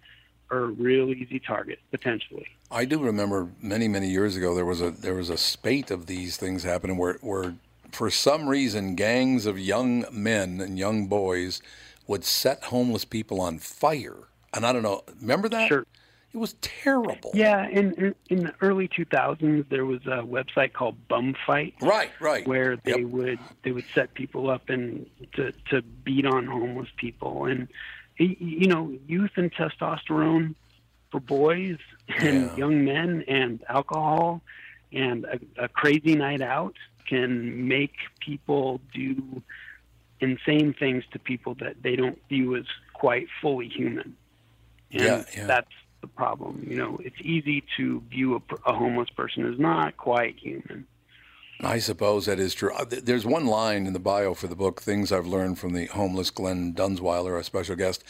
are 0.50 0.64
a 0.64 0.66
real 0.68 1.10
easy 1.10 1.38
target 1.38 1.78
potentially. 1.90 2.46
I 2.70 2.84
do 2.84 2.98
remember 2.98 3.48
many, 3.60 3.88
many 3.88 4.08
years 4.08 4.36
ago 4.36 4.54
there 4.54 4.64
was 4.64 4.80
a 4.80 4.90
there 4.90 5.14
was 5.14 5.30
a 5.30 5.36
spate 5.36 5.90
of 5.90 6.06
these 6.06 6.36
things 6.36 6.62
happening 6.62 6.96
where 6.96 7.14
where 7.20 7.54
for 7.92 8.10
some 8.10 8.48
reason 8.48 8.94
gangs 8.94 9.46
of 9.46 9.58
young 9.58 10.04
men 10.10 10.60
and 10.60 10.78
young 10.78 11.06
boys 11.06 11.62
would 12.06 12.24
set 12.24 12.64
homeless 12.64 13.04
people 13.04 13.40
on 13.40 13.58
fire. 13.58 14.16
And 14.54 14.64
I 14.64 14.72
don't 14.72 14.82
know, 14.82 15.02
remember 15.20 15.48
that? 15.50 15.68
Sure. 15.68 15.84
It 16.34 16.36
was 16.36 16.54
terrible. 16.60 17.30
Yeah, 17.32 17.66
in 17.68 18.14
in, 18.28 18.44
the 18.44 18.54
early 18.60 18.86
2000s, 18.86 19.68
there 19.70 19.86
was 19.86 20.00
a 20.04 20.22
website 20.22 20.74
called 20.74 21.08
Bum 21.08 21.34
Fight. 21.46 21.74
Right, 21.80 22.10
right. 22.20 22.46
Where 22.46 22.76
they 22.76 23.02
would 23.02 23.38
they 23.62 23.72
would 23.72 23.86
set 23.94 24.12
people 24.12 24.50
up 24.50 24.68
and 24.68 25.06
to 25.36 25.52
to 25.70 25.80
beat 25.80 26.26
on 26.26 26.46
homeless 26.46 26.90
people, 26.98 27.46
and 27.46 27.68
you 28.18 28.66
know, 28.66 28.94
youth 29.06 29.30
and 29.36 29.52
testosterone 29.52 30.54
for 31.10 31.20
boys 31.20 31.78
and 32.18 32.56
young 32.58 32.84
men, 32.84 33.24
and 33.26 33.64
alcohol, 33.68 34.42
and 34.92 35.24
a, 35.24 35.64
a 35.64 35.68
crazy 35.68 36.14
night 36.14 36.42
out 36.42 36.74
can 37.08 37.66
make 37.66 37.94
people 38.20 38.82
do 38.92 39.42
insane 40.20 40.74
things 40.78 41.04
to 41.12 41.18
people 41.18 41.54
that 41.54 41.82
they 41.82 41.96
don't 41.96 42.18
view 42.28 42.56
as 42.56 42.64
quite 42.92 43.28
fully 43.40 43.68
human. 43.68 44.16
And 44.90 45.02
Yeah, 45.02 45.24
yeah. 45.34 45.46
that's 45.46 45.72
the 46.00 46.06
problem. 46.06 46.66
You 46.68 46.76
know, 46.76 46.98
it's 47.02 47.20
easy 47.20 47.64
to 47.76 48.02
view 48.10 48.36
a, 48.36 48.70
a 48.70 48.74
homeless 48.74 49.10
person 49.10 49.50
as 49.52 49.58
not 49.58 49.96
quite 49.96 50.36
human. 50.38 50.86
I 51.60 51.80
suppose 51.80 52.26
that 52.26 52.38
is 52.38 52.54
true. 52.54 52.72
Uh, 52.72 52.84
There's 52.88 53.26
one 53.26 53.46
line 53.46 53.86
in 53.86 53.92
the 53.92 53.98
bio 53.98 54.34
for 54.34 54.46
the 54.46 54.54
book, 54.54 54.80
Things 54.80 55.10
I've 55.10 55.26
Learned 55.26 55.58
from 55.58 55.72
the 55.72 55.86
Homeless 55.86 56.30
Glenn 56.30 56.72
Dunzweiler, 56.72 57.32
our 57.32 57.42
special 57.42 57.74
guest, 57.74 58.04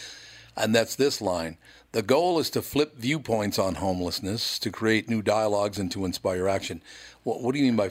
and 0.55 0.75
that's 0.75 0.97
this 0.97 1.21
line. 1.23 1.57
The 1.93 2.03
goal 2.03 2.39
is 2.39 2.51
to 2.51 2.61
flip 2.61 2.97
viewpoints 2.97 3.59
on 3.59 3.77
homelessness, 3.77 4.59
to 4.59 4.71
create 4.71 5.09
new 5.09 5.23
dialogues, 5.23 5.79
and 5.79 5.91
to 5.93 6.05
inspire 6.05 6.47
action. 6.47 6.83
What, 7.23 7.41
what 7.41 7.55
do 7.55 7.59
you 7.59 7.65
mean 7.65 7.77
by. 7.77 7.91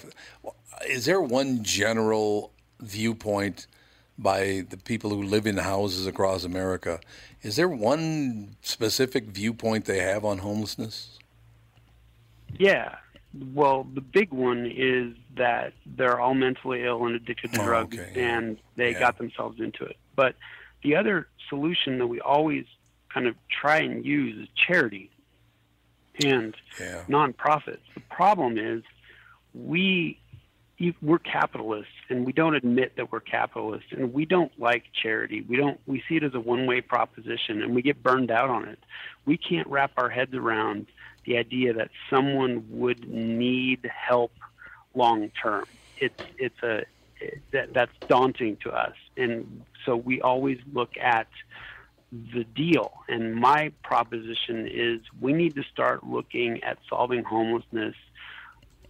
Is 0.87 1.05
there 1.05 1.21
one 1.21 1.63
general 1.63 2.51
viewpoint 2.79 3.65
by 4.17 4.65
the 4.69 4.77
people 4.77 5.09
who 5.11 5.21
live 5.23 5.45
in 5.45 5.57
houses 5.57 6.07
across 6.07 6.43
America? 6.43 6.99
Is 7.43 7.55
there 7.55 7.69
one 7.69 8.55
specific 8.61 9.25
viewpoint 9.25 9.85
they 9.85 9.99
have 9.99 10.25
on 10.25 10.39
homelessness? 10.39 11.19
Yeah. 12.57 12.95
Well, 13.53 13.83
the 13.93 14.01
big 14.01 14.31
one 14.31 14.65
is 14.65 15.13
that 15.35 15.73
they're 15.85 16.19
all 16.19 16.33
mentally 16.33 16.83
ill 16.83 17.05
and 17.05 17.15
addicted 17.15 17.53
to 17.53 17.61
Oh, 17.61 17.65
drugs, 17.65 17.97
okay. 17.99 18.19
and 18.21 18.57
they 18.75 18.91
Yeah. 18.93 18.99
got 18.99 19.17
themselves 19.17 19.59
into 19.59 19.83
it. 19.85 19.97
But 20.15 20.35
the 20.81 20.95
other 20.95 21.27
solution 21.49 21.99
that 21.99 22.07
we 22.07 22.19
always 22.19 22.65
kind 23.09 23.27
of 23.27 23.35
try 23.49 23.77
and 23.79 24.03
use 24.05 24.35
is 24.37 24.47
charity 24.55 25.11
and 26.23 26.55
Yeah. 26.79 27.03
nonprofits. 27.07 27.79
The 27.93 27.99
problem 28.09 28.57
is 28.57 28.83
we 29.53 30.19
we're 31.01 31.19
capitalists 31.19 31.93
and 32.09 32.25
we 32.25 32.31
don't 32.31 32.55
admit 32.55 32.95
that 32.97 33.11
we're 33.11 33.19
capitalists 33.19 33.91
and 33.91 34.13
we 34.13 34.25
don't 34.25 34.51
like 34.59 34.85
charity. 34.93 35.41
We 35.41 35.57
don't 35.57 35.79
we 35.87 36.03
see 36.07 36.17
it 36.17 36.23
as 36.23 36.33
a 36.33 36.39
one-way 36.39 36.81
proposition 36.81 37.61
and 37.61 37.73
we 37.73 37.81
get 37.81 38.03
burned 38.03 38.29
out 38.29 38.49
on 38.49 38.65
it. 38.65 38.79
We 39.25 39.37
can't 39.37 39.67
wrap 39.67 39.91
our 39.97 40.09
heads 40.09 40.33
around 40.35 40.87
the 41.25 41.37
idea 41.37 41.73
that 41.73 41.89
someone 42.09 42.65
would 42.69 43.09
need 43.09 43.89
help 43.93 44.31
long 44.93 45.31
term. 45.41 45.65
It's 45.97 46.23
it's 46.37 46.61
a 46.61 46.85
that 47.51 47.73
that's 47.73 47.93
daunting 48.07 48.57
to 48.57 48.71
us 48.71 48.93
and 49.15 49.63
so 49.85 49.95
we 49.95 50.21
always 50.21 50.59
look 50.71 50.95
at 50.97 51.27
the 52.11 52.43
deal. 52.43 52.93
And 53.09 53.35
my 53.35 53.71
proposition 53.83 54.67
is 54.67 55.01
we 55.19 55.33
need 55.33 55.55
to 55.55 55.63
start 55.63 56.05
looking 56.05 56.63
at 56.63 56.77
solving 56.89 57.23
homelessness 57.23 57.95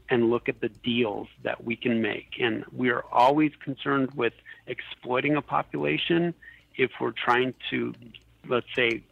and 0.10 0.30
look 0.30 0.48
at 0.48 0.62
the 0.62 0.70
deals 0.70 1.28
that 1.44 1.64
we 1.64 1.76
can 1.76 2.02
make. 2.02 2.36
And 2.40 2.64
we 2.72 2.90
are 2.90 3.04
always 3.12 3.52
concerned 3.64 4.12
with 4.16 4.34
exploiting 4.68 5.36
a 5.36 5.42
population 5.42 6.34
if 6.76 6.92
we're 7.02 7.12
trying 7.12 7.54
to, 7.70 7.94
let's 8.48 8.68
say, 8.76 9.04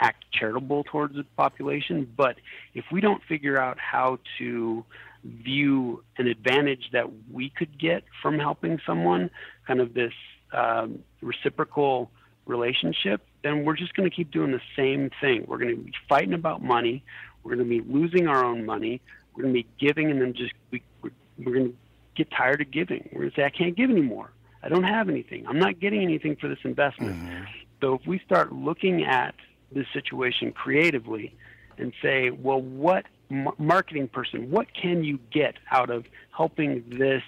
act 0.00 0.24
charitable 0.32 0.84
towards 0.84 1.16
the 1.16 1.24
population. 1.36 2.10
But 2.16 2.36
if 2.74 2.84
we 2.92 3.00
don't 3.00 3.22
figure 3.24 3.58
out 3.58 3.78
how 3.78 4.18
to 4.38 4.84
view 5.24 6.04
an 6.16 6.28
advantage 6.28 6.90
that 6.92 7.06
we 7.32 7.50
could 7.50 7.78
get 7.78 8.04
from 8.22 8.38
helping 8.38 8.80
someone, 8.86 9.30
kind 9.66 9.80
of 9.80 9.94
this 9.94 10.12
um, 10.52 11.00
reciprocal 11.20 12.10
relationship, 12.46 13.22
then 13.42 13.64
we're 13.64 13.76
just 13.76 13.94
going 13.94 14.08
to 14.08 14.14
keep 14.14 14.30
doing 14.30 14.52
the 14.52 14.60
same 14.76 15.10
thing. 15.20 15.44
We're 15.46 15.58
going 15.58 15.76
to 15.76 15.82
be 15.82 15.92
fighting 16.08 16.34
about 16.34 16.62
money. 16.62 17.04
We're 17.42 17.56
going 17.56 17.68
to 17.68 17.82
be 17.82 17.88
losing 17.88 18.28
our 18.28 18.44
own 18.44 18.64
money. 18.64 19.00
We're 19.38 19.44
going 19.44 19.54
to 19.54 19.62
be 19.62 19.68
giving, 19.78 20.10
and 20.10 20.20
then 20.20 20.34
just 20.34 20.52
we, 20.72 20.82
we're, 21.00 21.12
we're 21.38 21.52
going 21.52 21.70
to 21.70 21.76
get 22.16 22.28
tired 22.32 22.60
of 22.60 22.72
giving. 22.72 23.08
We're 23.12 23.20
going 23.20 23.30
to 23.30 23.36
say, 23.36 23.44
I 23.44 23.50
can't 23.50 23.76
give 23.76 23.88
anymore. 23.88 24.32
I 24.64 24.68
don't 24.68 24.82
have 24.82 25.08
anything. 25.08 25.46
I'm 25.46 25.60
not 25.60 25.78
getting 25.78 26.02
anything 26.02 26.34
for 26.34 26.48
this 26.48 26.58
investment. 26.64 27.14
Mm-hmm. 27.14 27.44
So 27.80 27.94
if 27.94 28.04
we 28.04 28.18
start 28.26 28.52
looking 28.52 29.04
at 29.04 29.36
this 29.70 29.86
situation 29.92 30.50
creatively 30.50 31.36
and 31.76 31.92
say, 32.02 32.30
well, 32.30 32.60
what 32.60 33.06
marketing 33.30 34.08
person, 34.08 34.50
what 34.50 34.66
can 34.74 35.04
you 35.04 35.20
get 35.30 35.54
out 35.70 35.88
of 35.88 36.06
helping 36.36 36.82
this 36.98 37.22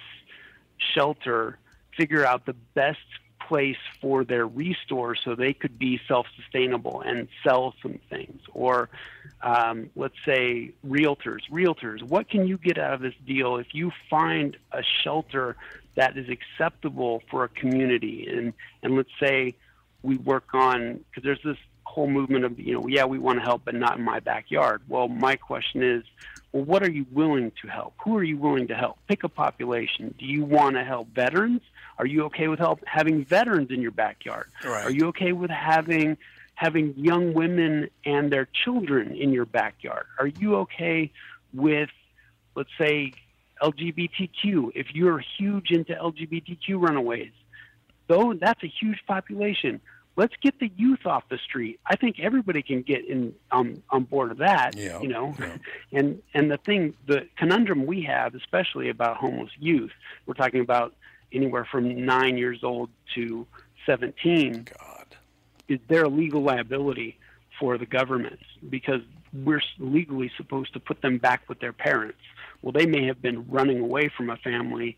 shelter 0.93 1.59
figure 1.95 2.25
out 2.25 2.45
the 2.45 2.55
best 2.73 2.99
place 3.51 3.75
for 3.99 4.23
their 4.23 4.47
restore 4.47 5.13
so 5.13 5.35
they 5.35 5.51
could 5.51 5.77
be 5.77 5.99
self-sustainable 6.07 7.01
and 7.01 7.27
sell 7.43 7.75
some 7.81 7.99
things. 8.09 8.39
Or 8.53 8.87
um, 9.41 9.89
let's 9.93 10.15
say 10.25 10.71
realtors 10.87 11.41
realtors 11.51 12.01
what 12.01 12.29
can 12.29 12.47
you 12.47 12.57
get 12.57 12.77
out 12.77 12.93
of 12.93 13.01
this 13.01 13.15
deal 13.25 13.57
if 13.57 13.67
you 13.73 13.91
find 14.09 14.55
a 14.71 14.81
shelter 15.03 15.57
that 15.95 16.15
is 16.15 16.29
acceptable 16.29 17.23
for 17.29 17.43
a 17.43 17.49
community? 17.49 18.25
And 18.31 18.53
and 18.83 18.95
let's 18.95 19.11
say 19.19 19.55
we 20.01 20.15
work 20.15 20.53
on 20.53 21.03
because 21.09 21.23
there's 21.23 21.43
this 21.43 21.57
whole 21.91 22.07
movement 22.07 22.45
of 22.45 22.59
you 22.59 22.73
know 22.73 22.87
yeah 22.87 23.05
we 23.05 23.19
want 23.19 23.37
to 23.37 23.43
help 23.43 23.63
but 23.65 23.75
not 23.75 23.97
in 23.97 24.03
my 24.03 24.19
backyard. 24.19 24.81
Well 24.87 25.07
my 25.07 25.35
question 25.35 25.83
is 25.83 26.03
well 26.51 26.63
what 26.63 26.83
are 26.83 26.91
you 26.91 27.05
willing 27.11 27.51
to 27.61 27.67
help? 27.67 27.93
Who 28.03 28.17
are 28.17 28.23
you 28.23 28.37
willing 28.37 28.67
to 28.67 28.75
help? 28.75 28.97
Pick 29.07 29.23
a 29.23 29.29
population. 29.29 30.15
Do 30.17 30.25
you 30.25 30.45
want 30.45 30.75
to 30.75 30.83
help 30.83 31.09
veterans? 31.09 31.61
Are 31.97 32.05
you 32.05 32.23
okay 32.25 32.47
with 32.47 32.59
help 32.59 32.79
having 32.85 33.25
veterans 33.25 33.69
in 33.71 33.81
your 33.81 33.91
backyard? 33.91 34.47
Right. 34.65 34.85
are 34.85 34.91
you 34.91 35.07
okay 35.07 35.33
with 35.33 35.51
having 35.51 36.17
having 36.55 36.93
young 36.95 37.33
women 37.33 37.89
and 38.05 38.31
their 38.31 38.47
children 38.63 39.15
in 39.15 39.31
your 39.33 39.45
backyard? 39.45 40.05
Are 40.17 40.27
you 40.27 40.55
okay 40.57 41.11
with 41.53 41.89
let's 42.55 42.69
say 42.77 43.13
LGBTQ 43.61 44.71
if 44.75 44.87
you're 44.93 45.23
huge 45.37 45.71
into 45.71 45.93
LGBTQ 45.93 46.81
runaways 46.81 47.31
though 48.11 48.33
that's 48.33 48.63
a 48.63 48.67
huge 48.67 48.99
population. 49.07 49.79
Let's 50.17 50.33
get 50.41 50.59
the 50.59 50.71
youth 50.75 51.05
off 51.05 51.23
the 51.29 51.37
street. 51.37 51.79
I 51.85 51.95
think 51.95 52.19
everybody 52.19 52.61
can 52.61 52.81
get 52.81 53.05
in 53.07 53.33
um, 53.51 53.81
on 53.89 54.03
board 54.03 54.31
of 54.31 54.37
that. 54.39 54.75
Yeah, 54.75 54.99
You 54.99 55.07
know, 55.07 55.35
yeah. 55.39 55.57
and 55.99 56.21
and 56.33 56.51
the 56.51 56.57
thing, 56.57 56.93
the 57.07 57.27
conundrum 57.37 57.85
we 57.85 58.03
have, 58.03 58.35
especially 58.35 58.89
about 58.89 59.17
homeless 59.17 59.51
youth, 59.59 59.91
we're 60.25 60.33
talking 60.33 60.61
about 60.61 60.93
anywhere 61.31 61.65
from 61.69 62.05
nine 62.05 62.37
years 62.37 62.63
old 62.63 62.89
to 63.15 63.47
seventeen. 63.85 64.67
God. 64.77 65.05
Is 65.67 65.79
there 65.87 66.03
a 66.03 66.09
legal 66.09 66.41
liability 66.41 67.17
for 67.59 67.77
the 67.77 67.85
government 67.85 68.39
because 68.69 69.01
we're 69.33 69.61
legally 69.79 70.29
supposed 70.35 70.73
to 70.73 70.79
put 70.79 71.01
them 71.01 71.17
back 71.17 71.47
with 71.47 71.59
their 71.61 71.71
parents? 71.73 72.19
Well, 72.61 72.73
they 72.73 72.85
may 72.85 73.05
have 73.05 73.21
been 73.21 73.47
running 73.49 73.79
away 73.79 74.09
from 74.09 74.29
a 74.29 74.35
family 74.37 74.97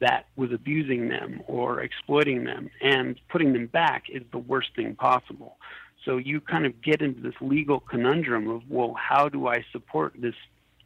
that 0.00 0.26
was 0.36 0.52
abusing 0.52 1.08
them 1.08 1.42
or 1.46 1.80
exploiting 1.80 2.44
them, 2.44 2.70
and 2.80 3.20
putting 3.28 3.52
them 3.52 3.66
back 3.66 4.04
is 4.08 4.22
the 4.32 4.38
worst 4.38 4.70
thing 4.74 4.94
possible. 4.94 5.56
So 6.04 6.16
you 6.16 6.40
kind 6.40 6.64
of 6.64 6.80
get 6.82 7.02
into 7.02 7.20
this 7.20 7.34
legal 7.40 7.80
conundrum 7.80 8.48
of, 8.48 8.62
well, 8.70 8.94
how 8.94 9.28
do 9.28 9.46
I 9.46 9.64
support 9.70 10.14
this 10.18 10.34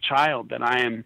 child 0.03 0.51
that 0.51 0.62
I 0.62 0.81
am 0.81 1.05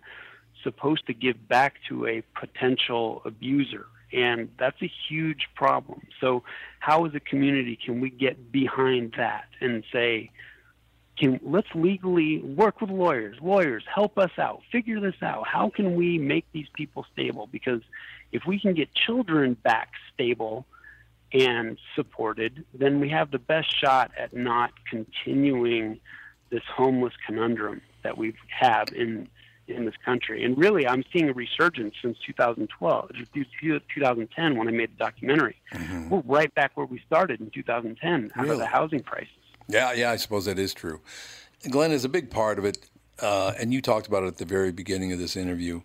supposed 0.63 1.07
to 1.07 1.15
give 1.15 1.47
back 1.47 1.75
to 1.89 2.07
a 2.07 2.23
potential 2.35 3.23
abuser? 3.25 3.87
and 4.13 4.49
that's 4.59 4.81
a 4.83 4.91
huge 5.09 5.49
problem. 5.55 6.07
So, 6.21 6.43
how 6.81 7.05
as 7.05 7.15
a 7.15 7.21
community 7.21 7.79
can 7.83 8.01
we 8.01 8.11
get 8.11 8.51
behind 8.51 9.15
that 9.17 9.47
and 9.61 9.85
say, 9.93 10.31
can 11.19 11.41
let's 11.43 11.69
legally 11.75 12.39
work 12.41 12.81
with 12.81 12.91
lawyers. 12.91 13.37
Lawyers, 13.41 13.85
help 13.93 14.19
us 14.19 14.31
out. 14.39 14.63
Figure 14.71 15.01
this 15.01 15.17
out. 15.23 15.47
How 15.47 15.71
can 15.71 15.95
we 15.95 16.19
make 16.19 16.45
these 16.53 16.69
people 16.75 17.07
stable? 17.13 17.49
Because 17.51 17.83
if 18.33 18.43
we 18.47 18.59
can 18.61 18.75
get 18.75 18.95
children 18.95 19.55
back 19.55 19.93
stable 20.15 20.67
and 21.33 21.79
supported, 21.95 22.65
then 22.73 23.01
we 23.01 23.09
have 23.11 23.31
the 23.31 23.39
best 23.39 23.69
shot 23.79 24.11
at 24.19 24.35
not 24.35 24.73
continuing 24.89 26.01
this 26.51 26.63
homeless 26.75 27.13
conundrum 27.27 27.83
that 28.03 28.17
we 28.17 28.35
have 28.49 28.89
in 28.95 29.29
in 29.67 29.85
this 29.85 29.95
country. 30.03 30.45
And 30.45 30.57
really, 30.57 30.87
I'm 30.87 31.05
seeing 31.13 31.29
a 31.29 31.33
resurgence 31.35 31.95
since 32.01 32.17
2012, 32.27 33.11
2010, 33.35 34.57
when 34.57 34.67
I 34.67 34.71
made 34.71 34.93
the 34.93 34.97
documentary. 34.97 35.57
Mm-hmm. 35.75 36.09
We're 36.09 36.21
right 36.21 36.55
back 36.55 36.73
where 36.75 36.87
we 36.87 37.03
started 37.07 37.41
in 37.41 37.51
2010 37.51 38.33
out 38.35 38.43
really? 38.43 38.53
of 38.53 38.59
the 38.61 38.67
housing 38.67 39.01
crisis. 39.01 39.29
Yeah, 39.69 39.93
yeah, 39.93 40.11
I 40.11 40.17
suppose 40.17 40.47
that 40.47 40.59
is 40.59 40.75
true. 40.75 41.01
Glenn 41.71 41.93
is 41.93 42.05
a 42.05 42.09
big 42.09 42.31
part 42.31 42.59
of 42.59 42.65
it, 42.65 42.79
uh, 43.21 43.53
and 43.59 43.73
you 43.73 43.83
talked 43.83 44.07
about 44.07 44.23
it 44.23 44.29
at 44.29 44.39
the 44.39 44.45
very 44.45 44.73
beginning 44.73 45.13
of 45.13 45.19
this 45.19 45.37
interview. 45.37 45.83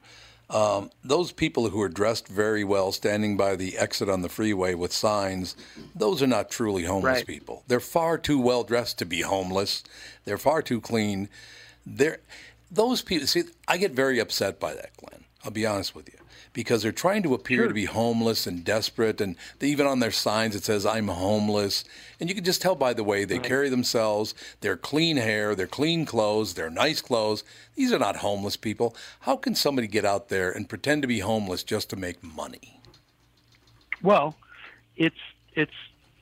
Um, 0.49 0.91
those 1.03 1.31
people 1.31 1.69
who 1.69 1.81
are 1.81 1.89
dressed 1.89 2.27
very 2.27 2.63
well, 2.63 2.91
standing 2.91 3.37
by 3.37 3.55
the 3.55 3.77
exit 3.77 4.07
on 4.09 4.21
the 4.21 4.29
freeway 4.29 4.75
with 4.75 4.93
signs, 4.93 5.55
those 5.95 6.21
are 6.21 6.27
not 6.27 6.51
truly 6.51 6.83
homeless 6.83 7.17
right. 7.17 7.27
people. 7.27 7.63
They're 7.67 7.79
far 7.79 8.17
too 8.17 8.39
well 8.39 8.63
dressed 8.63 8.99
to 8.99 9.05
be 9.05 9.21
homeless. 9.21 9.83
They're 10.25 10.37
far 10.37 10.61
too 10.61 10.79
clean. 10.79 11.27
They're 11.85 12.19
those 12.69 13.01
people. 13.01 13.27
See, 13.27 13.43
I 13.67 13.77
get 13.77 13.91
very 13.93 14.19
upset 14.19 14.59
by 14.59 14.75
that, 14.75 14.95
Glenn. 14.97 15.23
I'll 15.43 15.51
be 15.51 15.65
honest 15.65 15.95
with 15.95 16.07
you 16.07 16.22
because 16.53 16.83
they're 16.83 16.91
trying 16.91 17.23
to 17.23 17.33
appear 17.33 17.59
sure. 17.59 17.67
to 17.67 17.73
be 17.73 17.85
homeless 17.85 18.47
and 18.47 18.63
desperate. 18.63 19.19
And 19.19 19.35
they, 19.59 19.67
even 19.67 19.87
on 19.87 19.99
their 19.99 20.11
signs, 20.11 20.55
it 20.55 20.63
says, 20.63 20.85
I'm 20.85 21.07
homeless. 21.07 21.83
And 22.19 22.29
you 22.29 22.35
can 22.35 22.43
just 22.43 22.61
tell 22.61 22.75
by 22.75 22.93
the 22.93 23.03
way 23.03 23.25
they 23.25 23.37
right. 23.37 23.47
carry 23.47 23.69
themselves. 23.69 24.33
They're 24.61 24.77
clean 24.77 25.17
hair, 25.17 25.55
they're 25.55 25.67
clean 25.67 26.05
clothes, 26.05 26.53
they're 26.53 26.69
nice 26.69 27.01
clothes. 27.01 27.43
These 27.75 27.91
are 27.91 27.99
not 27.99 28.17
homeless 28.17 28.55
people. 28.55 28.95
How 29.21 29.35
can 29.35 29.55
somebody 29.55 29.87
get 29.87 30.05
out 30.05 30.29
there 30.29 30.51
and 30.51 30.69
pretend 30.69 31.01
to 31.01 31.07
be 31.07 31.19
homeless 31.19 31.63
just 31.63 31.89
to 31.89 31.95
make 31.95 32.23
money? 32.23 32.79
Well, 34.01 34.35
it's 34.95 35.15
it's 35.53 35.71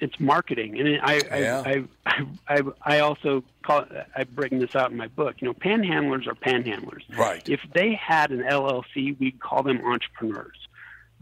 it's 0.01 0.19
marketing, 0.19 0.79
and 0.79 0.99
I 1.01 1.21
yeah. 1.37 1.63
I, 1.65 1.83
I, 2.05 2.25
I 2.49 2.61
I 2.81 2.99
also 2.99 3.43
call 3.63 3.85
I 4.15 4.23
bring 4.23 4.59
this 4.59 4.75
out 4.75 4.91
in 4.91 4.97
my 4.97 5.07
book. 5.07 5.35
You 5.39 5.47
know, 5.47 5.53
panhandlers 5.53 6.27
are 6.27 6.33
panhandlers. 6.33 7.03
Right. 7.15 7.47
If 7.47 7.61
they 7.73 7.93
had 7.93 8.31
an 8.31 8.39
LLC, 8.39 9.17
we'd 9.19 9.39
call 9.39 9.61
them 9.63 9.79
entrepreneurs. 9.85 10.57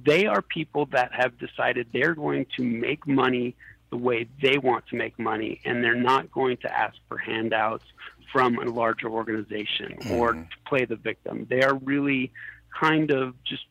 They 0.04 0.26
are 0.26 0.42
people 0.42 0.86
that 0.88 1.14
have 1.14 1.38
decided 1.38 1.88
they're 1.92 2.16
going 2.16 2.46
to 2.56 2.64
make 2.64 3.06
money 3.06 3.56
the 3.90 3.98
way 3.98 4.28
they 4.42 4.58
want 4.58 4.88
to 4.88 4.96
make 4.96 5.20
money, 5.20 5.60
and 5.66 5.84
they're 5.84 5.96
not 5.96 6.32
going 6.32 6.58
to 6.58 6.72
ask 6.72 6.96
for 7.10 7.18
handouts 7.18 7.84
from 8.32 8.58
a 8.60 8.66
larger 8.66 9.10
organization 9.10 9.98
mm. 10.02 10.12
or 10.12 10.34
to 10.34 10.48
play 10.66 10.86
the 10.86 10.96
victim. 10.96 11.48
They 11.50 11.64
are 11.64 11.76
really 11.76 12.32
kind 12.80 13.12
of 13.12 13.34
just 13.44 13.66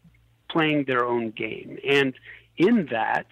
playing 0.50 0.84
their 0.84 1.06
own 1.06 1.30
game, 1.30 1.78
and 1.88 2.12
in 2.58 2.86
that 2.90 3.26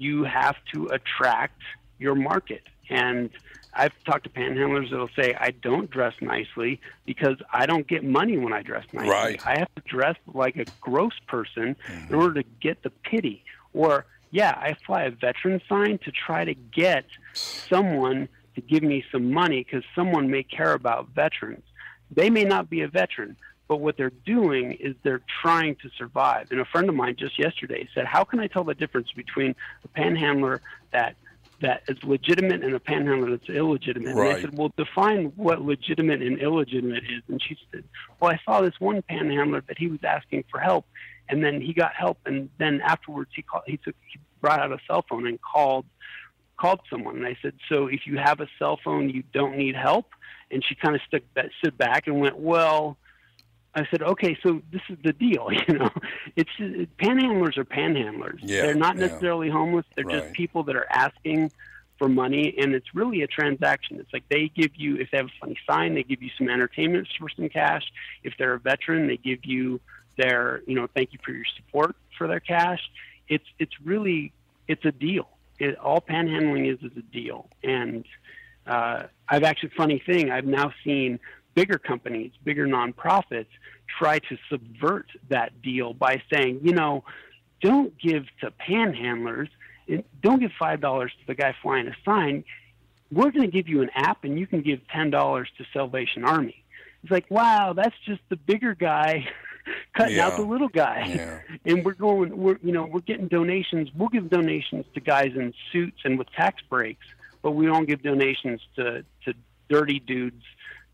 you 0.00 0.24
have 0.24 0.56
to 0.72 0.86
attract 0.86 1.60
your 1.98 2.14
market. 2.14 2.62
And 2.88 3.28
I've 3.74 3.92
talked 4.04 4.24
to 4.24 4.30
panhandlers 4.30 4.90
that'll 4.90 5.10
say, 5.14 5.34
I 5.38 5.50
don't 5.50 5.90
dress 5.90 6.14
nicely 6.22 6.80
because 7.04 7.36
I 7.52 7.66
don't 7.66 7.86
get 7.86 8.02
money 8.02 8.38
when 8.38 8.54
I 8.54 8.62
dress 8.62 8.84
nicely. 8.94 9.10
Right. 9.10 9.46
I 9.46 9.58
have 9.58 9.72
to 9.76 9.82
dress 9.84 10.16
like 10.32 10.56
a 10.56 10.64
gross 10.80 11.12
person 11.28 11.76
mm-hmm. 11.76 12.08
in 12.08 12.14
order 12.18 12.42
to 12.42 12.48
get 12.60 12.82
the 12.82 12.90
pity. 12.90 13.44
Or, 13.74 14.06
yeah, 14.30 14.56
I 14.58 14.74
fly 14.86 15.02
a 15.02 15.10
veteran 15.10 15.60
sign 15.68 15.98
to 15.98 16.10
try 16.10 16.46
to 16.46 16.54
get 16.54 17.04
someone 17.34 18.26
to 18.54 18.62
give 18.62 18.82
me 18.82 19.04
some 19.12 19.30
money 19.30 19.62
because 19.62 19.84
someone 19.94 20.30
may 20.30 20.42
care 20.42 20.72
about 20.72 21.10
veterans. 21.14 21.64
They 22.10 22.30
may 22.30 22.44
not 22.44 22.70
be 22.70 22.80
a 22.80 22.88
veteran, 22.88 23.36
but 23.70 23.76
what 23.76 23.96
they're 23.96 24.10
doing 24.26 24.72
is 24.80 24.96
they're 25.04 25.22
trying 25.40 25.76
to 25.76 25.88
survive. 25.96 26.50
And 26.50 26.58
a 26.58 26.64
friend 26.64 26.88
of 26.88 26.96
mine 26.96 27.14
just 27.16 27.38
yesterday 27.38 27.88
said, 27.94 28.04
"How 28.04 28.24
can 28.24 28.40
I 28.40 28.48
tell 28.48 28.64
the 28.64 28.74
difference 28.74 29.12
between 29.12 29.54
a 29.84 29.88
panhandler 29.88 30.60
that 30.90 31.14
that 31.60 31.84
is 31.86 32.02
legitimate 32.02 32.64
and 32.64 32.74
a 32.74 32.80
panhandler 32.80 33.30
that's 33.30 33.48
illegitimate?" 33.48 34.16
Right. 34.16 34.30
And 34.30 34.38
I 34.38 34.40
said, 34.40 34.58
"Well, 34.58 34.72
define 34.76 35.26
what 35.36 35.62
legitimate 35.62 36.20
and 36.20 36.40
illegitimate 36.40 37.04
is." 37.04 37.22
And 37.28 37.40
she 37.40 37.56
said, 37.70 37.84
"Well, 38.18 38.32
I 38.32 38.40
saw 38.44 38.60
this 38.60 38.74
one 38.80 39.02
panhandler 39.02 39.60
that 39.68 39.78
he 39.78 39.86
was 39.86 40.02
asking 40.02 40.46
for 40.50 40.58
help, 40.58 40.84
and 41.28 41.44
then 41.44 41.60
he 41.60 41.72
got 41.72 41.94
help, 41.94 42.18
and 42.26 42.50
then 42.58 42.80
afterwards 42.80 43.30
he 43.36 43.42
called, 43.42 43.62
he 43.68 43.76
took 43.76 43.94
he 44.08 44.18
brought 44.40 44.58
out 44.58 44.72
a 44.72 44.80
cell 44.88 45.04
phone 45.08 45.28
and 45.28 45.40
called." 45.40 45.86
called 46.56 46.80
someone 46.90 47.16
and 47.16 47.26
I 47.26 47.36
said, 47.40 47.54
"So 47.70 47.86
if 47.86 48.06
you 48.06 48.18
have 48.18 48.40
a 48.40 48.48
cell 48.58 48.76
phone, 48.84 49.10
you 49.10 49.22
don't 49.32 49.56
need 49.56 49.76
help." 49.76 50.12
And 50.50 50.62
she 50.62 50.74
kind 50.74 50.96
of 50.96 51.00
stuck, 51.06 51.22
stood 51.58 51.78
back 51.78 52.08
and 52.08 52.20
went, 52.20 52.36
"Well, 52.36 52.98
I 53.74 53.86
said, 53.90 54.02
okay, 54.02 54.36
so 54.42 54.60
this 54.72 54.82
is 54.88 54.98
the 55.04 55.12
deal. 55.12 55.48
You 55.68 55.78
know, 55.78 55.90
it's 56.36 56.50
panhandlers 56.98 57.56
are 57.56 57.64
panhandlers. 57.64 58.40
Yeah, 58.42 58.62
they're 58.62 58.74
not 58.74 58.96
yeah. 58.96 59.06
necessarily 59.06 59.48
homeless. 59.48 59.86
They're 59.94 60.04
right. 60.04 60.22
just 60.22 60.32
people 60.32 60.64
that 60.64 60.76
are 60.76 60.86
asking 60.90 61.52
for 61.98 62.08
money, 62.08 62.54
and 62.58 62.74
it's 62.74 62.94
really 62.94 63.22
a 63.22 63.26
transaction. 63.26 64.00
It's 64.00 64.12
like 64.12 64.24
they 64.28 64.48
give 64.48 64.74
you, 64.74 64.96
if 64.96 65.10
they 65.10 65.18
have 65.18 65.26
a 65.26 65.38
funny 65.38 65.56
sign, 65.68 65.94
they 65.94 66.02
give 66.02 66.22
you 66.22 66.30
some 66.36 66.48
entertainment 66.48 67.06
for 67.18 67.28
some 67.28 67.48
cash. 67.48 67.84
If 68.24 68.34
they're 68.38 68.54
a 68.54 68.58
veteran, 68.58 69.06
they 69.06 69.18
give 69.18 69.44
you 69.44 69.80
their, 70.16 70.62
you 70.66 70.74
know, 70.74 70.88
thank 70.94 71.12
you 71.12 71.18
for 71.22 71.32
your 71.32 71.44
support 71.56 71.94
for 72.16 72.26
their 72.26 72.40
cash. 72.40 72.80
It's 73.28 73.44
it's 73.58 73.74
really 73.84 74.32
it's 74.66 74.84
a 74.84 74.92
deal. 74.92 75.28
It, 75.58 75.76
all 75.78 76.00
panhandling 76.00 76.72
is 76.72 76.80
is 76.82 76.96
a 76.96 77.02
deal, 77.02 77.48
and 77.62 78.04
uh, 78.66 79.04
I've 79.28 79.44
actually 79.44 79.72
funny 79.76 80.02
thing. 80.04 80.30
I've 80.30 80.46
now 80.46 80.72
seen 80.84 81.20
bigger 81.54 81.78
companies, 81.78 82.32
bigger 82.44 82.66
nonprofits 82.66 83.46
try 83.98 84.18
to 84.18 84.38
subvert 84.48 85.06
that 85.28 85.62
deal 85.62 85.92
by 85.92 86.22
saying, 86.32 86.60
you 86.62 86.72
know, 86.72 87.04
don't 87.60 87.96
give 87.98 88.24
to 88.40 88.50
panhandlers, 88.50 89.48
don't 90.22 90.40
give 90.40 90.52
five 90.58 90.80
dollars 90.80 91.12
to 91.20 91.26
the 91.26 91.34
guy 91.34 91.54
flying 91.62 91.88
a 91.88 91.96
sign. 92.04 92.44
We're 93.12 93.32
going 93.32 93.42
to 93.42 93.50
give 93.50 93.68
you 93.68 93.82
an 93.82 93.90
app, 93.94 94.22
and 94.22 94.38
you 94.38 94.46
can 94.46 94.62
give 94.62 94.80
ten 94.88 95.10
dollars 95.10 95.48
to 95.58 95.64
Salvation 95.72 96.24
Army. 96.24 96.62
It's 97.02 97.10
like, 97.10 97.26
wow, 97.30 97.72
that's 97.72 97.96
just 98.06 98.20
the 98.28 98.36
bigger 98.36 98.74
guy 98.74 99.28
cutting 99.96 100.16
yeah. 100.16 100.26
out 100.26 100.36
the 100.36 100.42
little 100.42 100.68
guy. 100.68 101.06
Yeah. 101.08 101.40
And 101.66 101.84
we're 101.84 101.92
going, 101.92 102.34
we're 102.36 102.58
you 102.62 102.72
know, 102.72 102.86
we're 102.86 103.00
getting 103.00 103.28
donations. 103.28 103.90
We'll 103.94 104.08
give 104.08 104.30
donations 104.30 104.86
to 104.94 105.00
guys 105.00 105.32
in 105.36 105.52
suits 105.72 105.98
and 106.04 106.18
with 106.18 106.30
tax 106.32 106.62
breaks, 106.70 107.04
but 107.42 107.50
we 107.50 107.66
don't 107.66 107.86
give 107.86 108.02
donations 108.02 108.62
to 108.76 109.04
to 109.24 109.34
dirty 109.68 110.00
dudes 110.00 110.42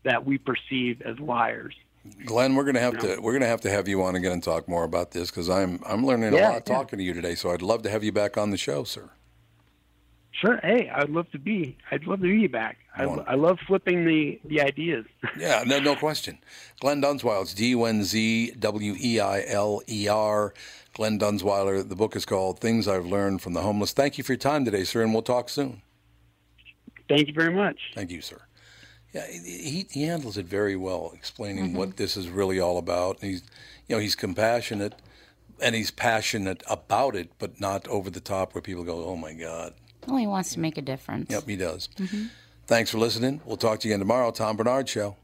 that 0.07 0.25
we 0.25 0.37
perceive 0.37 1.01
as 1.01 1.19
liars. 1.19 1.75
Glenn, 2.25 2.55
we're 2.55 2.63
gonna 2.63 2.79
have 2.79 2.93
You 2.93 3.09
know? 3.09 3.15
to 3.15 3.21
we're 3.21 3.33
gonna 3.33 3.47
have 3.47 3.61
to 3.61 3.69
have 3.69 3.87
you 3.89 4.01
on 4.03 4.15
again 4.15 4.31
and 4.31 4.41
talk 4.43 4.67
more 4.69 4.85
about 4.85 5.11
this 5.11 5.29
because 5.29 5.49
I'm 5.49 5.81
I'm 5.85 6.05
learning 6.05 6.29
a 6.29 6.37
lot 6.37 6.53
yeah. 6.53 6.59
talking 6.59 6.97
to 6.97 7.03
you 7.03 7.13
today. 7.13 7.35
So 7.35 7.51
I'd 7.51 7.61
love 7.61 7.81
to 7.83 7.89
have 7.89 8.03
you 8.03 8.13
back 8.13 8.37
on 8.37 8.49
the 8.51 8.57
show, 8.57 8.85
sir. 8.85 9.09
Sure. 10.31 10.59
Hey, 10.63 10.89
I'd 10.93 11.09
love 11.09 11.29
to 11.31 11.39
be. 11.39 11.77
I'd 11.91 12.05
love 12.05 12.19
to 12.19 12.27
be 12.27 12.47
back. 12.47 12.77
I. 12.95 13.03
I 13.03 13.33
love 13.35 13.59
flipping 13.67 14.05
the 14.05 14.39
the 14.45 14.61
ideas. 14.61 15.05
Yeah, 15.37 15.63
no, 15.67 15.79
no 15.79 15.95
question. 15.95 16.37
Glenn 16.79 17.01
Dunzweiler, 17.01 17.41
it's 17.41 17.53
D 17.53 17.69
U 17.69 17.83
N 17.83 18.03
Z 18.03 18.51
W 18.57 18.95
E 18.99 19.19
I 19.19 19.43
L 19.45 19.81
E 19.89 20.07
R. 20.07 20.53
Glenn 20.93 21.19
Dunzweiler. 21.19 21.87
The 21.87 21.95
book 21.95 22.15
is 22.15 22.25
called 22.25 22.59
Things 22.59 22.87
I've 22.87 23.05
Learned 23.05 23.41
from 23.41 23.53
the 23.53 23.61
Homeless. 23.61 23.91
Thank 23.91 24.17
you 24.17 24.23
for 24.23 24.33
your 24.33 24.37
time 24.37 24.63
today, 24.63 24.83
sir, 24.85 25.03
and 25.03 25.11
we'll 25.13 25.23
talk 25.23 25.49
soon. 25.49 25.81
Thank 27.09 27.27
you 27.27 27.33
very 27.33 27.53
much. 27.53 27.77
Thank 27.95 28.11
you, 28.11 28.21
sir. 28.21 28.41
Yeah, 29.13 29.25
he, 29.27 29.87
he 29.89 30.03
handles 30.03 30.37
it 30.37 30.45
very 30.45 30.75
well, 30.75 31.11
explaining 31.13 31.69
Mm-hmm. 31.69 31.77
what 31.77 31.97
this 31.97 32.17
is 32.17 32.29
really 32.29 32.59
all 32.59 32.77
about. 32.77 33.21
And 33.21 33.31
he's, 33.31 33.41
you 33.87 33.95
know, 33.95 34.01
he's 34.01 34.15
compassionate, 34.15 34.93
and 35.61 35.73
he's 35.75 35.91
passionate 35.91 36.61
about 36.69 37.15
it, 37.15 37.29
but 37.39 37.59
not 37.59 37.87
over 37.87 38.09
the 38.09 38.19
top 38.19 38.53
where 38.53 38.61
people 38.61 38.83
go, 38.83 39.05
"Oh 39.05 39.15
my 39.15 39.33
God." 39.33 39.73
Well, 40.05 40.17
he 40.17 40.27
wants 40.27 40.53
to 40.53 40.59
make 40.59 40.77
a 40.77 40.81
difference. 40.81 41.31
Yep, 41.31 41.47
he 41.47 41.55
does. 41.55 41.89
Thanks 42.67 42.91
for 42.91 42.97
listening. 42.97 43.41
We'll 43.45 43.57
talk 43.57 43.79
to 43.79 43.87
you 43.87 43.93
again 43.93 43.99
tomorrow. 43.99 44.31
Tom 44.31 44.55
Barnard 44.57 44.87
Show. 44.89 45.15